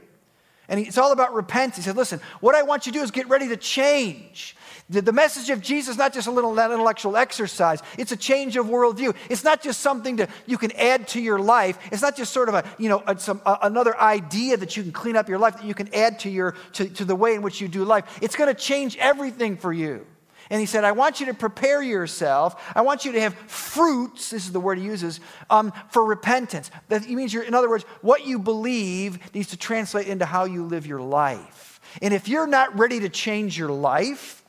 And 0.67 0.79
it's 0.79 0.97
all 0.97 1.11
about 1.11 1.33
repentance. 1.33 1.77
He 1.77 1.81
said, 1.83 1.97
Listen, 1.97 2.21
what 2.39 2.55
I 2.55 2.63
want 2.63 2.85
you 2.85 2.91
to 2.91 2.99
do 2.99 3.03
is 3.03 3.11
get 3.11 3.27
ready 3.27 3.49
to 3.49 3.57
change. 3.57 4.55
The 4.89 5.13
message 5.13 5.49
of 5.49 5.61
Jesus 5.61 5.93
is 5.93 5.97
not 5.97 6.13
just 6.13 6.27
a 6.27 6.31
little 6.31 6.57
intellectual 6.59 7.15
exercise, 7.15 7.81
it's 7.97 8.11
a 8.11 8.17
change 8.17 8.57
of 8.57 8.65
worldview. 8.65 9.15
It's 9.29 9.43
not 9.43 9.61
just 9.61 9.79
something 9.79 10.17
that 10.17 10.29
you 10.45 10.57
can 10.57 10.71
add 10.73 11.07
to 11.09 11.21
your 11.21 11.39
life. 11.39 11.79
It's 11.91 12.01
not 12.01 12.17
just 12.17 12.33
sort 12.33 12.49
of 12.49 12.55
a, 12.55 12.65
you 12.77 12.89
know, 12.89 13.01
a, 13.07 13.17
some, 13.17 13.41
a, 13.45 13.59
another 13.63 13.99
idea 13.99 14.57
that 14.57 14.75
you 14.75 14.83
can 14.83 14.91
clean 14.91 15.15
up 15.15 15.29
your 15.29 15.39
life, 15.39 15.55
that 15.57 15.65
you 15.65 15.73
can 15.73 15.93
add 15.93 16.19
to, 16.19 16.29
your, 16.29 16.55
to, 16.73 16.89
to 16.89 17.05
the 17.05 17.15
way 17.15 17.33
in 17.33 17.41
which 17.41 17.61
you 17.61 17.67
do 17.67 17.85
life. 17.85 18.19
It's 18.21 18.35
going 18.35 18.53
to 18.53 18.59
change 18.59 18.97
everything 18.97 19.57
for 19.57 19.71
you. 19.71 20.05
And 20.53 20.59
he 20.59 20.67
said, 20.67 20.83
I 20.83 20.91
want 20.91 21.19
you 21.19 21.25
to 21.25 21.33
prepare 21.33 21.81
yourself. 21.81 22.71
I 22.75 22.81
want 22.81 23.05
you 23.05 23.13
to 23.13 23.21
have 23.21 23.33
fruits, 23.33 24.29
this 24.29 24.45
is 24.45 24.51
the 24.51 24.59
word 24.59 24.77
he 24.77 24.83
uses, 24.83 25.19
um, 25.49 25.73
for 25.89 26.05
repentance. 26.05 26.69
That 26.89 27.09
means, 27.09 27.33
you're, 27.33 27.41
in 27.41 27.55
other 27.55 27.67
words, 27.67 27.85
what 28.01 28.27
you 28.27 28.37
believe 28.37 29.33
needs 29.33 29.47
to 29.47 29.57
translate 29.57 30.05
into 30.05 30.25
how 30.25 30.43
you 30.43 30.63
live 30.63 30.85
your 30.85 31.01
life. 31.01 31.81
And 32.03 32.13
if 32.13 32.27
you're 32.27 32.45
not 32.45 32.77
ready 32.77 32.99
to 32.99 33.09
change 33.09 33.57
your 33.57 33.71
life, 33.71 34.43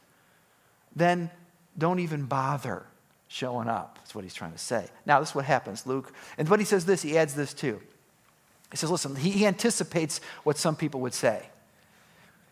then 0.94 1.30
don't 1.78 2.00
even 2.00 2.26
bother 2.26 2.84
showing 3.28 3.68
up. 3.68 3.94
That's 3.96 4.14
what 4.14 4.24
he's 4.24 4.34
trying 4.34 4.52
to 4.52 4.58
say. 4.58 4.86
Now, 5.06 5.20
this 5.20 5.30
is 5.30 5.34
what 5.34 5.46
happens, 5.46 5.86
Luke. 5.86 6.12
And 6.36 6.46
when 6.50 6.60
he 6.60 6.66
says 6.66 6.84
this, 6.84 7.00
he 7.00 7.16
adds 7.16 7.34
this 7.34 7.54
too. 7.54 7.80
He 8.70 8.76
says, 8.76 8.90
listen, 8.90 9.16
he 9.16 9.46
anticipates 9.46 10.20
what 10.42 10.58
some 10.58 10.76
people 10.76 11.00
would 11.00 11.14
say. 11.14 11.48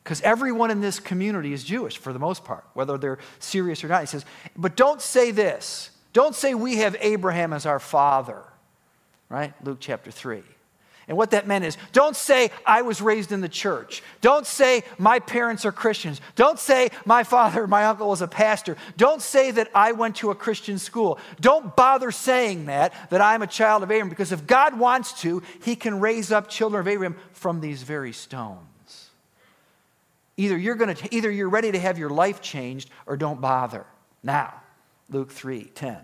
Because 0.03 0.21
everyone 0.23 0.71
in 0.71 0.81
this 0.81 0.99
community 0.99 1.53
is 1.53 1.63
Jewish 1.63 1.97
for 1.97 2.13
the 2.13 2.19
most 2.19 2.45
part, 2.45 2.65
whether 2.75 2.99
they're 2.99 3.19
serious 3.39 3.85
or 3.85 3.89
not. 3.89 4.01
He 4.01 4.07
says, 4.07 4.25
but 4.57 4.77
don't 4.77 5.01
say 5.01 5.31
this. 5.31 5.91
Don't 6.13 6.35
say 6.35 6.55
we 6.55 6.79
have 6.79 6.97
Abraham 7.01 7.53
as 7.53 7.67
our 7.67 7.79
father, 7.79 8.43
right? 9.29 9.55
Luke 9.65 9.79
chapter 9.81 10.11
3. 10.11 10.43
And 11.09 11.17
what 11.17 11.31
that 11.33 11.47
meant 11.47 11.65
is 11.65 11.77
don't 11.93 12.17
say, 12.17 12.51
I 12.65 12.83
was 12.83 13.01
raised 13.01 13.33
in 13.33 13.41
the 13.41 13.49
church. 13.49 14.03
Don't 14.21 14.47
say, 14.47 14.83
my 14.99 15.19
parents 15.19 15.65
are 15.65 15.73
Christians. 15.73 16.21
Don't 16.37 16.59
say, 16.59 16.91
my 17.05 17.25
father, 17.25 17.67
my 17.67 17.85
uncle 17.85 18.09
was 18.09 18.23
a 18.23 18.29
pastor. 18.29 18.77
Don't 18.97 19.23
say 19.23 19.51
that 19.53 19.69
I 19.75 19.93
went 19.93 20.17
to 20.17 20.31
a 20.31 20.35
Christian 20.35 20.79
school. 20.79 21.19
Don't 21.41 21.75
bother 21.77 22.11
saying 22.11 22.67
that, 22.67 22.93
that 23.11 23.21
I'm 23.21 23.43
a 23.43 23.47
child 23.47 23.83
of 23.83 23.91
Abraham, 23.91 24.09
because 24.09 24.33
if 24.33 24.47
God 24.47 24.79
wants 24.79 25.21
to, 25.23 25.43
he 25.63 25.77
can 25.77 26.01
raise 26.01 26.31
up 26.31 26.49
children 26.49 26.81
of 26.81 26.89
Abraham 26.89 27.17
from 27.33 27.61
these 27.61 27.83
very 27.83 28.13
stones. 28.13 28.72
Either 30.37 30.57
you're, 30.57 30.75
going 30.75 30.95
to, 30.95 31.15
either 31.15 31.31
you're 31.31 31.49
ready 31.49 31.73
to 31.73 31.79
have 31.79 31.99
your 31.99 32.11
life 32.11 32.41
changed 32.41 32.91
or 33.07 33.17
don't 33.17 33.41
bother. 33.41 33.85
Now, 34.23 34.55
Luke 35.11 35.31
3 35.31 35.65
10. 35.65 35.99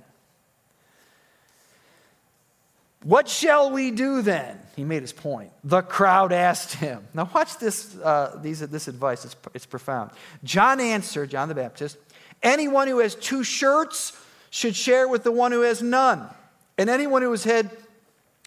What 3.05 3.29
shall 3.29 3.71
we 3.71 3.91
do 3.93 4.23
then? 4.23 4.59
He 4.75 4.83
made 4.85 5.03
his 5.03 5.12
point. 5.12 5.53
The 5.62 5.83
crowd 5.83 6.33
asked 6.33 6.75
him. 6.75 7.07
Now, 7.14 7.31
watch 7.33 7.59
this, 7.59 7.97
uh, 7.97 8.38
these, 8.43 8.61
this 8.61 8.88
advice, 8.88 9.25
it's, 9.25 9.37
it's 9.55 9.67
profound. 9.67 10.11
John 10.43 10.81
answered, 10.81 11.31
John 11.31 11.49
the 11.49 11.55
Baptist, 11.55 11.97
anyone 12.43 12.88
who 12.88 12.99
has 12.99 13.14
two 13.14 13.45
shirts 13.45 14.21
should 14.51 14.75
share 14.75 15.07
with 15.07 15.23
the 15.23 15.31
one 15.31 15.53
who 15.53 15.61
has 15.61 15.81
none. 15.81 16.29
And 16.77 16.91
anyone 16.91 17.23
who 17.23 17.31
has, 17.31 17.45
had, 17.45 17.71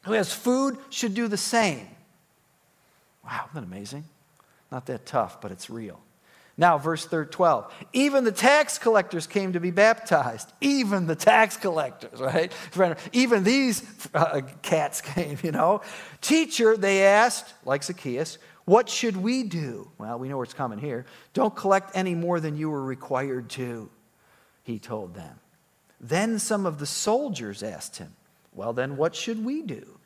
who 0.04 0.14
has 0.14 0.34
food 0.34 0.78
should 0.90 1.14
do 1.14 1.28
the 1.28 1.38
same. 1.38 1.88
Wow, 3.24 3.46
isn't 3.52 3.54
that 3.54 3.64
amazing? 3.64 4.04
Not 4.72 4.86
that 4.86 5.06
tough, 5.06 5.42
but 5.42 5.52
it's 5.52 5.70
real. 5.70 6.00
Now, 6.58 6.78
verse 6.78 7.06
12. 7.06 7.74
Even 7.94 8.24
the 8.24 8.32
tax 8.32 8.78
collectors 8.78 9.26
came 9.26 9.54
to 9.54 9.60
be 9.60 9.72
baptized. 9.72 10.52
Even 10.62 11.08
the 11.08 11.16
tax 11.16 11.58
collectors, 11.58 12.20
right? 12.20 12.52
Even 13.14 13.44
these 13.44 13.84
uh, 14.14 14.42
cats 14.62 15.02
came, 15.02 15.38
you 15.44 15.52
know. 15.52 15.82
Teacher, 16.22 16.78
they 16.78 17.04
asked, 17.04 17.54
like 17.66 17.84
Zacchaeus, 17.84 18.38
what 18.66 18.90
should 18.90 19.18
we 19.18 19.44
do? 19.44 19.90
Well, 19.98 20.20
we 20.20 20.30
know 20.30 20.38
where 20.38 20.44
it's 20.44 20.54
coming 20.54 20.78
here. 20.78 21.06
Don't 21.34 21.56
collect 21.56 21.96
any 21.96 22.16
more 22.16 22.40
than 22.40 22.56
you 22.56 22.70
were 22.70 22.84
required 22.84 23.50
to, 23.52 23.90
he 24.64 24.78
told 24.78 25.16
them. 25.16 25.40
Then 26.00 26.40
some 26.40 26.66
of 26.66 26.80
the 26.80 26.86
soldiers 26.86 27.64
asked 27.64 27.98
him, 27.98 28.14
Well, 28.54 28.74
then 28.74 28.98
what 28.98 29.16
should 29.16 29.44
we 29.44 29.62
do? 29.62 29.98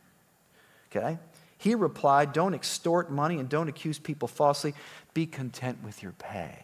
Okay? 0.89 1.17
He 1.65 1.73
replied, 1.73 2.32
Don't 2.32 2.54
extort 2.54 3.10
money 3.10 3.39
and 3.39 3.49
don't 3.49 3.69
accuse 3.69 3.97
people 3.97 4.28
falsely. 4.28 4.75
Be 5.15 5.25
content 5.25 5.80
with 5.84 6.04
your 6.04 6.12
pay. 6.12 6.63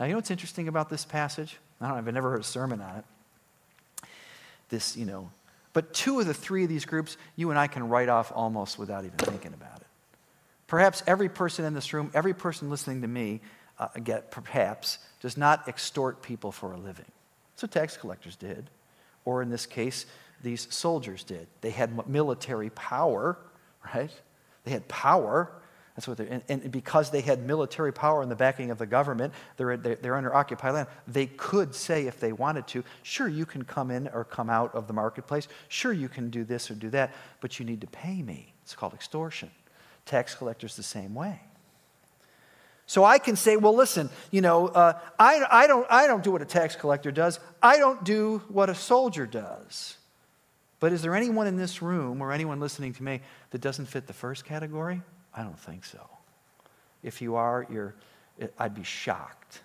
Now, 0.00 0.06
you 0.06 0.12
know 0.12 0.16
what's 0.16 0.30
interesting 0.30 0.66
about 0.66 0.88
this 0.88 1.04
passage? 1.04 1.58
I 1.78 1.88
don't 1.88 1.92
know, 1.92 1.98
I've 1.98 2.14
never 2.14 2.30
heard 2.30 2.40
a 2.40 2.44
sermon 2.44 2.80
on 2.80 2.96
it. 2.96 3.04
This, 4.70 4.96
you 4.96 5.04
know, 5.04 5.30
but 5.74 5.92
two 5.92 6.18
of 6.20 6.26
the 6.26 6.32
three 6.32 6.62
of 6.62 6.70
these 6.70 6.86
groups, 6.86 7.18
you 7.36 7.50
and 7.50 7.58
I 7.58 7.66
can 7.66 7.86
write 7.90 8.08
off 8.08 8.32
almost 8.34 8.78
without 8.78 9.04
even 9.04 9.18
thinking 9.18 9.52
about 9.52 9.82
it. 9.82 9.86
Perhaps 10.68 11.02
every 11.06 11.28
person 11.28 11.66
in 11.66 11.74
this 11.74 11.92
room, 11.92 12.10
every 12.14 12.32
person 12.32 12.70
listening 12.70 13.02
to 13.02 13.08
me, 13.08 13.42
uh, 13.78 13.88
get, 14.02 14.30
perhaps, 14.30 15.00
does 15.20 15.36
not 15.36 15.68
extort 15.68 16.22
people 16.22 16.50
for 16.50 16.72
a 16.72 16.78
living. 16.78 17.12
So 17.56 17.66
tax 17.66 17.98
collectors 17.98 18.36
did. 18.36 18.70
Or 19.26 19.42
in 19.42 19.50
this 19.50 19.66
case, 19.66 20.06
these 20.42 20.66
soldiers 20.70 21.24
did. 21.24 21.46
They 21.60 21.72
had 21.72 22.08
military 22.08 22.70
power 22.70 23.36
right? 23.94 24.10
They 24.64 24.70
had 24.70 24.86
power. 24.88 25.50
That's 25.96 26.08
what 26.08 26.16
they're, 26.16 26.26
and, 26.26 26.42
and, 26.48 26.72
because 26.72 27.10
they 27.10 27.20
had 27.20 27.44
military 27.46 27.92
power 27.92 28.22
and 28.22 28.30
the 28.30 28.36
backing 28.36 28.70
of 28.70 28.78
the 28.78 28.86
government, 28.86 29.34
they're, 29.56 29.76
they're, 29.76 29.96
they're 29.96 30.16
under 30.16 30.34
occupied 30.34 30.74
land. 30.74 30.88
They 31.06 31.26
could 31.26 31.74
say, 31.74 32.06
if 32.06 32.18
they 32.18 32.32
wanted 32.32 32.66
to, 32.68 32.84
sure, 33.02 33.28
you 33.28 33.44
can 33.44 33.64
come 33.64 33.90
in 33.90 34.08
or 34.08 34.24
come 34.24 34.48
out 34.48 34.74
of 34.74 34.86
the 34.86 34.94
marketplace. 34.94 35.48
Sure, 35.68 35.92
you 35.92 36.08
can 36.08 36.30
do 36.30 36.44
this 36.44 36.70
or 36.70 36.74
do 36.74 36.90
that, 36.90 37.12
but 37.40 37.58
you 37.58 37.66
need 37.66 37.82
to 37.82 37.86
pay 37.88 38.22
me. 38.22 38.54
It's 38.62 38.74
called 38.74 38.94
extortion. 38.94 39.50
Tax 40.06 40.34
collectors 40.34 40.76
the 40.76 40.82
same 40.82 41.14
way. 41.14 41.40
So 42.86 43.04
I 43.04 43.18
can 43.18 43.36
say, 43.36 43.56
well, 43.56 43.74
listen, 43.74 44.10
you 44.30 44.40
know, 44.40 44.68
uh, 44.68 44.98
I, 45.18 45.44
I, 45.50 45.66
don't, 45.66 45.86
I 45.90 46.06
don't 46.06 46.22
do 46.22 46.32
what 46.32 46.42
a 46.42 46.46
tax 46.46 46.76
collector 46.76 47.10
does. 47.10 47.38
I 47.62 47.78
don't 47.78 48.02
do 48.04 48.42
what 48.48 48.68
a 48.68 48.74
soldier 48.74 49.26
does. 49.26 49.96
But 50.82 50.92
is 50.92 51.00
there 51.00 51.14
anyone 51.14 51.46
in 51.46 51.56
this 51.56 51.80
room 51.80 52.20
or 52.20 52.32
anyone 52.32 52.58
listening 52.58 52.92
to 52.94 53.04
me 53.04 53.20
that 53.50 53.60
doesn't 53.60 53.86
fit 53.86 54.08
the 54.08 54.12
first 54.12 54.44
category? 54.44 55.00
I 55.32 55.44
don't 55.44 55.56
think 55.56 55.84
so. 55.84 56.00
If 57.04 57.22
you 57.22 57.36
are, 57.36 57.64
you're, 57.70 57.94
I'd 58.58 58.74
be 58.74 58.82
shocked. 58.82 59.60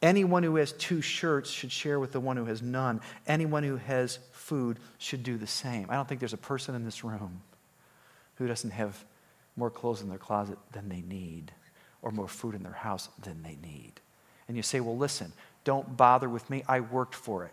Anyone 0.00 0.42
who 0.42 0.56
has 0.56 0.72
two 0.72 1.02
shirts 1.02 1.50
should 1.50 1.70
share 1.70 2.00
with 2.00 2.12
the 2.12 2.20
one 2.20 2.38
who 2.38 2.46
has 2.46 2.62
none. 2.62 3.02
Anyone 3.26 3.64
who 3.64 3.76
has 3.76 4.18
food 4.32 4.78
should 4.96 5.22
do 5.22 5.36
the 5.36 5.46
same. 5.46 5.84
I 5.90 5.94
don't 5.94 6.08
think 6.08 6.20
there's 6.20 6.32
a 6.32 6.38
person 6.38 6.74
in 6.74 6.86
this 6.86 7.04
room 7.04 7.42
who 8.36 8.48
doesn't 8.48 8.70
have 8.70 9.04
more 9.56 9.68
clothes 9.68 10.00
in 10.00 10.08
their 10.08 10.16
closet 10.16 10.56
than 10.72 10.88
they 10.88 11.02
need 11.02 11.52
or 12.00 12.12
more 12.12 12.28
food 12.28 12.54
in 12.54 12.62
their 12.62 12.72
house 12.72 13.10
than 13.20 13.42
they 13.42 13.58
need. 13.62 13.92
And 14.48 14.56
you 14.56 14.62
say, 14.62 14.80
well, 14.80 14.96
listen, 14.96 15.34
don't 15.64 15.98
bother 15.98 16.30
with 16.30 16.48
me. 16.48 16.64
I 16.66 16.80
worked 16.80 17.14
for 17.14 17.44
it. 17.44 17.52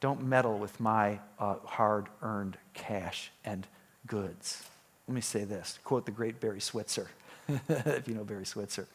Don't 0.00 0.22
meddle 0.24 0.58
with 0.58 0.80
my 0.80 1.20
uh, 1.38 1.56
hard 1.64 2.08
earned 2.22 2.56
cash 2.74 3.30
and 3.44 3.66
goods. 4.06 4.62
Let 5.06 5.14
me 5.14 5.20
say 5.20 5.44
this 5.44 5.78
quote 5.84 6.06
the 6.06 6.12
great 6.12 6.40
Barry 6.40 6.60
Switzer, 6.60 7.08
if 7.68 8.08
you 8.08 8.14
know 8.14 8.24
Barry 8.24 8.46
Switzer. 8.46 8.86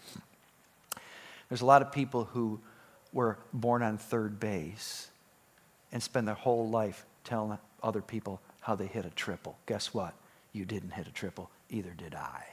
There's 1.50 1.62
a 1.62 1.65
lot 1.65 1.82
of 1.82 1.91
people 1.91 2.26
who 2.26 2.60
were 3.13 3.38
born 3.54 3.84
on 3.84 3.98
third 3.98 4.39
base 4.39 5.10
and 5.91 6.02
spend 6.02 6.28
their 6.28 6.36
whole 6.36 6.70
life 6.70 7.06
telling 7.24 7.58
other 7.84 8.02
people 8.02 8.41
how 8.62 8.76
they 8.76 8.88
hit 8.88 9.06
a 9.06 9.12
triple. 9.12 9.58
Guess 9.68 9.94
what? 9.94 10.13
You 10.54 10.65
didn't 10.65 10.91
hit 10.91 11.08
a 11.08 11.12
triple, 11.12 11.50
either 11.70 11.91
did 11.91 12.15
I. 12.15 12.44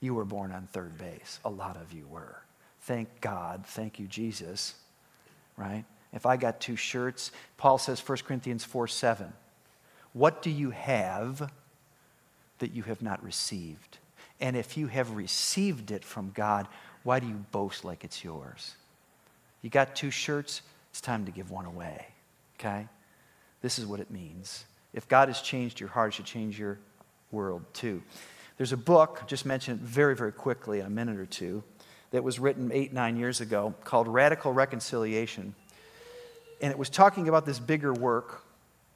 You 0.00 0.14
were 0.14 0.24
born 0.24 0.52
on 0.52 0.66
third 0.66 0.98
base. 0.98 1.38
A 1.44 1.50
lot 1.50 1.76
of 1.76 1.92
you 1.92 2.06
were. 2.08 2.42
Thank 2.82 3.20
God. 3.20 3.64
Thank 3.66 3.98
you, 3.98 4.06
Jesus. 4.06 4.74
Right? 5.56 5.84
If 6.12 6.26
I 6.26 6.36
got 6.36 6.60
two 6.60 6.76
shirts, 6.76 7.30
Paul 7.56 7.78
says 7.78 8.06
1 8.06 8.18
Corinthians 8.18 8.64
4 8.64 8.88
7. 8.88 9.32
What 10.12 10.40
do 10.42 10.50
you 10.50 10.70
have 10.70 11.52
that 12.58 12.72
you 12.72 12.82
have 12.84 13.02
not 13.02 13.22
received? 13.22 13.98
And 14.40 14.56
if 14.56 14.76
you 14.76 14.86
have 14.86 15.10
received 15.12 15.90
it 15.90 16.04
from 16.04 16.30
God, 16.34 16.68
why 17.02 17.20
do 17.20 17.26
you 17.26 17.44
boast 17.52 17.84
like 17.84 18.04
it's 18.04 18.24
yours? 18.24 18.74
You 19.62 19.70
got 19.70 19.96
two 19.96 20.10
shirts, 20.10 20.62
it's 20.90 21.00
time 21.00 21.24
to 21.26 21.32
give 21.32 21.50
one 21.50 21.66
away. 21.66 22.06
Okay? 22.58 22.86
This 23.60 23.78
is 23.78 23.86
what 23.86 24.00
it 24.00 24.10
means. 24.10 24.64
If 24.94 25.08
God 25.08 25.28
has 25.28 25.40
changed 25.40 25.80
your 25.80 25.88
heart, 25.88 26.12
it 26.12 26.16
should 26.16 26.24
change 26.24 26.58
your 26.58 26.78
world 27.30 27.62
too. 27.72 28.02
There's 28.56 28.72
a 28.72 28.78
book, 28.78 29.24
just 29.26 29.44
mentioned 29.44 29.80
very, 29.80 30.16
very 30.16 30.32
quickly 30.32 30.80
a 30.80 30.88
minute 30.88 31.18
or 31.18 31.26
two, 31.26 31.62
that 32.10 32.24
was 32.24 32.38
written 32.38 32.70
eight, 32.72 32.92
nine 32.92 33.16
years 33.16 33.40
ago 33.40 33.74
called 33.84 34.08
Radical 34.08 34.52
Reconciliation 34.52 35.54
and 36.60 36.70
it 36.70 36.78
was 36.78 36.90
talking 36.90 37.28
about 37.28 37.46
this 37.46 37.58
bigger 37.58 37.92
work 37.92 38.42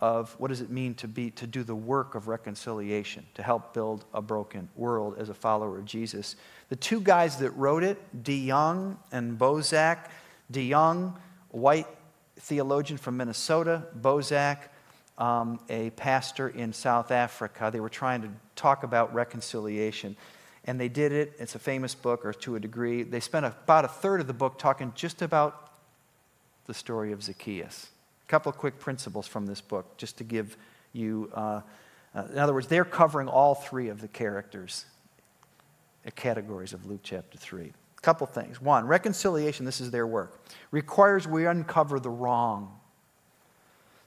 of 0.01 0.35
what 0.39 0.49
does 0.49 0.61
it 0.61 0.71
mean 0.71 0.95
to 0.95 1.07
be 1.07 1.31
to 1.31 1.47
do 1.47 1.63
the 1.63 1.75
work 1.75 2.15
of 2.15 2.27
reconciliation 2.27 3.27
to 3.35 3.43
help 3.43 3.75
build 3.75 4.05
a 4.15 4.23
broken 4.23 4.69
world 4.75 5.17
as 5.19 5.29
a 5.29 5.35
follower 5.35 5.79
of 5.79 5.85
jesus. 5.85 6.37
The 6.69 6.77
two 6.77 7.01
guys 7.01 7.37
that 7.39 7.51
wrote 7.51 7.83
it 7.83 7.99
DeYoung 8.23 8.97
and 9.13 9.39
Boesak 9.39 10.09
DeYoung 10.53 11.15
white 11.51 11.87
theologian 12.37 12.97
from 12.97 13.17
minnesota 13.17 13.83
Boesak 14.01 14.59
um, 15.19 15.61
a 15.69 15.91
pastor 15.91 16.49
in 16.49 16.73
south 16.73 17.11
africa. 17.11 17.69
They 17.71 17.81
were 17.81 17.91
trying 17.91 18.23
to 18.23 18.31
talk 18.57 18.85
about 18.85 19.13
reconciliation 19.13 20.17
and 20.65 20.81
they 20.81 20.89
did 20.89 21.13
it. 21.13 21.33
It's 21.39 21.55
a 21.55 21.59
famous 21.59 21.95
book 21.95 22.25
or 22.25 22.33
to 22.33 22.57
a 22.57 22.61
degree. 22.61 23.03
They 23.03 23.21
spent 23.21 23.47
about 23.47 23.85
a 23.85 23.89
third 23.89 24.21
of 24.21 24.27
the 24.27 24.35
book 24.35 24.59
talking 24.59 24.93
just 24.95 25.23
about 25.23 25.70
the 26.71 26.75
story 26.75 27.11
of 27.11 27.21
Zacchaeus. 27.21 27.89
A 28.25 28.31
couple 28.31 28.49
of 28.49 28.57
quick 28.57 28.79
principles 28.79 29.27
from 29.27 29.45
this 29.45 29.61
book, 29.61 29.97
just 29.97 30.17
to 30.19 30.25
give 30.25 30.57
you, 30.93 31.29
uh, 31.35 31.63
uh, 32.15 32.23
in 32.31 32.39
other 32.39 32.55
words, 32.55 32.69
they're 32.69 32.85
covering 32.85 33.27
all 33.27 33.57
three 33.57 33.89
of 33.89 34.01
the 34.01 34.07
characters, 34.07 34.85
the 36.05 36.11
uh, 36.11 36.15
categories 36.15 36.73
of 36.73 36.87
Luke 36.87 37.01
chapter 37.03 37.37
3. 37.37 37.65
A 37.65 38.01
couple 38.03 38.25
things. 38.29 38.61
One, 38.63 38.87
reconciliation, 38.87 39.67
this 39.67 39.81
is 39.81 39.91
their 39.91 40.07
work, 40.07 40.41
requires 40.71 41.27
we 41.27 41.45
uncover 41.45 41.99
the 41.99 42.09
wrong. 42.09 42.79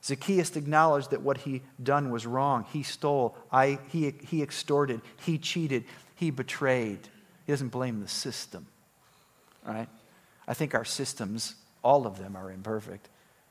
Zacchaeus 0.02 0.56
acknowledged 0.56 1.10
that 1.10 1.22
what 1.22 1.40
he 1.40 1.64
done 1.82 2.12
was 2.12 2.26
wrong. 2.26 2.66
He 2.72 2.82
stole, 2.82 3.36
I, 3.52 3.78
he, 3.90 4.14
he 4.26 4.42
extorted, 4.42 5.02
he 5.26 5.38
cheated, 5.38 5.84
he 6.16 6.32
betrayed. 6.32 7.10
He 7.46 7.52
doesn't 7.52 7.74
blame 7.74 8.00
the 8.00 8.08
system, 8.08 8.68
right? 9.66 9.90
I 10.48 10.54
think 10.54 10.74
our 10.74 10.86
systems, 10.86 11.56
all 11.84 12.08
of 12.08 12.18
them 12.18 12.36
are 12.36 12.52
imperfect, 12.52 13.10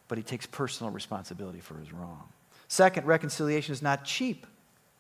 but 0.09 0.19
he 0.19 0.25
takes 0.25 0.47
personal 0.47 0.93
responsibility 0.93 1.61
for 1.61 1.77
his 1.79 1.93
wrong. 1.93 2.25
Second, 2.69 3.07
reconciliation 3.07 3.73
is 3.73 3.83
not 3.83 4.05
cheap, 4.05 4.47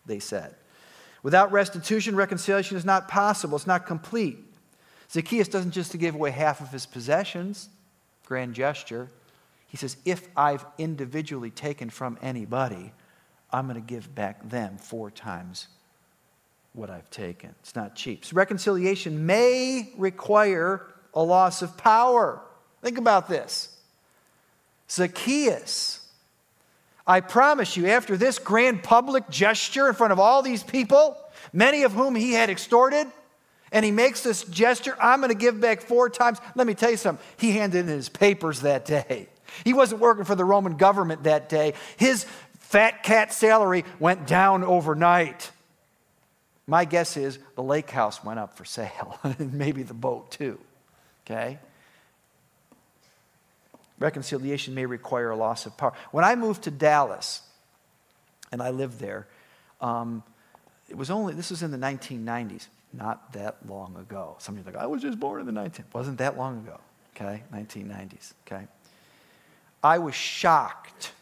they 0.06 0.18
said. 0.18 0.54
Without 1.22 1.52
restitution, 1.52 2.16
reconciliation 2.16 2.76
is 2.76 2.84
not 2.84 3.08
possible, 3.08 3.56
it's 3.56 3.66
not 3.66 3.86
complete. 3.86 4.38
Zacchaeus 5.10 5.48
doesn't 5.48 5.72
just 5.72 5.96
give 5.98 6.14
away 6.14 6.30
half 6.30 6.60
of 6.60 6.70
his 6.70 6.86
possessions, 6.86 7.68
grand 8.26 8.54
gesture. 8.54 9.08
He 9.68 9.76
says, 9.76 9.96
if 10.04 10.28
I've 10.36 10.64
individually 10.78 11.50
taken 11.50 11.90
from 11.90 12.18
anybody, 12.22 12.92
I'm 13.50 13.66
going 13.66 13.80
to 13.80 13.86
give 13.86 14.14
back 14.14 14.48
them 14.48 14.76
four 14.78 15.10
times 15.10 15.68
what 16.72 16.90
I've 16.90 17.10
taken. 17.10 17.54
It's 17.60 17.76
not 17.76 17.94
cheap. 17.94 18.24
So 18.24 18.34
reconciliation 18.34 19.26
may 19.26 19.92
require 19.96 20.86
a 21.14 21.22
loss 21.22 21.62
of 21.62 21.76
power. 21.76 22.42
Think 22.82 22.98
about 22.98 23.28
this. 23.28 23.74
Zacchaeus, 24.90 26.06
I 27.06 27.20
promise 27.20 27.76
you, 27.76 27.86
after 27.86 28.16
this 28.16 28.38
grand 28.38 28.82
public 28.82 29.28
gesture 29.30 29.88
in 29.88 29.94
front 29.94 30.12
of 30.12 30.20
all 30.20 30.42
these 30.42 30.62
people, 30.62 31.16
many 31.52 31.84
of 31.84 31.92
whom 31.92 32.14
he 32.14 32.32
had 32.32 32.50
extorted, 32.50 33.06
and 33.70 33.84
he 33.84 33.90
makes 33.90 34.22
this 34.22 34.44
gesture, 34.44 34.96
I'm 35.00 35.20
going 35.20 35.30
to 35.30 35.38
give 35.38 35.60
back 35.60 35.80
four 35.80 36.10
times. 36.10 36.38
Let 36.54 36.66
me 36.66 36.74
tell 36.74 36.90
you 36.90 36.96
something. 36.96 37.24
He 37.38 37.52
handed 37.52 37.80
in 37.80 37.86
his 37.86 38.08
papers 38.08 38.60
that 38.60 38.84
day. 38.84 39.28
He 39.64 39.72
wasn't 39.72 40.00
working 40.00 40.24
for 40.24 40.34
the 40.34 40.44
Roman 40.44 40.76
government 40.76 41.24
that 41.24 41.48
day. 41.48 41.74
His 41.96 42.26
fat 42.58 43.02
cat 43.02 43.32
salary 43.32 43.84
went 43.98 44.26
down 44.26 44.62
overnight. 44.62 45.50
My 46.66 46.84
guess 46.84 47.16
is 47.16 47.38
the 47.54 47.62
lake 47.62 47.90
house 47.90 48.22
went 48.22 48.38
up 48.38 48.56
for 48.56 48.64
sale, 48.64 49.18
and 49.24 49.54
maybe 49.54 49.82
the 49.82 49.94
boat 49.94 50.30
too. 50.30 50.58
Okay? 51.24 51.58
Reconciliation 53.98 54.74
may 54.74 54.86
require 54.86 55.30
a 55.30 55.36
loss 55.36 55.66
of 55.66 55.76
power. 55.76 55.92
When 56.10 56.24
I 56.24 56.34
moved 56.34 56.64
to 56.64 56.70
Dallas, 56.70 57.42
and 58.50 58.62
I 58.62 58.70
lived 58.70 58.98
there, 58.98 59.26
um, 59.80 60.22
it 60.88 60.96
was 60.96 61.10
only, 61.10 61.34
this 61.34 61.50
was 61.50 61.62
in 61.62 61.70
the 61.70 61.78
1990s, 61.78 62.66
not 62.92 63.32
that 63.32 63.56
long 63.66 63.96
ago. 63.96 64.36
Some 64.38 64.56
of 64.56 64.64
you 64.64 64.68
are 64.68 64.72
like, 64.72 64.82
I 64.82 64.86
was 64.86 65.02
just 65.02 65.18
born 65.18 65.40
in 65.40 65.46
the 65.46 65.52
19, 65.52 65.86
wasn't 65.92 66.18
that 66.18 66.36
long 66.36 66.58
ago, 66.58 66.78
okay? 67.16 67.42
1990s, 67.52 68.32
okay? 68.46 68.66
I 69.82 69.98
was 69.98 70.14
shocked 70.14 71.12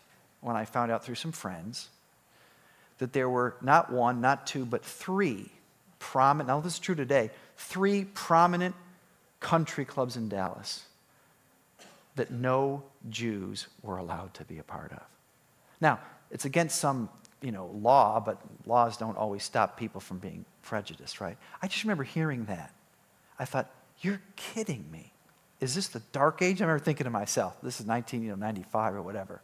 when 0.40 0.56
I 0.56 0.64
found 0.64 0.90
out 0.90 1.04
through 1.04 1.14
some 1.14 1.32
friends 1.32 1.88
that 2.98 3.12
there 3.12 3.28
were 3.28 3.56
not 3.62 3.92
one, 3.92 4.20
not 4.20 4.46
two, 4.46 4.64
but 4.64 4.84
three 4.84 5.50
prominent, 5.98 6.48
now 6.48 6.60
this 6.60 6.74
is 6.74 6.78
true 6.78 6.94
today, 6.94 7.30
three 7.56 8.04
prominent 8.04 8.74
country 9.38 9.84
clubs 9.84 10.16
in 10.16 10.28
Dallas 10.28 10.84
that 12.20 12.30
no 12.30 12.82
Jews 13.08 13.66
were 13.80 13.96
allowed 13.96 14.34
to 14.34 14.44
be 14.44 14.58
a 14.58 14.62
part 14.62 14.92
of. 14.92 15.00
Now, 15.80 16.00
it's 16.30 16.44
against 16.44 16.78
some 16.78 17.08
you 17.40 17.50
know, 17.50 17.70
law, 17.80 18.20
but 18.20 18.38
laws 18.66 18.98
don't 18.98 19.16
always 19.16 19.42
stop 19.42 19.78
people 19.78 20.02
from 20.02 20.18
being 20.18 20.44
prejudiced, 20.60 21.18
right? 21.18 21.38
I 21.62 21.66
just 21.66 21.82
remember 21.82 22.04
hearing 22.04 22.44
that. 22.44 22.74
I 23.38 23.46
thought, 23.46 23.70
you're 24.02 24.20
kidding 24.36 24.84
me. 24.92 25.14
Is 25.60 25.74
this 25.74 25.88
the 25.88 26.02
dark 26.12 26.42
age? 26.42 26.60
I 26.60 26.66
remember 26.66 26.84
thinking 26.84 27.04
to 27.04 27.10
myself, 27.10 27.56
this 27.62 27.80
is 27.80 27.86
1995 27.86 28.96
or 28.96 29.00
whatever. 29.00 29.40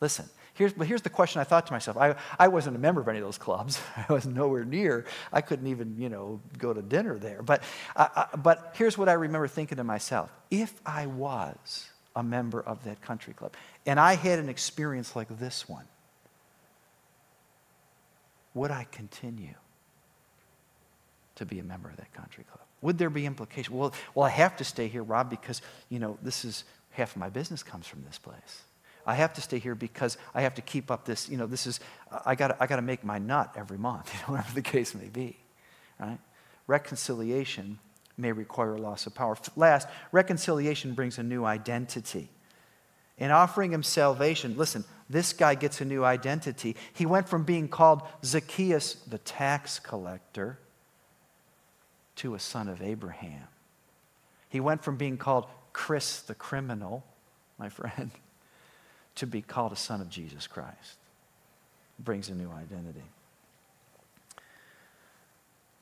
Listen, 0.00 0.26
here's, 0.54 0.72
but 0.72 0.86
here's 0.86 1.02
the 1.02 1.10
question 1.10 1.40
I 1.40 1.44
thought 1.44 1.66
to 1.66 1.72
myself. 1.72 1.96
I, 1.96 2.14
I 2.38 2.46
wasn't 2.46 2.76
a 2.76 2.78
member 2.78 3.00
of 3.00 3.08
any 3.08 3.18
of 3.18 3.24
those 3.24 3.38
clubs. 3.38 3.80
I 4.08 4.12
was 4.12 4.26
nowhere 4.26 4.64
near. 4.64 5.06
I 5.32 5.40
couldn't 5.40 5.66
even, 5.66 5.96
you 5.98 6.08
know, 6.08 6.40
go 6.56 6.72
to 6.72 6.82
dinner 6.82 7.18
there. 7.18 7.42
But, 7.42 7.64
uh, 7.96 8.08
uh, 8.14 8.36
but 8.36 8.74
here's 8.76 8.96
what 8.96 9.08
I 9.08 9.14
remember 9.14 9.48
thinking 9.48 9.78
to 9.78 9.84
myself. 9.84 10.30
If 10.52 10.72
I 10.86 11.06
was 11.06 11.91
a 12.14 12.22
member 12.22 12.60
of 12.60 12.84
that 12.84 13.00
country 13.02 13.32
club 13.32 13.52
and 13.86 13.98
I 13.98 14.14
had 14.14 14.38
an 14.38 14.48
experience 14.48 15.16
like 15.16 15.28
this 15.38 15.68
one, 15.68 15.84
would 18.54 18.70
I 18.70 18.86
continue 18.90 19.54
to 21.36 21.46
be 21.46 21.58
a 21.58 21.64
member 21.64 21.88
of 21.88 21.96
that 21.96 22.12
country 22.12 22.44
club? 22.44 22.66
Would 22.82 22.98
there 22.98 23.10
be 23.10 23.26
implications? 23.26 23.74
Well, 23.74 23.92
well, 24.14 24.26
I 24.26 24.30
have 24.30 24.56
to 24.56 24.64
stay 24.64 24.88
here, 24.88 25.02
Rob, 25.02 25.30
because, 25.30 25.62
you 25.88 25.98
know, 25.98 26.18
this 26.22 26.44
is 26.44 26.64
half 26.90 27.12
of 27.12 27.16
my 27.16 27.30
business 27.30 27.62
comes 27.62 27.86
from 27.86 28.04
this 28.04 28.18
place. 28.18 28.62
I 29.06 29.14
have 29.14 29.32
to 29.34 29.40
stay 29.40 29.58
here 29.58 29.74
because 29.74 30.16
I 30.34 30.42
have 30.42 30.54
to 30.54 30.62
keep 30.62 30.90
up 30.90 31.04
this, 31.04 31.28
you 31.28 31.36
know, 31.36 31.46
this 31.46 31.66
is, 31.66 31.80
I 32.24 32.34
got 32.34 32.56
I 32.60 32.66
got 32.66 32.76
to 32.76 32.82
make 32.82 33.02
my 33.02 33.18
nut 33.18 33.52
every 33.56 33.78
month, 33.78 34.12
you 34.12 34.20
know, 34.28 34.34
whatever 34.34 34.54
the 34.54 34.62
case 34.62 34.94
may 34.94 35.08
be, 35.08 35.36
right? 35.98 36.18
Reconciliation 36.66 37.78
may 38.22 38.32
require 38.32 38.78
loss 38.78 39.06
of 39.06 39.14
power. 39.14 39.36
Last, 39.56 39.88
reconciliation 40.12 40.94
brings 40.94 41.18
a 41.18 41.22
new 41.22 41.44
identity. 41.44 42.30
In 43.18 43.30
offering 43.30 43.72
him 43.72 43.82
salvation, 43.82 44.56
listen, 44.56 44.84
this 45.10 45.34
guy 45.34 45.54
gets 45.54 45.80
a 45.82 45.84
new 45.84 46.04
identity. 46.04 46.76
He 46.94 47.04
went 47.04 47.28
from 47.28 47.44
being 47.44 47.68
called 47.68 48.02
Zacchaeus, 48.24 48.94
the 48.94 49.18
tax 49.18 49.78
collector, 49.78 50.58
to 52.16 52.34
a 52.34 52.38
son 52.38 52.68
of 52.68 52.80
Abraham. 52.80 53.48
He 54.48 54.60
went 54.60 54.82
from 54.82 54.96
being 54.96 55.18
called 55.18 55.46
Chris 55.72 56.20
the 56.20 56.34
criminal, 56.34 57.04
my 57.58 57.68
friend, 57.68 58.10
to 59.16 59.26
be 59.26 59.42
called 59.42 59.72
a 59.72 59.76
son 59.76 60.00
of 60.00 60.08
Jesus 60.08 60.46
Christ. 60.46 60.96
Brings 61.98 62.28
a 62.28 62.34
new 62.34 62.50
identity. 62.50 63.04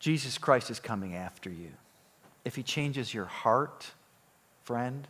Jesus 0.00 0.38
Christ 0.38 0.70
is 0.70 0.80
coming 0.80 1.14
after 1.14 1.50
you. 1.50 1.70
If 2.44 2.56
he 2.56 2.62
changes 2.62 3.12
your 3.12 3.26
heart, 3.26 3.90
friend, 4.64 5.06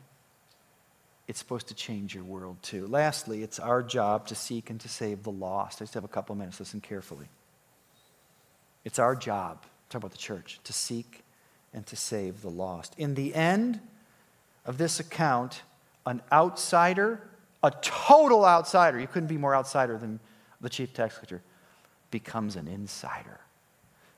it's 1.28 1.38
supposed 1.38 1.68
to 1.68 1.74
change 1.74 2.14
your 2.14 2.24
world 2.24 2.56
too. 2.62 2.86
Lastly, 2.86 3.42
it's 3.42 3.58
our 3.58 3.82
job 3.82 4.26
to 4.28 4.34
seek 4.34 4.70
and 4.70 4.80
to 4.80 4.88
save 4.88 5.22
the 5.22 5.30
lost. 5.30 5.80
I 5.80 5.84
just 5.84 5.94
have 5.94 6.04
a 6.04 6.08
couple 6.08 6.34
minutes. 6.34 6.58
Listen 6.58 6.80
carefully. 6.80 7.28
It's 8.84 8.98
our 8.98 9.14
job 9.14 9.64
talk 9.90 10.00
about 10.00 10.12
the 10.12 10.18
church, 10.18 10.60
to 10.64 10.72
seek 10.72 11.22
and 11.74 11.84
to 11.86 11.96
save 11.96 12.42
the 12.42 12.48
lost. 12.48 12.94
In 12.96 13.14
the 13.14 13.34
end 13.34 13.80
of 14.64 14.78
this 14.78 15.00
account, 15.00 15.62
an 16.06 16.22
outsider, 16.32 17.20
a 17.62 17.72
total 17.82 18.46
outsider, 18.46 18.98
you 18.98 19.06
couldn't 19.06 19.28
be 19.28 19.36
more 19.36 19.54
outsider 19.54 19.98
than 19.98 20.20
the 20.60 20.68
chief 20.68 20.94
tax 20.94 21.16
collector, 21.16 21.42
becomes 22.10 22.56
an 22.56 22.68
insider. 22.68 23.40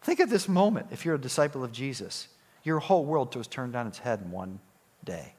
Think 0.03 0.21
of 0.21 0.31
this 0.31 0.49
moment 0.49 0.89
if 0.91 1.05
you're 1.05 1.15
a 1.15 1.21
disciple 1.21 1.65
of 1.65 1.73
Jesus. 1.73 2.29
Your 2.65 2.79
whole 2.79 3.05
world 3.05 3.35
was 3.35 3.47
turned 3.47 3.75
on 3.75 3.87
its 3.87 3.99
head 3.99 4.21
in 4.25 4.31
one 4.31 4.61
day. 5.05 5.35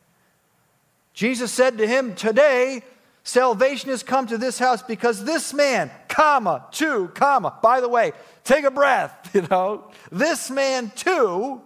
Jesus 1.13 1.51
said 1.51 1.77
to 1.77 1.87
him, 1.87 2.15
Today 2.15 2.83
Salvation 3.23 3.89
has 3.89 4.03
come 4.03 4.27
to 4.27 4.37
this 4.37 4.59
house 4.59 4.83
because 4.83 5.23
this 5.23 5.53
man, 5.53 5.89
comma, 6.09 6.65
too, 6.71 7.09
comma, 7.15 7.57
by 7.61 7.79
the 7.79 7.87
way, 7.87 8.11
take 8.43 8.65
a 8.65 8.71
breath, 8.71 9.31
you 9.33 9.47
know, 9.49 9.89
this 10.11 10.51
man 10.51 10.91
too 10.95 11.61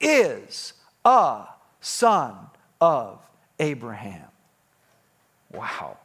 is 0.00 0.72
a 1.04 1.44
son 1.80 2.34
of 2.80 3.20
Abraham. 3.60 4.26
Wow. 5.52 5.98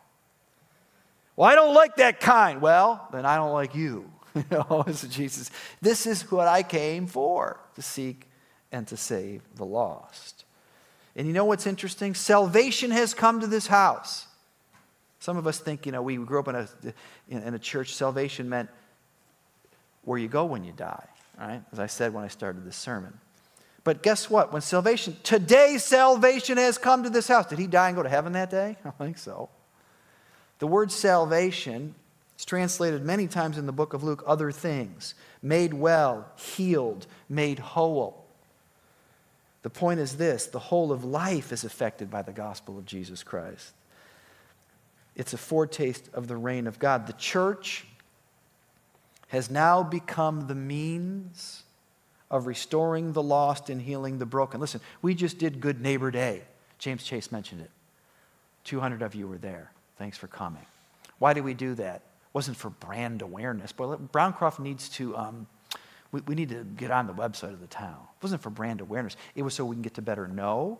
Well, 1.35 1.49
I 1.49 1.55
don't 1.55 1.73
like 1.73 1.95
that 1.95 2.19
kind. 2.19 2.61
Well, 2.61 3.07
then 3.11 3.25
I 3.25 3.37
don't 3.37 3.53
like 3.53 3.73
you. 3.73 4.11
you 4.35 4.45
know, 4.51 4.85
Jesus, 5.09 5.49
this 5.81 6.05
is 6.05 6.29
what 6.31 6.47
I 6.47 6.61
came 6.61 7.07
for 7.07 7.59
to 7.75 7.81
seek 7.81 8.26
and 8.71 8.87
to 8.87 8.97
save 8.97 9.41
the 9.55 9.65
lost. 9.65 10.45
And 11.15 11.27
you 11.27 11.33
know 11.33 11.45
what's 11.45 11.65
interesting? 11.65 12.13
Salvation 12.13 12.91
has 12.91 13.13
come 13.13 13.39
to 13.39 13.47
this 13.47 13.67
house. 13.67 14.27
Some 15.19 15.37
of 15.37 15.47
us 15.47 15.59
think, 15.59 15.85
you 15.85 15.91
know, 15.91 16.01
we 16.01 16.15
grew 16.17 16.39
up 16.39 16.47
in 16.47 16.55
a, 16.55 16.67
in 17.29 17.53
a 17.53 17.59
church, 17.59 17.95
salvation 17.95 18.47
meant 18.49 18.69
where 20.03 20.19
you 20.19 20.27
go 20.27 20.45
when 20.45 20.63
you 20.63 20.71
die, 20.71 21.07
right? 21.39 21.61
As 21.71 21.79
I 21.79 21.87
said 21.87 22.13
when 22.13 22.23
I 22.23 22.27
started 22.27 22.65
this 22.65 22.77
sermon. 22.77 23.19
But 23.83 24.03
guess 24.03 24.29
what? 24.29 24.53
When 24.53 24.61
salvation, 24.61 25.17
today 25.23 25.77
salvation 25.79 26.57
has 26.57 26.77
come 26.77 27.03
to 27.03 27.09
this 27.09 27.27
house. 27.27 27.47
Did 27.47 27.57
he 27.57 27.67
die 27.67 27.87
and 27.87 27.95
go 27.95 28.03
to 28.03 28.09
heaven 28.09 28.33
that 28.33 28.49
day? 28.49 28.77
I 28.85 28.91
think 28.91 29.17
so. 29.17 29.49
The 30.59 30.67
word 30.67 30.91
salvation 30.91 31.95
is 32.37 32.45
translated 32.45 33.03
many 33.03 33.27
times 33.27 33.57
in 33.57 33.65
the 33.65 33.71
book 33.71 33.93
of 33.93 34.03
Luke 34.03 34.23
other 34.27 34.51
things 34.51 35.15
made 35.41 35.73
well, 35.73 36.31
healed, 36.35 37.07
made 37.29 37.59
whole. 37.59 38.26
The 39.63 39.69
point 39.69 39.99
is 39.99 40.17
this 40.17 40.45
the 40.45 40.59
whole 40.59 40.91
of 40.91 41.03
life 41.03 41.51
is 41.51 41.63
affected 41.63 42.09
by 42.09 42.21
the 42.21 42.31
gospel 42.31 42.77
of 42.77 42.85
Jesus 42.85 43.23
Christ. 43.23 43.73
It's 45.15 45.33
a 45.33 45.37
foretaste 45.37 46.09
of 46.13 46.27
the 46.27 46.37
reign 46.37 46.67
of 46.67 46.77
God. 46.77 47.07
The 47.07 47.13
church 47.13 47.85
has 49.29 49.49
now 49.49 49.83
become 49.83 50.47
the 50.47 50.55
means 50.55 51.63
of 52.29 52.45
restoring 52.45 53.13
the 53.13 53.23
lost 53.23 53.69
and 53.69 53.81
healing 53.81 54.19
the 54.19 54.25
broken. 54.25 54.59
Listen, 54.59 54.81
we 55.01 55.15
just 55.15 55.37
did 55.37 55.59
Good 55.59 55.81
Neighbor 55.81 56.11
Day. 56.11 56.43
James 56.77 57.03
Chase 57.03 57.31
mentioned 57.31 57.61
it. 57.61 57.71
200 58.65 59.01
of 59.01 59.15
you 59.15 59.27
were 59.27 59.37
there. 59.37 59.71
Thanks 59.97 60.17
for 60.17 60.27
coming. 60.27 60.65
Why 61.19 61.33
did 61.33 61.43
we 61.43 61.53
do 61.53 61.73
that? 61.75 61.95
It 61.95 62.01
wasn't 62.33 62.57
for 62.57 62.69
brand 62.69 63.21
awareness, 63.21 63.71
but 63.71 64.11
Browncroft 64.11 64.59
needs 64.59 64.89
to, 64.89 65.17
um, 65.17 65.47
we, 66.11 66.21
we 66.21 66.35
need 66.35 66.49
to 66.49 66.63
get 66.63 66.91
on 66.91 67.07
the 67.07 67.13
website 67.13 67.53
of 67.53 67.59
the 67.59 67.67
town. 67.67 67.97
It 68.17 68.23
wasn't 68.23 68.41
for 68.41 68.49
brand 68.49 68.81
awareness. 68.81 69.15
It 69.35 69.43
was 69.43 69.53
so 69.53 69.65
we 69.65 69.75
can 69.75 69.81
get 69.81 69.95
to 69.95 70.01
better 70.01 70.27
know 70.27 70.79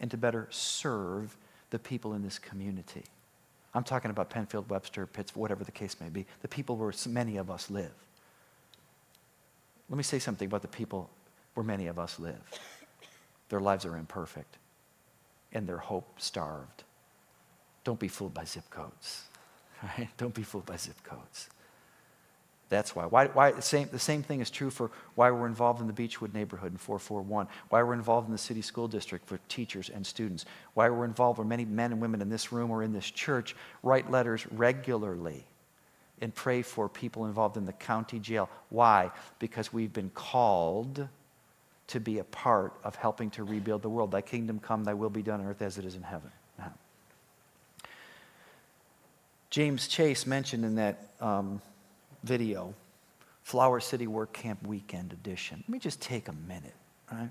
and 0.00 0.10
to 0.10 0.16
better 0.16 0.48
serve 0.50 1.36
the 1.70 1.78
people 1.78 2.14
in 2.14 2.22
this 2.22 2.38
community. 2.38 3.04
I'm 3.74 3.84
talking 3.84 4.10
about 4.10 4.30
Penfield, 4.30 4.68
Webster, 4.68 5.06
Pitts, 5.06 5.36
whatever 5.36 5.62
the 5.62 5.70
case 5.70 5.96
may 6.00 6.08
be, 6.08 6.26
the 6.42 6.48
people 6.48 6.76
where 6.76 6.92
many 7.08 7.36
of 7.36 7.50
us 7.50 7.70
live. 7.70 7.92
Let 9.88 9.96
me 9.96 10.02
say 10.02 10.18
something 10.18 10.46
about 10.46 10.62
the 10.62 10.68
people 10.68 11.10
where 11.54 11.64
many 11.64 11.86
of 11.86 11.98
us 11.98 12.18
live. 12.18 12.40
Their 13.48 13.60
lives 13.60 13.84
are 13.84 13.96
imperfect 13.96 14.56
and 15.52 15.66
their 15.66 15.78
hope 15.78 16.20
starved. 16.20 16.84
Don't 17.84 17.98
be 17.98 18.08
fooled 18.08 18.34
by 18.34 18.44
zip 18.44 18.68
codes. 18.70 19.24
Right? 19.82 20.10
Don't 20.18 20.34
be 20.34 20.42
fooled 20.42 20.66
by 20.66 20.76
zip 20.76 21.02
codes. 21.02 21.48
That's 22.70 22.94
why. 22.94 23.04
Why, 23.04 23.26
why 23.26 23.50
the, 23.50 23.60
same, 23.60 23.88
the 23.90 23.98
same 23.98 24.22
thing 24.22 24.40
is 24.40 24.48
true 24.48 24.70
for 24.70 24.92
why 25.16 25.30
we're 25.32 25.48
involved 25.48 25.80
in 25.80 25.88
the 25.88 25.92
Beechwood 25.92 26.32
neighborhood 26.32 26.70
in 26.70 26.78
441, 26.78 27.48
why 27.68 27.82
we're 27.82 27.94
involved 27.94 28.28
in 28.28 28.32
the 28.32 28.38
city 28.38 28.62
school 28.62 28.86
district 28.86 29.26
for 29.26 29.40
teachers 29.48 29.90
and 29.90 30.06
students, 30.06 30.44
why 30.74 30.88
we're 30.88 31.04
involved 31.04 31.38
where 31.38 31.46
many 31.46 31.64
men 31.64 31.90
and 31.90 32.00
women 32.00 32.22
in 32.22 32.30
this 32.30 32.52
room 32.52 32.70
or 32.70 32.84
in 32.84 32.92
this 32.92 33.10
church 33.10 33.56
write 33.82 34.08
letters 34.08 34.46
regularly 34.52 35.44
and 36.20 36.32
pray 36.32 36.62
for 36.62 36.88
people 36.88 37.26
involved 37.26 37.56
in 37.56 37.64
the 37.64 37.72
county 37.72 38.20
jail. 38.20 38.48
Why? 38.68 39.10
Because 39.40 39.72
we've 39.72 39.92
been 39.92 40.10
called 40.10 41.08
to 41.88 41.98
be 41.98 42.18
a 42.18 42.24
part 42.24 42.72
of 42.84 42.94
helping 42.94 43.30
to 43.30 43.42
rebuild 43.42 43.82
the 43.82 43.88
world. 43.88 44.12
Thy 44.12 44.20
kingdom 44.20 44.60
come, 44.60 44.84
thy 44.84 44.94
will 44.94 45.10
be 45.10 45.22
done 45.22 45.40
on 45.40 45.46
earth 45.46 45.60
as 45.60 45.76
it 45.76 45.84
is 45.84 45.96
in 45.96 46.02
heaven. 46.02 46.30
Now, 46.56 46.72
James 49.50 49.88
Chase 49.88 50.24
mentioned 50.24 50.64
in 50.64 50.76
that 50.76 51.08
um, 51.20 51.60
video, 52.22 52.74
Flower 53.42 53.80
City 53.80 54.06
Work 54.06 54.32
Camp 54.32 54.66
Weekend 54.66 55.12
Edition. 55.12 55.62
Let 55.66 55.68
me 55.68 55.78
just 55.78 56.00
take 56.00 56.28
a 56.28 56.32
minute, 56.32 56.74
right? 57.10 57.30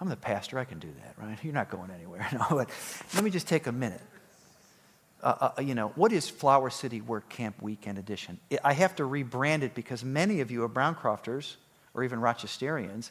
I'm 0.00 0.08
the 0.08 0.16
pastor, 0.16 0.58
I 0.58 0.64
can 0.64 0.78
do 0.78 0.88
that, 1.02 1.14
right? 1.16 1.38
You're 1.44 1.54
not 1.54 1.70
going 1.70 1.90
anywhere, 1.90 2.26
no, 2.32 2.44
but 2.50 2.70
let 3.14 3.24
me 3.24 3.30
just 3.30 3.48
take 3.48 3.66
a 3.66 3.72
minute. 3.72 4.00
Uh, 5.22 5.50
uh, 5.56 5.60
you 5.60 5.74
know, 5.74 5.88
what 5.94 6.12
is 6.12 6.28
Flower 6.28 6.68
City 6.68 7.00
Work 7.00 7.28
Camp 7.28 7.62
Weekend 7.62 7.96
Edition? 7.96 8.38
I 8.64 8.72
have 8.72 8.96
to 8.96 9.04
rebrand 9.04 9.62
it 9.62 9.74
because 9.74 10.04
many 10.04 10.40
of 10.40 10.50
you 10.50 10.64
are 10.64 10.68
Browncrofters 10.68 11.54
or 11.94 12.02
even 12.02 12.18
Rochesterians. 12.18 13.10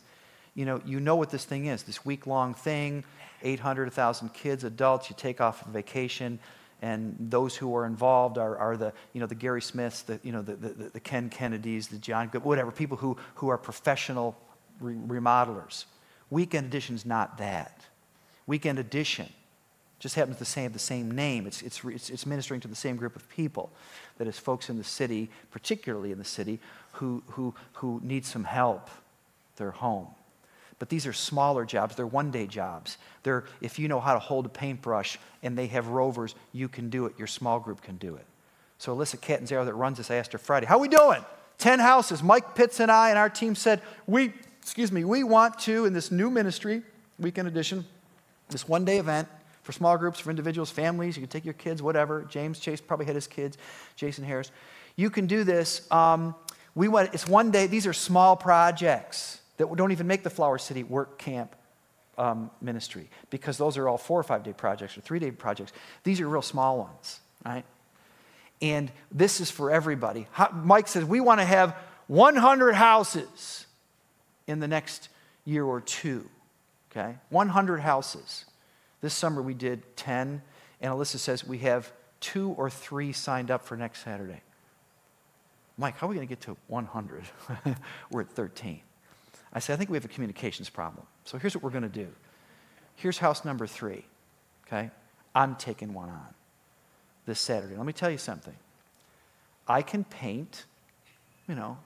You 0.53 0.65
know, 0.65 0.81
you 0.85 0.99
know 0.99 1.15
what 1.15 1.29
this 1.29 1.45
thing 1.45 1.67
is 1.67 1.83
this 1.83 2.03
week 2.03 2.27
long 2.27 2.53
thing, 2.53 3.05
800, 3.43 3.85
1,000 3.85 4.33
kids, 4.33 4.65
adults, 4.65 5.09
you 5.09 5.15
take 5.17 5.39
off 5.39 5.65
on 5.65 5.71
vacation 5.71 6.39
and 6.81 7.15
those 7.19 7.55
who 7.55 7.75
are 7.75 7.85
involved 7.85 8.37
are, 8.37 8.57
are 8.57 8.75
the, 8.75 8.91
you 9.13 9.19
know, 9.19 9.27
the 9.27 9.35
Gary 9.35 9.61
Smiths, 9.61 10.01
the, 10.01 10.19
you 10.23 10.31
know, 10.31 10.41
the, 10.41 10.55
the, 10.55 10.89
the 10.89 10.99
Ken 10.99 11.29
Kennedys, 11.29 11.87
the 11.87 11.97
John 11.97 12.27
whatever, 12.27 12.71
people 12.71 12.97
who, 12.97 13.17
who 13.35 13.49
are 13.49 13.57
professional 13.57 14.35
re- 14.79 14.95
remodelers. 14.95 15.85
Weekend 16.31 16.67
Edition 16.67 16.95
is 16.95 17.05
not 17.05 17.37
that. 17.37 17.85
Weekend 18.47 18.79
Edition 18.79 19.29
just 19.99 20.15
happens 20.15 20.37
to 20.37 20.45
say 20.45 20.67
the 20.67 20.79
same 20.79 21.11
name. 21.11 21.45
It's, 21.45 21.61
it's, 21.61 21.83
it's, 21.85 22.25
ministering 22.25 22.59
to 22.61 22.67
the 22.67 22.75
same 22.75 22.95
group 22.95 23.15
of 23.15 23.29
people 23.29 23.69
that 24.17 24.27
is 24.27 24.39
folks 24.39 24.67
in 24.67 24.79
the 24.79 24.83
city, 24.83 25.29
particularly 25.51 26.11
in 26.11 26.17
the 26.17 26.25
city, 26.25 26.59
who, 26.93 27.21
who, 27.27 27.53
who 27.73 28.01
need 28.03 28.25
some 28.25 28.43
help. 28.43 28.89
They're 29.57 29.69
home. 29.69 30.07
But 30.81 30.89
these 30.89 31.05
are 31.05 31.13
smaller 31.13 31.63
jobs. 31.63 31.95
They're 31.95 32.07
one 32.07 32.31
day 32.31 32.47
jobs. 32.47 32.97
They're, 33.21 33.43
if 33.61 33.77
you 33.77 33.87
know 33.87 33.99
how 33.99 34.15
to 34.15 34.19
hold 34.19 34.47
a 34.47 34.49
paintbrush 34.49 35.19
and 35.43 35.55
they 35.55 35.67
have 35.67 35.89
rovers, 35.89 36.33
you 36.53 36.67
can 36.67 36.89
do 36.89 37.05
it. 37.05 37.13
Your 37.19 37.27
small 37.27 37.59
group 37.59 37.83
can 37.83 37.97
do 37.97 38.15
it. 38.15 38.25
So 38.79 38.97
Alyssa 38.97 39.21
Catanzaro 39.21 39.63
that 39.63 39.75
runs 39.75 39.99
this, 39.99 40.09
I 40.09 40.15
asked 40.15 40.31
her 40.31 40.39
Friday, 40.39 40.65
how 40.65 40.79
we 40.79 40.87
doing? 40.87 41.23
10 41.59 41.77
houses. 41.77 42.23
Mike 42.23 42.55
Pitts 42.55 42.79
and 42.79 42.91
I 42.91 43.09
and 43.09 43.19
our 43.19 43.29
team 43.29 43.53
said, 43.53 43.79
we, 44.07 44.33
excuse 44.59 44.91
me, 44.91 45.03
we 45.03 45.23
want 45.23 45.59
to, 45.59 45.85
in 45.85 45.93
this 45.93 46.09
new 46.09 46.31
ministry, 46.31 46.81
weekend 47.19 47.47
edition, 47.47 47.85
this 48.49 48.67
one 48.67 48.83
day 48.83 48.97
event 48.97 49.27
for 49.61 49.73
small 49.73 49.99
groups, 49.99 50.19
for 50.19 50.31
individuals, 50.31 50.71
families, 50.71 51.15
you 51.15 51.21
can 51.21 51.29
take 51.29 51.45
your 51.45 51.53
kids, 51.53 51.83
whatever. 51.83 52.23
James 52.23 52.57
Chase 52.57 52.81
probably 52.81 53.05
had 53.05 53.13
his 53.13 53.27
kids, 53.27 53.55
Jason 53.95 54.23
Harris. 54.23 54.49
You 54.95 55.11
can 55.11 55.27
do 55.27 55.43
this. 55.43 55.85
Um, 55.91 56.33
we 56.73 56.87
want, 56.87 57.13
it's 57.13 57.27
one 57.27 57.51
day, 57.51 57.67
these 57.67 57.85
are 57.85 57.93
small 57.93 58.35
projects 58.35 59.40
that 59.57 59.75
don't 59.75 59.91
even 59.91 60.07
make 60.07 60.23
the 60.23 60.29
Flower 60.29 60.57
City 60.57 60.83
work 60.83 61.17
camp 61.17 61.55
um, 62.17 62.51
ministry 62.61 63.09
because 63.29 63.57
those 63.57 63.77
are 63.77 63.87
all 63.87 63.97
four 63.97 64.19
or 64.19 64.23
five 64.23 64.43
day 64.43 64.53
projects 64.53 64.97
or 64.97 65.01
three 65.01 65.19
day 65.19 65.31
projects. 65.31 65.71
These 66.03 66.21
are 66.21 66.27
real 66.27 66.41
small 66.41 66.77
ones, 66.77 67.19
right? 67.45 67.65
And 68.61 68.91
this 69.11 69.41
is 69.41 69.49
for 69.49 69.71
everybody. 69.71 70.27
Mike 70.53 70.87
says 70.87 71.03
we 71.03 71.19
want 71.19 71.39
to 71.39 71.45
have 71.45 71.75
100 72.07 72.73
houses 72.73 73.65
in 74.45 74.59
the 74.59 74.67
next 74.67 75.09
year 75.45 75.65
or 75.65 75.81
two, 75.81 76.29
okay? 76.91 77.15
100 77.29 77.79
houses. 77.79 78.45
This 79.01 79.13
summer 79.13 79.41
we 79.41 79.55
did 79.55 79.81
10, 79.97 80.41
and 80.79 80.93
Alyssa 80.93 81.17
says 81.17 81.45
we 81.45 81.59
have 81.59 81.91
two 82.19 82.51
or 82.51 82.69
three 82.69 83.13
signed 83.13 83.49
up 83.49 83.65
for 83.65 83.75
next 83.75 84.03
Saturday. 84.03 84.41
Mike, 85.77 85.97
how 85.97 86.05
are 86.05 86.09
we 86.09 86.15
going 86.15 86.27
to 86.27 86.29
get 86.29 86.41
to 86.41 86.55
100? 86.67 87.23
We're 88.11 88.21
at 88.21 88.29
13. 88.29 88.81
I 89.53 89.59
said, 89.59 89.73
I 89.73 89.77
think 89.77 89.89
we 89.89 89.97
have 89.97 90.05
a 90.05 90.09
communications 90.09 90.69
problem. 90.69 91.05
So 91.25 91.37
here's 91.37 91.55
what 91.55 91.63
we're 91.63 91.71
going 91.71 91.83
to 91.83 91.89
do. 91.89 92.07
Here's 92.95 93.17
house 93.17 93.43
number 93.43 93.67
three, 93.67 94.05
okay? 94.67 94.91
I'm 95.35 95.55
taking 95.55 95.93
one 95.93 96.09
on 96.09 96.27
this 97.25 97.39
Saturday. 97.39 97.75
Let 97.75 97.85
me 97.85 97.93
tell 97.93 98.09
you 98.09 98.17
something. 98.17 98.55
I 99.67 99.81
can 99.81 100.03
paint, 100.03 100.65
you 101.47 101.55
know, 101.55 101.77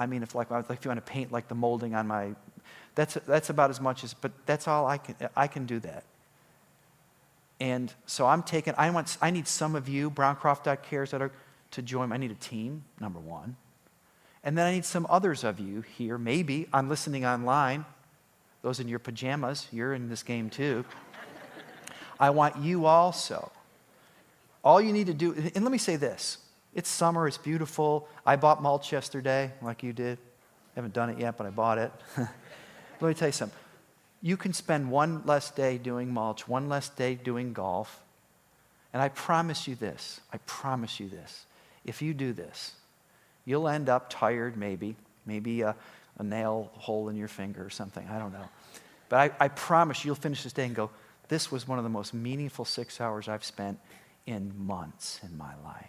I 0.00 0.06
mean, 0.06 0.22
if 0.22 0.34
like 0.34 0.48
if 0.50 0.84
you 0.84 0.88
want 0.88 1.04
to 1.04 1.12
paint 1.12 1.30
like 1.30 1.48
the 1.48 1.54
molding 1.54 1.94
on 1.94 2.06
my, 2.06 2.30
that's 2.94 3.18
that's 3.26 3.50
about 3.50 3.68
as 3.68 3.80
much 3.80 4.02
as, 4.02 4.14
but 4.14 4.32
that's 4.46 4.66
all 4.66 4.86
I 4.86 4.96
can. 4.96 5.14
I 5.36 5.46
can 5.46 5.66
do 5.66 5.78
that. 5.80 6.04
And 7.60 7.92
so 8.06 8.26
I'm 8.26 8.42
taking. 8.42 8.72
I 8.78 8.88
want. 8.90 9.18
I 9.20 9.30
need 9.30 9.46
some 9.46 9.76
of 9.76 9.90
you, 9.90 10.10
Browncroft.cares, 10.10 11.10
that 11.10 11.20
are 11.20 11.32
to 11.72 11.82
join. 11.82 12.12
I 12.12 12.16
need 12.16 12.30
a 12.30 12.36
team. 12.36 12.84
Number 12.98 13.20
one. 13.20 13.56
And 14.42 14.56
then 14.56 14.66
I 14.66 14.72
need 14.72 14.84
some 14.84 15.06
others 15.10 15.44
of 15.44 15.60
you 15.60 15.82
here, 15.82 16.16
maybe 16.16 16.66
I'm 16.72 16.88
listening 16.88 17.26
online. 17.26 17.84
Those 18.62 18.80
in 18.80 18.88
your 18.88 18.98
pajamas, 18.98 19.68
you're 19.72 19.94
in 19.94 20.08
this 20.08 20.22
game 20.22 20.50
too. 20.50 20.84
I 22.18 22.30
want 22.30 22.58
you 22.58 22.86
also. 22.86 23.50
All 24.62 24.80
you 24.80 24.92
need 24.92 25.06
to 25.06 25.14
do, 25.14 25.32
and 25.54 25.64
let 25.64 25.72
me 25.72 25.78
say 25.78 25.96
this 25.96 26.38
it's 26.74 26.88
summer, 26.88 27.26
it's 27.26 27.38
beautiful. 27.38 28.08
I 28.24 28.36
bought 28.36 28.62
mulch 28.62 28.92
yesterday, 28.92 29.52
like 29.62 29.82
you 29.82 29.92
did. 29.92 30.18
I 30.18 30.72
haven't 30.76 30.94
done 30.94 31.10
it 31.10 31.18
yet, 31.18 31.36
but 31.36 31.46
I 31.46 31.50
bought 31.50 31.78
it. 31.78 31.92
let 32.16 33.08
me 33.08 33.14
tell 33.14 33.28
you 33.28 33.32
something. 33.32 33.58
You 34.22 34.36
can 34.36 34.52
spend 34.52 34.90
one 34.90 35.22
less 35.24 35.50
day 35.50 35.78
doing 35.78 36.12
mulch, 36.12 36.46
one 36.46 36.68
less 36.68 36.90
day 36.90 37.14
doing 37.14 37.52
golf. 37.52 38.02
And 38.92 39.02
I 39.02 39.08
promise 39.08 39.66
you 39.66 39.74
this 39.74 40.20
I 40.32 40.38
promise 40.46 41.00
you 41.00 41.08
this. 41.08 41.46
If 41.84 42.02
you 42.02 42.12
do 42.12 42.32
this, 42.32 42.74
You'll 43.50 43.66
end 43.66 43.88
up 43.88 44.08
tired, 44.08 44.56
maybe, 44.56 44.94
maybe 45.26 45.62
a, 45.62 45.74
a 46.18 46.22
nail 46.22 46.70
hole 46.74 47.08
in 47.08 47.16
your 47.16 47.26
finger 47.26 47.64
or 47.64 47.68
something. 47.68 48.06
I 48.08 48.16
don't 48.16 48.32
know. 48.32 48.48
But 49.08 49.32
I, 49.40 49.44
I 49.46 49.48
promise 49.48 50.04
you'll 50.04 50.14
finish 50.14 50.44
this 50.44 50.52
day 50.52 50.66
and 50.66 50.74
go, 50.74 50.88
this 51.26 51.50
was 51.50 51.66
one 51.66 51.76
of 51.76 51.82
the 51.82 51.90
most 51.90 52.14
meaningful 52.14 52.64
six 52.64 53.00
hours 53.00 53.26
I've 53.26 53.42
spent 53.42 53.80
in 54.24 54.54
months 54.56 55.18
in 55.24 55.36
my 55.36 55.52
life, 55.64 55.84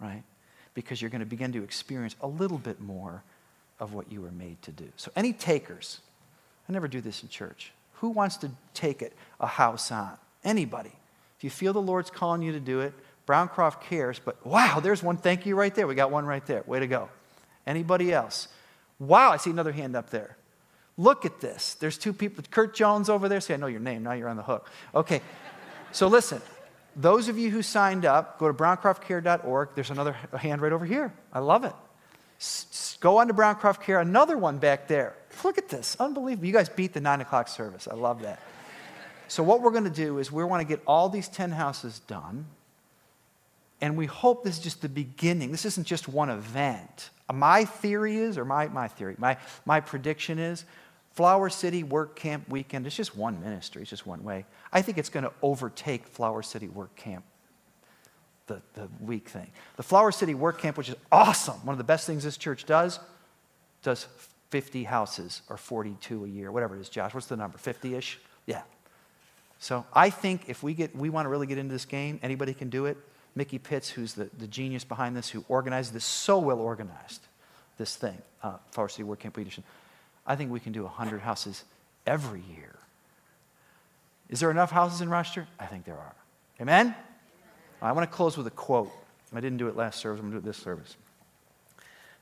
right? 0.00 0.24
Because 0.74 1.00
you're 1.00 1.12
going 1.12 1.20
to 1.20 1.26
begin 1.26 1.52
to 1.52 1.62
experience 1.62 2.16
a 2.22 2.26
little 2.26 2.58
bit 2.58 2.80
more 2.80 3.22
of 3.78 3.94
what 3.94 4.10
you 4.10 4.20
were 4.20 4.32
made 4.32 4.60
to 4.62 4.72
do. 4.72 4.88
So, 4.96 5.12
any 5.14 5.32
takers, 5.32 6.00
I 6.68 6.72
never 6.72 6.88
do 6.88 7.00
this 7.00 7.22
in 7.22 7.28
church. 7.28 7.70
Who 8.00 8.08
wants 8.08 8.36
to 8.38 8.50
take 8.74 9.00
it, 9.00 9.12
a 9.38 9.46
house 9.46 9.92
on? 9.92 10.14
Anybody. 10.42 10.90
If 11.36 11.44
you 11.44 11.50
feel 11.50 11.72
the 11.72 11.80
Lord's 11.80 12.10
calling 12.10 12.42
you 12.42 12.50
to 12.50 12.58
do 12.58 12.80
it, 12.80 12.94
Browncroft 13.28 13.82
cares, 13.82 14.18
but 14.18 14.44
wow, 14.46 14.80
there's 14.80 15.02
one 15.02 15.18
thank 15.18 15.44
you 15.44 15.54
right 15.54 15.74
there. 15.74 15.86
We 15.86 15.94
got 15.94 16.10
one 16.10 16.24
right 16.24 16.44
there. 16.46 16.64
Way 16.66 16.80
to 16.80 16.86
go. 16.86 17.10
Anybody 17.66 18.10
else? 18.10 18.48
Wow, 18.98 19.30
I 19.32 19.36
see 19.36 19.50
another 19.50 19.72
hand 19.72 19.94
up 19.94 20.08
there. 20.08 20.38
Look 20.96 21.26
at 21.26 21.38
this. 21.38 21.74
There's 21.74 21.98
two 21.98 22.14
people. 22.14 22.42
Kurt 22.50 22.74
Jones 22.74 23.10
over 23.10 23.28
there. 23.28 23.40
See, 23.42 23.52
I 23.52 23.58
know 23.58 23.66
your 23.66 23.80
name. 23.80 24.02
Now 24.02 24.12
you're 24.12 24.30
on 24.30 24.38
the 24.38 24.42
hook. 24.42 24.70
Okay. 24.94 25.20
So 25.92 26.08
listen, 26.08 26.40
those 26.96 27.28
of 27.28 27.38
you 27.38 27.50
who 27.50 27.60
signed 27.60 28.06
up, 28.06 28.38
go 28.38 28.48
to 28.48 28.54
browncroftcare.org. 28.54 29.68
There's 29.74 29.90
another 29.90 30.12
hand 30.36 30.62
right 30.62 30.72
over 30.72 30.86
here. 30.86 31.12
I 31.30 31.40
love 31.40 31.64
it. 31.64 31.74
S- 32.40 32.96
go 32.98 33.18
on 33.18 33.28
to 33.28 33.34
Browncroft 33.34 33.82
Care. 33.82 34.00
Another 34.00 34.38
one 34.38 34.56
back 34.58 34.88
there. 34.88 35.14
Look 35.44 35.58
at 35.58 35.68
this. 35.68 35.96
Unbelievable. 36.00 36.46
You 36.46 36.52
guys 36.54 36.70
beat 36.70 36.94
the 36.94 37.00
9 37.00 37.20
o'clock 37.20 37.48
service. 37.48 37.86
I 37.88 37.94
love 37.94 38.22
that. 38.22 38.40
So, 39.28 39.42
what 39.42 39.60
we're 39.60 39.72
going 39.72 39.84
to 39.84 39.90
do 39.90 40.18
is 40.18 40.32
we 40.32 40.42
want 40.44 40.62
to 40.62 40.66
get 40.66 40.82
all 40.86 41.10
these 41.10 41.28
10 41.28 41.50
houses 41.50 42.00
done 42.06 42.46
And 43.80 43.96
we 43.96 44.06
hope 44.06 44.44
this 44.44 44.58
is 44.58 44.62
just 44.62 44.82
the 44.82 44.88
beginning. 44.88 45.52
This 45.52 45.64
isn't 45.64 45.86
just 45.86 46.08
one 46.08 46.30
event. 46.30 47.10
Uh, 47.28 47.34
my 47.34 47.64
theory 47.64 48.16
is, 48.16 48.36
or 48.36 48.44
my, 48.44 48.68
my 48.68 48.88
theory, 48.88 49.14
my, 49.18 49.36
my 49.64 49.80
prediction 49.80 50.38
is, 50.38 50.64
Flower 51.12 51.48
City 51.48 51.82
Work 51.82 52.16
Camp 52.16 52.48
Weekend, 52.48 52.86
it's 52.86 52.94
just 52.94 53.16
one 53.16 53.40
ministry, 53.40 53.82
it's 53.82 53.90
just 53.90 54.06
one 54.06 54.22
way. 54.22 54.44
I 54.72 54.82
think 54.82 54.98
it's 54.98 55.08
going 55.08 55.24
to 55.24 55.32
overtake 55.42 56.06
Flower 56.06 56.42
City 56.42 56.68
Work 56.68 56.94
Camp, 56.94 57.24
the, 58.46 58.62
the 58.74 58.88
week 59.00 59.28
thing. 59.28 59.50
The 59.76 59.82
Flower 59.82 60.12
City 60.12 60.34
Work 60.34 60.60
Camp, 60.60 60.76
which 60.76 60.88
is 60.88 60.94
awesome, 61.10 61.56
one 61.66 61.74
of 61.74 61.78
the 61.78 61.84
best 61.84 62.06
things 62.06 62.22
this 62.22 62.36
church 62.36 62.66
does, 62.66 63.00
does 63.82 64.06
50 64.50 64.84
houses 64.84 65.42
or 65.48 65.56
42 65.56 66.24
a 66.24 66.28
year, 66.28 66.52
whatever 66.52 66.76
it 66.76 66.80
is, 66.80 66.88
Josh. 66.88 67.14
What's 67.14 67.26
the 67.26 67.36
number? 67.36 67.58
50 67.58 67.94
ish? 67.94 68.18
Yeah. 68.46 68.62
So 69.58 69.84
I 69.92 70.10
think 70.10 70.48
if 70.48 70.62
we, 70.62 70.72
get, 70.72 70.94
we 70.96 71.10
want 71.10 71.26
to 71.26 71.30
really 71.30 71.46
get 71.46 71.58
into 71.58 71.72
this 71.72 71.84
game, 71.84 72.18
anybody 72.22 72.54
can 72.54 72.70
do 72.70 72.86
it. 72.86 72.96
Mickey 73.38 73.58
Pitts, 73.58 73.88
who's 73.88 74.14
the, 74.14 74.28
the 74.36 74.48
genius 74.48 74.82
behind 74.82 75.16
this, 75.16 75.30
who 75.30 75.44
organized 75.48 75.92
this, 75.92 76.04
so 76.04 76.40
well 76.40 76.58
organized, 76.58 77.20
this 77.78 77.94
thing, 77.94 78.18
uh, 78.42 78.56
Flower 78.72 78.88
City 78.88 79.04
Work 79.04 79.20
Camp 79.20 79.36
Leadership. 79.36 79.62
I 80.26 80.34
think 80.34 80.50
we 80.50 80.58
can 80.58 80.72
do 80.72 80.82
100 80.82 81.20
houses 81.20 81.62
every 82.04 82.42
year. 82.52 82.74
Is 84.28 84.40
there 84.40 84.50
enough 84.50 84.72
houses 84.72 85.02
in 85.02 85.08
Rochester? 85.08 85.46
I 85.58 85.66
think 85.66 85.84
there 85.84 85.94
are. 85.94 86.14
Amen? 86.60 86.96
I 87.80 87.92
want 87.92 88.10
to 88.10 88.14
close 88.14 88.36
with 88.36 88.48
a 88.48 88.50
quote. 88.50 88.90
I 89.32 89.40
didn't 89.40 89.58
do 89.58 89.68
it 89.68 89.76
last 89.76 90.00
service, 90.00 90.18
I'm 90.18 90.30
going 90.30 90.40
to 90.40 90.44
do 90.44 90.48
it 90.48 90.52
this 90.52 90.60
service. 90.60 90.96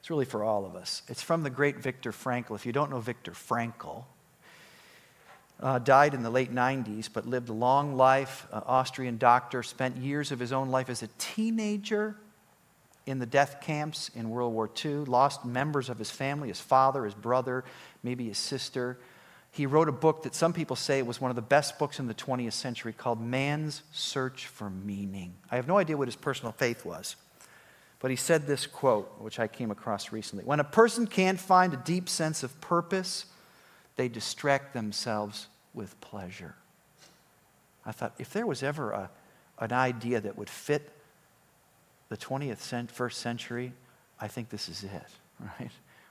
It's 0.01 0.11
really 0.11 0.27
for 0.27 0.45
all 0.45 0.67
of 0.67 0.77
us. 0.77 1.01
It's 1.09 1.23
from 1.23 1.43
the 1.43 1.51
great 1.51 1.79
Viktor 1.79 2.13
Frankl. 2.13 2.55
If 2.55 2.67
you 2.67 2.73
don't 2.73 2.91
know 2.91 3.01
Viktor 3.01 3.33
Frankl, 3.33 4.05
uh, 5.61 5.79
died 5.79 6.15
in 6.15 6.23
the 6.23 6.31
late 6.31 6.55
90s, 6.55 7.09
but 7.13 7.27
lived 7.27 7.49
a 7.49 7.53
long 7.53 7.97
life, 7.97 8.47
uh, 8.53 8.61
Austrian 8.67 9.17
doctor, 9.17 9.63
spent 9.63 9.97
years 9.97 10.33
of 10.33 10.39
his 10.39 10.53
own 10.53 10.69
life 10.69 10.91
as 10.91 11.03
a 11.03 11.09
teenager 11.19 12.17
in 13.07 13.19
the 13.21 13.27
death 13.27 13.61
camps 13.61 14.11
in 14.15 14.29
World 14.31 14.53
War 14.53 14.69
II, 14.85 15.05
lost 15.07 15.45
members 15.45 15.89
of 15.89 15.99
his 15.99 16.11
family, 16.11 16.49
his 16.49 16.61
father, 16.61 17.05
his 17.05 17.15
brother, 17.15 17.65
maybe 18.03 18.27
his 18.27 18.39
sister. 18.39 18.99
He 19.53 19.65
wrote 19.65 19.89
a 19.89 19.93
book 19.93 20.25
that 20.25 20.35
some 20.35 20.53
people 20.53 20.77
say 20.77 21.01
was 21.03 21.21
one 21.21 21.31
of 21.31 21.37
the 21.37 21.43
best 21.43 21.79
books 21.79 21.99
in 21.99 22.09
the 22.09 22.15
20th 22.15 22.53
century 22.53 22.93
called 22.93 23.21
Man's 23.21 23.83
Search 23.93 24.47
for 24.47 24.69
Meaning. 24.69 25.35
I 25.51 25.57
have 25.57 25.69
no 25.69 25.79
idea 25.79 25.97
what 25.97 26.09
his 26.09 26.17
personal 26.17 26.53
faith 26.53 26.85
was, 26.85 27.17
but 28.01 28.11
he 28.11 28.17
said 28.17 28.47
this 28.47 28.67
quote, 28.67 29.21
which 29.21 29.39
I 29.39 29.47
came 29.47 29.71
across 29.71 30.13
recently 30.13 30.45
When 30.45 30.61
a 30.61 30.65
person 30.65 31.07
can't 31.07 31.41
find 31.41 31.73
a 31.73 31.79
deep 31.79 32.09
sense 32.09 32.43
of 32.43 32.61
purpose, 32.61 33.27
they 33.97 34.09
distract 34.09 34.75
themselves 34.75 35.49
with 35.75 35.99
pleasure. 36.01 36.55
I 37.85 37.93
thought, 37.93 38.15
if 38.19 38.33
there 38.33 38.47
was 38.47 38.63
ever 38.63 38.91
a, 38.91 39.11
an 39.59 39.73
idea 39.73 40.21
that 40.21 40.37
would 40.37 40.51
fit 40.51 40.93
the 42.09 42.17
20th 42.17 42.59
cent, 42.59 42.91
first 42.91 43.21
century, 43.21 43.73
I 44.21 44.29
think 44.29 44.49
this 44.51 44.69
is 44.69 44.85
it, 44.85 44.91
right? 45.61 45.71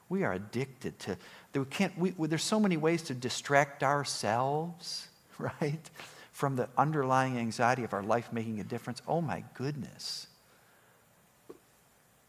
We 0.10 0.24
are 0.24 0.34
addicted 0.34 0.98
to, 1.00 1.18
we 1.54 1.66
can't, 1.66 1.98
we, 1.98 2.12
there's 2.28 2.44
so 2.44 2.60
many 2.60 2.78
ways 2.78 3.02
to 3.04 3.14
distract 3.14 3.84
ourselves, 3.84 5.08
right? 5.38 5.90
From 6.32 6.56
the 6.56 6.70
underlying 6.78 7.38
anxiety 7.38 7.84
of 7.84 7.94
our 7.94 8.04
life 8.04 8.32
making 8.32 8.60
a 8.60 8.64
difference. 8.64 9.02
Oh 9.08 9.22
my 9.22 9.44
goodness. 9.54 10.28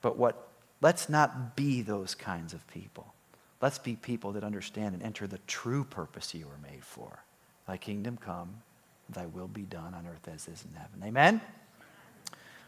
But 0.01 0.17
what, 0.17 0.49
let's 0.81 1.09
not 1.09 1.57
be 1.57 1.83
those 1.83 2.15
kinds 2.15 2.55
of 2.55 2.67
people. 2.69 3.13
Let's 3.61 3.79
be 3.79 3.97
people 3.97 4.33
that 4.33 4.45
understand 4.45 4.95
and 4.95 5.03
enter 5.03 5.27
the 5.27 5.39
true 5.47 5.85
purpose 5.85 6.35
you 6.35 6.47
were 6.47 6.71
made 6.71 6.85
for. 6.85 7.21
Thy 7.67 7.77
kingdom 7.77 8.17
come, 8.17 8.63
thy 9.09 9.27
will 9.27 9.49
be 9.49 9.63
done 9.63 9.95
on 9.95 10.07
earth 10.07 10.29
as 10.33 10.47
it 10.47 10.53
is 10.53 10.65
in 10.65 10.79
heaven. 10.79 11.03
Amen? 11.05 11.41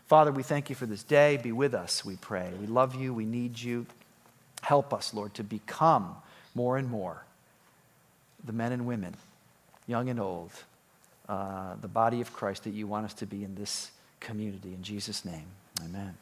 Father, 0.07 0.33
we 0.33 0.43
thank 0.43 0.71
you 0.71 0.77
for 0.77 0.87
this 0.87 1.03
day. 1.03 1.37
Be 1.37 1.53
with 1.53 1.75
us, 1.75 2.05
we 2.05 2.17
pray. 2.17 2.51
We 2.59 2.67
love 2.67 2.95
you. 2.95 3.13
We 3.13 3.27
need 3.27 3.61
you. 3.61 3.87
Help 4.63 4.95
us, 4.95 5.13
Lord, 5.13 5.35
to 5.35 5.45
become 5.45 6.17
more 6.55 6.79
and 6.79 6.89
more 6.89 7.25
the 8.45 8.53
men 8.53 8.73
and 8.73 8.87
women, 8.87 9.15
young 9.87 10.09
and 10.09 10.19
old, 10.19 10.53
uh, 11.29 11.75
the 11.81 11.89
body 11.89 12.21
of 12.21 12.33
Christ 12.33 12.65
that 12.65 12.73
you 12.73 12.87
want 12.87 13.05
us 13.05 13.15
to 13.15 13.27
be 13.27 13.45
in 13.45 13.55
this 13.55 13.91
community. 14.21 14.73
In 14.73 14.83
Jesus' 14.83 15.25
name, 15.25 15.47
amen. 15.85 16.17